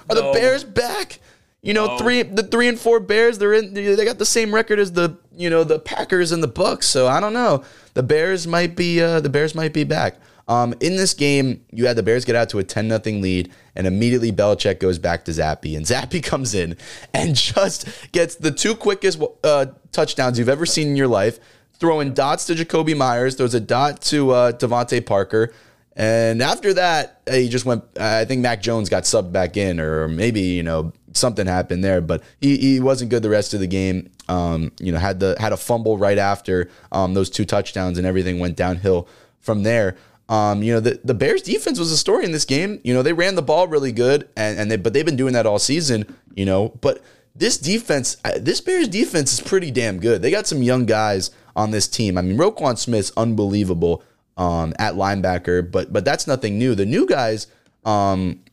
Are 0.09 0.15
the 0.15 0.31
Bears 0.33 0.63
back? 0.63 1.19
You 1.61 1.73
know, 1.73 1.97
three 1.97 2.23
the 2.23 2.43
three 2.43 2.67
and 2.67 2.77
four 2.77 2.99
Bears. 2.99 3.37
They're 3.37 3.53
in. 3.53 3.73
They 3.73 4.03
got 4.03 4.17
the 4.19 4.25
same 4.25 4.53
record 4.53 4.79
as 4.79 4.91
the 4.91 5.17
you 5.31 5.49
know 5.49 5.63
the 5.63 5.79
Packers 5.79 6.33
and 6.33 6.43
the 6.43 6.47
Bucks. 6.47 6.87
So 6.87 7.07
I 7.07 7.21
don't 7.21 7.31
know. 7.33 7.63
The 7.93 8.03
Bears 8.03 8.45
might 8.45 8.75
be 8.75 9.01
uh, 9.01 9.21
the 9.21 9.29
Bears 9.29 9.55
might 9.55 9.71
be 9.71 9.85
back. 9.85 10.17
Um, 10.47 10.73
in 10.81 10.95
this 10.97 11.13
game, 11.13 11.63
you 11.71 11.87
had 11.87 11.95
the 11.95 12.03
Bears 12.03 12.25
get 12.25 12.35
out 12.35 12.49
to 12.49 12.59
a 12.59 12.63
ten 12.63 12.87
nothing 12.87 13.21
lead, 13.21 13.51
and 13.75 13.87
immediately 13.87 14.31
Belichick 14.31 14.79
goes 14.79 14.99
back 14.99 15.25
to 15.25 15.31
Zappe, 15.31 15.75
and 15.75 15.85
Zappe 15.85 16.21
comes 16.23 16.53
in 16.53 16.75
and 17.13 17.35
just 17.35 17.87
gets 18.11 18.35
the 18.35 18.51
two 18.51 18.75
quickest 18.75 19.21
uh, 19.43 19.67
touchdowns 19.91 20.37
you've 20.37 20.49
ever 20.49 20.65
seen 20.65 20.89
in 20.89 20.95
your 20.95 21.07
life. 21.07 21.39
Throwing 21.79 22.13
dots 22.13 22.45
to 22.45 22.55
Jakobi 22.55 22.95
Meyers, 22.95 23.35
throws 23.35 23.53
a 23.53 23.59
dot 23.59 24.01
to 24.03 24.31
uh, 24.31 24.51
DeVante 24.53 25.05
Parker. 25.05 25.53
And 25.95 26.41
after 26.41 26.73
that, 26.73 27.21
uh, 27.27 27.33
he 27.33 27.49
just 27.49 27.65
went. 27.65 27.83
I 27.99 28.25
think 28.25 28.41
Mac 28.41 28.61
Jones 28.61 28.89
got 28.89 29.03
subbed 29.03 29.31
back 29.31 29.57
in, 29.57 29.79
or 29.79 30.07
maybe 30.07 30.41
you 30.41 30.63
know 30.63 30.91
something 31.13 31.45
happened 31.45 31.83
there. 31.83 32.01
But 32.01 32.23
he, 32.41 32.57
he 32.57 32.79
wasn't 32.79 33.11
good 33.11 33.21
the 33.21 33.29
rest 33.29 33.53
of 33.53 33.59
the 33.59 33.67
game. 33.67 34.09
Um, 34.27 34.71
you 34.79 34.91
know, 34.91 34.97
had 34.97 35.19
the 35.19 35.35
had 35.39 35.53
a 35.53 35.57
fumble 35.57 35.97
right 35.97 36.17
after 36.17 36.69
um, 36.91 37.13
those 37.13 37.29
two 37.29 37.45
touchdowns, 37.45 37.97
and 37.97 38.07
everything 38.07 38.39
went 38.39 38.55
downhill 38.55 39.07
from 39.39 39.63
there. 39.63 39.95
Um, 40.29 40.63
you 40.63 40.73
know, 40.73 40.79
the, 40.79 40.99
the 41.03 41.13
Bears 41.13 41.41
defense 41.41 41.77
was 41.77 41.91
a 41.91 41.97
story 41.97 42.25
in 42.25 42.31
this 42.31 42.45
game. 42.45 42.79
You 42.83 42.93
know, 42.93 43.03
they 43.03 43.13
ran 43.13 43.35
the 43.35 43.41
ball 43.41 43.67
really 43.67 43.91
good, 43.91 44.29
and, 44.35 44.57
and 44.59 44.71
they 44.71 44.77
but 44.77 44.93
they've 44.93 45.05
been 45.05 45.17
doing 45.17 45.33
that 45.33 45.45
all 45.45 45.59
season. 45.59 46.15
You 46.35 46.45
know, 46.45 46.69
but 46.81 47.01
this 47.35 47.57
defense, 47.57 48.17
this 48.37 48.61
Bears 48.61 48.87
defense 48.87 49.33
is 49.33 49.41
pretty 49.41 49.71
damn 49.71 49.99
good. 49.99 50.21
They 50.21 50.31
got 50.31 50.47
some 50.47 50.61
young 50.61 50.85
guys 50.85 51.31
on 51.55 51.71
this 51.71 51.87
team. 51.87 52.17
I 52.17 52.21
mean, 52.21 52.37
Roquan 52.37 52.77
Smith's 52.77 53.11
unbelievable 53.17 54.03
um, 54.37 54.73
at 54.79 54.95
linebacker, 54.95 55.69
but 55.69 55.91
but 55.91 56.05
that's 56.05 56.27
nothing 56.27 56.57
new. 56.57 56.73
The 56.75 56.85
new 56.85 57.05
guys 57.05 57.47
um, 57.85 58.43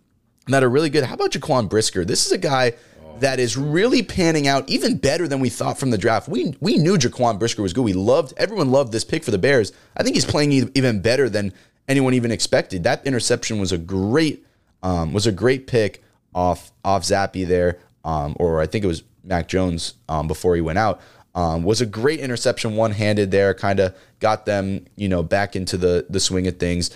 that 0.48 0.62
are 0.64 0.70
really 0.70 0.90
good. 0.90 1.04
How 1.04 1.14
about 1.14 1.32
Jaquan 1.32 1.68
Brisker? 1.68 2.04
This 2.04 2.26
is 2.26 2.32
a 2.32 2.38
guy 2.38 2.74
that 3.18 3.38
is 3.38 3.56
really 3.56 4.02
panning 4.02 4.48
out 4.48 4.68
even 4.68 4.96
better 4.96 5.28
than 5.28 5.40
we 5.40 5.48
thought 5.48 5.78
from 5.78 5.90
the 5.90 5.98
draft. 5.98 6.28
We 6.28 6.54
we 6.60 6.76
knew 6.76 6.96
Jaquan 6.96 7.38
Brisker 7.38 7.62
was 7.62 7.72
good. 7.72 7.82
We 7.82 7.92
loved 7.92 8.32
everyone 8.36 8.70
loved 8.70 8.92
this 8.92 9.04
pick 9.04 9.24
for 9.24 9.30
the 9.30 9.38
Bears. 9.38 9.72
I 9.96 10.02
think 10.02 10.14
he's 10.14 10.24
playing 10.24 10.52
even 10.74 11.00
better 11.00 11.28
than 11.28 11.52
anyone 11.88 12.14
even 12.14 12.30
expected. 12.30 12.84
That 12.84 13.06
interception 13.06 13.58
was 13.58 13.72
a 13.72 13.78
great 13.78 14.44
um, 14.82 15.12
was 15.12 15.26
a 15.26 15.32
great 15.32 15.66
pick 15.66 16.02
off 16.34 16.72
off 16.84 17.02
Zappe 17.02 17.46
there, 17.46 17.78
um, 18.04 18.36
or 18.38 18.60
I 18.60 18.66
think 18.66 18.84
it 18.84 18.88
was 18.88 19.02
Mac 19.24 19.48
Jones 19.48 19.94
um, 20.08 20.26
before 20.26 20.54
he 20.54 20.60
went 20.60 20.78
out. 20.78 21.00
Um, 21.34 21.62
was 21.62 21.80
a 21.80 21.86
great 21.86 22.18
interception, 22.18 22.74
one 22.74 22.90
handed 22.90 23.30
there, 23.30 23.54
kind 23.54 23.78
of 23.78 23.94
got 24.18 24.46
them, 24.46 24.86
you 24.96 25.08
know, 25.08 25.22
back 25.22 25.54
into 25.54 25.76
the 25.76 26.06
the 26.08 26.20
swing 26.20 26.46
of 26.46 26.58
things 26.58 26.90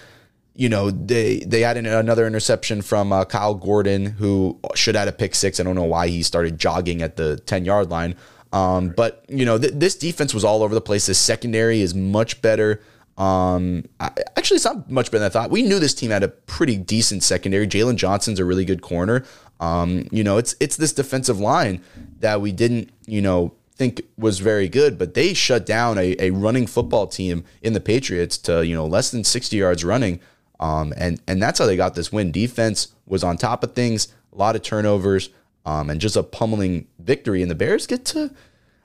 you 0.54 0.68
know 0.68 0.90
they 0.90 1.40
they 1.40 1.60
had 1.60 1.76
an, 1.76 1.86
another 1.86 2.26
interception 2.26 2.82
from 2.82 3.12
uh, 3.12 3.24
Kyler 3.24 3.60
Gordon 3.60 4.06
who 4.06 4.58
should 4.74 4.94
have 4.94 5.06
had 5.06 5.14
a 5.14 5.16
pick 5.16 5.34
six. 5.34 5.58
I 5.58 5.62
don't 5.62 5.74
know 5.74 5.84
why 5.84 6.08
he 6.08 6.22
started 6.22 6.58
jogging 6.58 7.02
at 7.02 7.16
the 7.16 7.38
ten 7.38 7.64
yard 7.64 7.90
line. 7.90 8.16
Um, 8.52 8.90
but 8.90 9.24
you 9.28 9.44
know 9.44 9.58
th- 9.58 9.72
this 9.74 9.96
defense 9.96 10.32
was 10.32 10.44
all 10.44 10.62
over 10.62 10.74
the 10.74 10.80
place. 10.80 11.06
This 11.06 11.18
secondary 11.18 11.80
is 11.80 11.94
much 11.94 12.40
better. 12.40 12.80
Um, 13.18 13.84
I, 14.00 14.10
actually, 14.36 14.56
it's 14.56 14.64
not 14.64 14.90
much 14.90 15.10
better 15.10 15.20
than 15.20 15.26
I 15.26 15.32
thought. 15.32 15.50
We 15.50 15.62
knew 15.62 15.78
this 15.78 15.94
team 15.94 16.10
had 16.10 16.22
a 16.22 16.28
pretty 16.28 16.76
decent 16.76 17.22
secondary. 17.22 17.66
Jaylon 17.66 17.96
Johnson's 17.96 18.40
a 18.40 18.44
really 18.44 18.64
good 18.64 18.82
corner. 18.82 19.24
Um, 19.60 20.06
you 20.10 20.22
know, 20.22 20.38
it's 20.38 20.54
it's 20.60 20.76
this 20.76 20.92
defensive 20.92 21.40
line 21.40 21.82
that 22.20 22.40
we 22.40 22.52
didn't 22.52 22.90
you 23.06 23.22
know 23.22 23.54
think 23.76 24.02
was 24.16 24.38
very 24.38 24.68
good, 24.68 24.98
but 24.98 25.14
they 25.14 25.34
shut 25.34 25.66
down 25.66 25.98
a, 25.98 26.14
a 26.20 26.30
running 26.30 26.66
football 26.66 27.08
team 27.08 27.44
in 27.60 27.72
the 27.72 27.80
Patriots 27.80 28.38
to 28.38 28.64
you 28.64 28.74
know 28.74 28.86
less 28.86 29.10
than 29.10 29.24
sixty 29.24 29.56
yards 29.56 29.84
running. 29.84 30.20
Um, 30.60 30.94
and 30.96 31.20
and 31.26 31.42
that's 31.42 31.58
how 31.58 31.66
they 31.66 31.76
got 31.76 31.94
this 31.94 32.12
win. 32.12 32.32
Defense 32.32 32.88
was 33.06 33.24
on 33.24 33.36
top 33.36 33.64
of 33.64 33.74
things, 33.74 34.08
a 34.32 34.36
lot 34.36 34.56
of 34.56 34.62
turnovers, 34.62 35.30
um, 35.66 35.90
and 35.90 36.00
just 36.00 36.16
a 36.16 36.22
pummeling 36.22 36.86
victory. 36.98 37.42
And 37.42 37.50
the 37.50 37.54
Bears 37.54 37.86
get 37.86 38.04
to, 38.06 38.30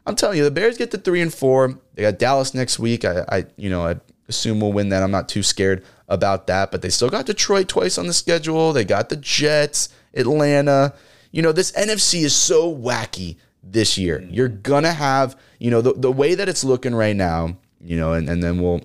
I'm 0.06 0.16
telling 0.16 0.38
you, 0.38 0.44
the 0.44 0.52
Bears 0.52 0.78
get 0.78 0.92
to 0.92 0.98
three 0.98 1.22
and 1.22 1.34
four. 1.34 1.80
They 1.96 2.04
got 2.04 2.20
Dallas 2.20 2.54
next 2.54 2.80
week. 2.80 3.06
I, 3.06 3.24
I 3.30 3.46
you 3.56 3.70
know, 3.70 3.86
I 3.86 4.00
assume 4.28 4.62
we'll 4.62 4.74
win 4.74 4.90
that. 4.90 5.04
I'm 5.04 5.12
not 5.12 5.30
too 5.30 5.44
scared 5.44 5.84
about 6.08 6.48
that. 6.48 6.72
But 6.72 6.82
they 6.82 6.90
still 6.90 7.10
got 7.10 7.26
Detroit 7.26 7.68
twice 7.68 7.98
on 7.98 8.08
the 8.08 8.14
schedule. 8.14 8.74
They 8.74 8.86
got 8.86 9.10
the 9.10 9.18
Jets, 9.18 9.90
Atlanta. 10.14 10.94
You 11.32 11.42
know, 11.42 11.52
this 11.52 11.72
NFC 11.74 12.24
is 12.24 12.36
so 12.36 12.74
wacky 12.74 13.38
this 13.64 13.98
year. 13.98 14.22
You're 14.30 14.48
gonna 14.48 14.94
have, 14.94 15.38
you 15.60 15.70
know, 15.70 15.82
the, 15.82 15.94
the 15.94 16.12
way 16.12 16.36
that 16.36 16.50
it's 16.50 16.64
looking 16.64 16.96
right 16.96 17.16
now, 17.16 17.58
you 17.82 17.98
know, 17.98 18.14
and, 18.14 18.28
and 18.30 18.42
then 18.42 18.62
we'll 18.62 18.82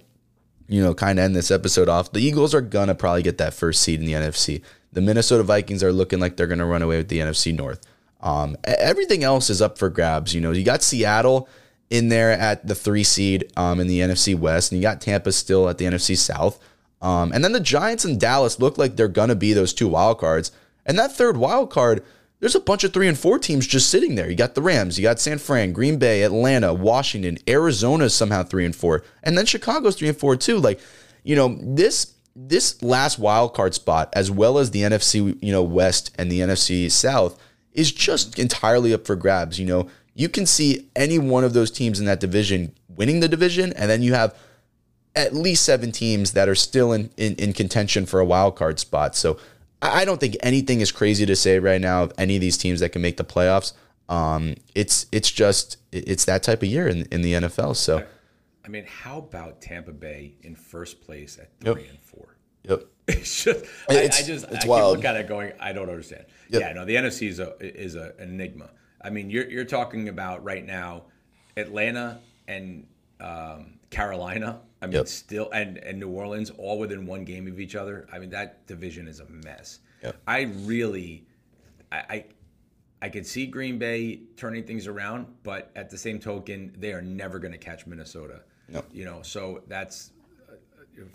you 0.68 0.82
know, 0.82 0.94
kind 0.94 1.18
of 1.18 1.24
end 1.24 1.36
this 1.36 1.50
episode 1.50 1.88
off. 1.88 2.12
The 2.12 2.20
Eagles 2.20 2.54
are 2.54 2.60
gonna 2.60 2.94
probably 2.94 3.22
get 3.22 3.38
that 3.38 3.54
first 3.54 3.82
seed 3.82 4.00
in 4.00 4.06
the 4.06 4.12
NFC. 4.12 4.62
The 4.92 5.00
Minnesota 5.00 5.42
Vikings 5.42 5.82
are 5.82 5.92
looking 5.92 6.20
like 6.20 6.36
they're 6.36 6.46
gonna 6.46 6.66
run 6.66 6.82
away 6.82 6.98
with 6.98 7.08
the 7.08 7.18
NFC 7.18 7.54
North. 7.54 7.80
Um, 8.20 8.56
everything 8.64 9.22
else 9.22 9.50
is 9.50 9.60
up 9.60 9.76
for 9.76 9.90
grabs. 9.90 10.34
You 10.34 10.40
know, 10.40 10.52
you 10.52 10.64
got 10.64 10.82
Seattle 10.82 11.48
in 11.90 12.08
there 12.08 12.30
at 12.32 12.66
the 12.66 12.74
three 12.74 13.04
seed 13.04 13.52
um, 13.56 13.80
in 13.80 13.86
the 13.86 14.00
NFC 14.00 14.36
West, 14.36 14.72
and 14.72 14.80
you 14.80 14.82
got 14.82 15.00
Tampa 15.00 15.32
still 15.32 15.68
at 15.68 15.78
the 15.78 15.84
NFC 15.84 16.16
South. 16.16 16.58
Um, 17.02 17.32
and 17.32 17.44
then 17.44 17.52
the 17.52 17.60
Giants 17.60 18.04
and 18.06 18.18
Dallas 18.18 18.58
look 18.58 18.78
like 18.78 18.96
they're 18.96 19.08
gonna 19.08 19.34
be 19.34 19.52
those 19.52 19.74
two 19.74 19.88
wild 19.88 20.18
cards. 20.18 20.50
And 20.86 20.98
that 20.98 21.12
third 21.12 21.36
wild 21.36 21.70
card, 21.70 22.02
there's 22.44 22.54
a 22.54 22.60
bunch 22.60 22.84
of 22.84 22.92
three 22.92 23.08
and 23.08 23.18
four 23.18 23.38
teams 23.38 23.66
just 23.66 23.88
sitting 23.88 24.16
there. 24.16 24.28
You 24.28 24.36
got 24.36 24.54
the 24.54 24.60
Rams, 24.60 24.98
you 24.98 25.02
got 25.02 25.18
San 25.18 25.38
Fran, 25.38 25.72
Green 25.72 25.98
Bay, 25.98 26.24
Atlanta, 26.24 26.74
Washington, 26.74 27.38
Arizona 27.48 28.10
somehow 28.10 28.42
three 28.42 28.66
and 28.66 28.76
four, 28.76 29.02
and 29.22 29.38
then 29.38 29.46
Chicago's 29.46 29.96
three 29.96 30.08
and 30.08 30.16
four 30.18 30.36
too. 30.36 30.58
Like, 30.58 30.78
you 31.22 31.36
know, 31.36 31.56
this 31.62 32.12
this 32.36 32.82
last 32.82 33.18
wild 33.18 33.54
card 33.54 33.72
spot, 33.72 34.10
as 34.12 34.30
well 34.30 34.58
as 34.58 34.72
the 34.72 34.82
NFC, 34.82 35.38
you 35.40 35.52
know, 35.52 35.62
West 35.62 36.14
and 36.18 36.30
the 36.30 36.40
NFC 36.40 36.90
South, 36.90 37.40
is 37.72 37.90
just 37.90 38.38
entirely 38.38 38.92
up 38.92 39.06
for 39.06 39.16
grabs. 39.16 39.58
You 39.58 39.64
know, 39.64 39.88
you 40.12 40.28
can 40.28 40.44
see 40.44 40.90
any 40.94 41.18
one 41.18 41.44
of 41.44 41.54
those 41.54 41.70
teams 41.70 41.98
in 41.98 42.04
that 42.04 42.20
division 42.20 42.74
winning 42.90 43.20
the 43.20 43.28
division, 43.28 43.72
and 43.72 43.88
then 43.88 44.02
you 44.02 44.12
have 44.12 44.36
at 45.16 45.32
least 45.32 45.64
seven 45.64 45.92
teams 45.92 46.32
that 46.32 46.50
are 46.50 46.54
still 46.54 46.92
in, 46.92 47.08
in, 47.16 47.36
in 47.36 47.54
contention 47.54 48.04
for 48.04 48.20
a 48.20 48.24
wild 48.26 48.54
card 48.54 48.78
spot. 48.78 49.16
So 49.16 49.38
I 49.90 50.04
don't 50.04 50.18
think 50.20 50.36
anything 50.42 50.80
is 50.80 50.90
crazy 50.92 51.26
to 51.26 51.36
say 51.36 51.58
right 51.58 51.80
now 51.80 52.04
of 52.04 52.12
any 52.18 52.36
of 52.36 52.40
these 52.40 52.56
teams 52.56 52.80
that 52.80 52.90
can 52.90 53.02
make 53.02 53.16
the 53.16 53.24
playoffs. 53.24 53.72
Um, 54.08 54.54
it's 54.74 55.06
it's 55.12 55.30
just 55.30 55.78
it's 55.92 56.24
that 56.26 56.42
type 56.42 56.62
of 56.62 56.68
year 56.68 56.86
in, 56.88 57.02
in 57.10 57.22
the 57.22 57.32
NFL. 57.34 57.76
So 57.76 58.04
I 58.64 58.68
mean, 58.68 58.84
how 58.86 59.18
about 59.18 59.60
Tampa 59.60 59.92
Bay 59.92 60.34
in 60.42 60.54
first 60.56 61.00
place 61.00 61.38
at 61.38 61.50
three 61.60 61.86
and 61.88 61.98
four? 62.00 62.36
yep, 62.62 62.84
It's 63.08 63.44
just, 63.44 63.64
It's- 63.90 64.20
I, 64.20 64.22
I 64.22 64.26
just, 64.26 64.44
it's 64.46 64.56
I 64.56 64.58
keep 64.60 64.68
wild. 64.68 64.96
looking 64.96 65.04
at 65.06 65.16
it 65.16 65.28
going, 65.28 65.52
I 65.60 65.72
don't 65.72 65.88
understand. 65.90 66.24
Yep. 66.50 66.60
Yeah, 66.62 66.72
no, 66.72 66.84
the 66.84 66.94
NFC 66.96 67.28
is 67.28 67.38
a 67.40 67.54
is 67.60 67.94
a 67.94 68.12
an 68.18 68.30
enigma. 68.30 68.70
I 69.02 69.10
mean, 69.10 69.28
you're 69.30 69.48
you're 69.50 69.64
talking 69.66 70.08
about 70.08 70.42
right 70.44 70.64
now, 70.64 71.04
Atlanta 71.56 72.20
and 72.48 72.86
um, 73.20 73.78
Carolina. 73.90 74.60
I 74.84 74.86
mean, 74.86 74.94
Yep. 74.96 75.08
still 75.08 75.50
and 75.52 75.78
and 75.78 75.98
New 75.98 76.10
Orleans 76.10 76.50
all 76.58 76.78
within 76.78 77.06
one 77.06 77.24
game 77.24 77.46
of 77.48 77.58
each 77.58 77.74
other. 77.74 78.06
I 78.12 78.18
mean, 78.18 78.30
that 78.30 78.66
division 78.66 79.08
is 79.08 79.20
a 79.20 79.26
mess. 79.26 79.80
Yep. 80.02 80.16
I 80.26 80.42
really, 80.64 81.26
I. 81.90 81.96
I 81.98 82.24
I 83.02 83.10
could 83.10 83.26
see 83.26 83.44
Green 83.46 83.78
Bay 83.78 84.20
turning 84.34 84.64
things 84.64 84.86
around, 84.86 85.26
but 85.42 85.70
at 85.76 85.90
the 85.90 85.98
same 85.98 86.18
token, 86.18 86.74
they 86.78 86.94
are 86.94 87.02
never 87.02 87.38
going 87.38 87.52
to 87.52 87.58
catch 87.58 87.86
Minnesota. 87.86 88.40
No. 88.66 88.82
You 88.94 89.04
know, 89.04 89.20
so 89.20 89.62
that's 89.66 90.12
uh, 90.50 90.54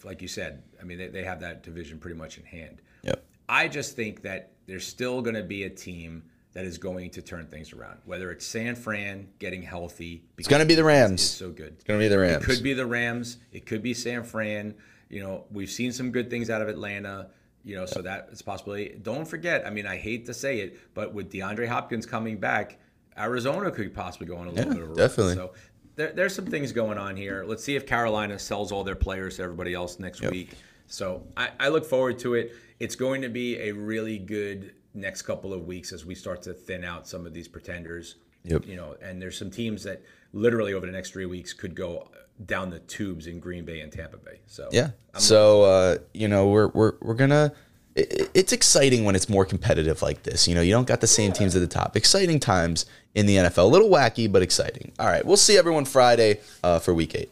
like 0.03 0.21
you 0.21 0.27
said, 0.27 0.61
I 0.79 0.83
mean, 0.83 0.99
they, 0.99 1.07
they 1.07 1.23
have 1.23 1.39
that 1.39 1.63
division 1.63 1.97
pretty 1.97 2.15
much 2.15 2.37
in 2.37 2.43
hand. 2.43 2.83
Yep. 3.01 3.25
I 3.47 3.67
just 3.67 3.95
think 3.95 4.21
that 4.21 4.51
there's 4.67 4.85
still 4.85 5.23
going 5.23 5.35
to 5.35 5.41
be 5.41 5.63
a 5.63 5.69
team 5.69 6.21
that 6.59 6.65
is 6.67 6.77
going 6.77 7.09
to 7.11 7.21
turn 7.21 7.45
things 7.47 7.71
around. 7.71 7.99
Whether 8.03 8.31
it's 8.31 8.45
San 8.45 8.75
Fran 8.75 9.29
getting 9.39 9.61
healthy, 9.61 10.23
It's 10.37 10.47
gonna 10.49 10.65
be 10.65 10.75
the 10.75 10.83
Rams. 10.83 11.21
It's 11.21 11.31
so 11.31 11.51
good. 11.51 11.73
It's 11.75 11.85
gonna 11.85 11.99
be 11.99 12.09
the 12.09 12.19
Rams. 12.19 12.43
It 12.43 12.45
could 12.45 12.61
be 12.61 12.73
the 12.73 12.85
Rams. 12.85 13.37
It 13.53 13.65
could 13.65 13.81
be 13.81 13.93
San 13.93 14.23
Fran. 14.23 14.75
You 15.09 15.23
know, 15.23 15.45
we've 15.51 15.69
seen 15.71 15.93
some 15.93 16.11
good 16.11 16.29
things 16.29 16.49
out 16.49 16.61
of 16.61 16.67
Atlanta. 16.67 17.29
You 17.63 17.75
know, 17.77 17.85
so 17.85 18.01
that 18.01 18.27
it's 18.31 18.41
a 18.41 18.43
possibility. 18.43 18.97
Don't 19.01 19.25
forget. 19.25 19.65
I 19.65 19.69
mean, 19.69 19.85
I 19.85 19.95
hate 19.97 20.25
to 20.25 20.33
say 20.33 20.59
it, 20.59 20.79
but 20.93 21.13
with 21.13 21.31
DeAndre 21.31 21.67
Hopkins 21.67 22.05
coming 22.05 22.37
back, 22.37 22.77
Arizona 23.17 23.71
could 23.71 23.93
possibly 23.93 24.27
go 24.27 24.35
on 24.37 24.47
a 24.47 24.51
little 24.51 24.65
Yeah, 24.65 24.73
bit 24.73 24.83
of 24.83 24.83
a 24.83 24.87
run. 24.87 24.97
definitely. 24.97 25.35
So 25.35 25.53
there, 25.95 26.11
there's 26.11 26.33
some 26.35 26.45
things 26.45 26.71
going 26.73 26.97
on 26.97 27.15
here. 27.15 27.45
Let's 27.47 27.63
see 27.63 27.75
if 27.77 27.85
Carolina 27.85 28.37
sells 28.39 28.71
all 28.73 28.83
their 28.83 28.95
players 28.95 29.37
to 29.37 29.43
everybody 29.43 29.73
else 29.73 29.97
next 29.99 30.21
week. 30.29 30.51
So 30.87 31.25
I, 31.37 31.49
I 31.59 31.69
look 31.69 31.85
forward 31.85 32.19
to 32.19 32.33
it. 32.35 32.53
It's 32.79 32.95
going 32.95 33.21
to 33.21 33.29
be 33.29 33.57
a 33.59 33.71
really 33.73 34.17
good 34.17 34.73
next 34.93 35.21
couple 35.23 35.53
of 35.53 35.65
weeks 35.65 35.91
as 35.93 36.05
we 36.05 36.15
start 36.15 36.41
to 36.43 36.53
thin 36.53 36.83
out 36.83 37.07
some 37.07 37.25
of 37.25 37.33
these 37.33 37.47
pretenders. 37.47 38.15
Yep. 38.43 38.65
You 38.65 38.75
know, 38.77 38.95
and 39.01 39.21
there's 39.21 39.37
some 39.37 39.51
teams 39.51 39.83
that 39.83 40.01
literally 40.33 40.73
over 40.73 40.85
the 40.85 40.91
next 40.91 41.11
three 41.11 41.25
weeks 41.25 41.53
could 41.53 41.75
go 41.75 42.09
down 42.45 42.69
the 42.69 42.79
tubes 42.79 43.27
in 43.27 43.39
Green 43.39 43.65
Bay 43.65 43.81
and 43.81 43.91
Tampa 43.91 44.17
Bay. 44.17 44.39
So 44.47 44.69
Yeah. 44.71 44.91
so 45.17 45.63
uh, 45.63 45.97
you 46.13 46.27
know, 46.27 46.47
we're 46.47 46.67
we're 46.69 46.93
we're 47.01 47.13
gonna. 47.15 47.51
It's 47.95 48.53
exciting 48.53 49.03
when 49.03 49.15
it's 49.15 49.27
more 49.27 49.43
competitive 49.43 50.01
like 50.01 50.23
this. 50.23 50.47
You 50.47 50.55
know, 50.55 50.61
you 50.61 50.71
don't 50.71 50.87
got 50.87 51.01
the 51.01 51.07
same 51.07 51.33
teams 51.33 51.53
at 51.55 51.59
the 51.59 51.67
top. 51.67 51.97
Exciting 51.97 52.39
times 52.39 52.85
in 53.13 53.25
the 53.25 53.35
NFL. 53.35 53.63
A 53.63 53.67
little 53.67 53.89
wacky, 53.89 54.31
but 54.31 54.41
exciting. 54.41 54.93
All 54.99 55.07
right, 55.07 55.25
we'll 55.25 55.35
see 55.35 55.57
everyone 55.57 55.83
Friday 55.83 56.39
uh, 56.63 56.79
for 56.79 56.93
Week 56.93 57.13
Eight. 57.15 57.29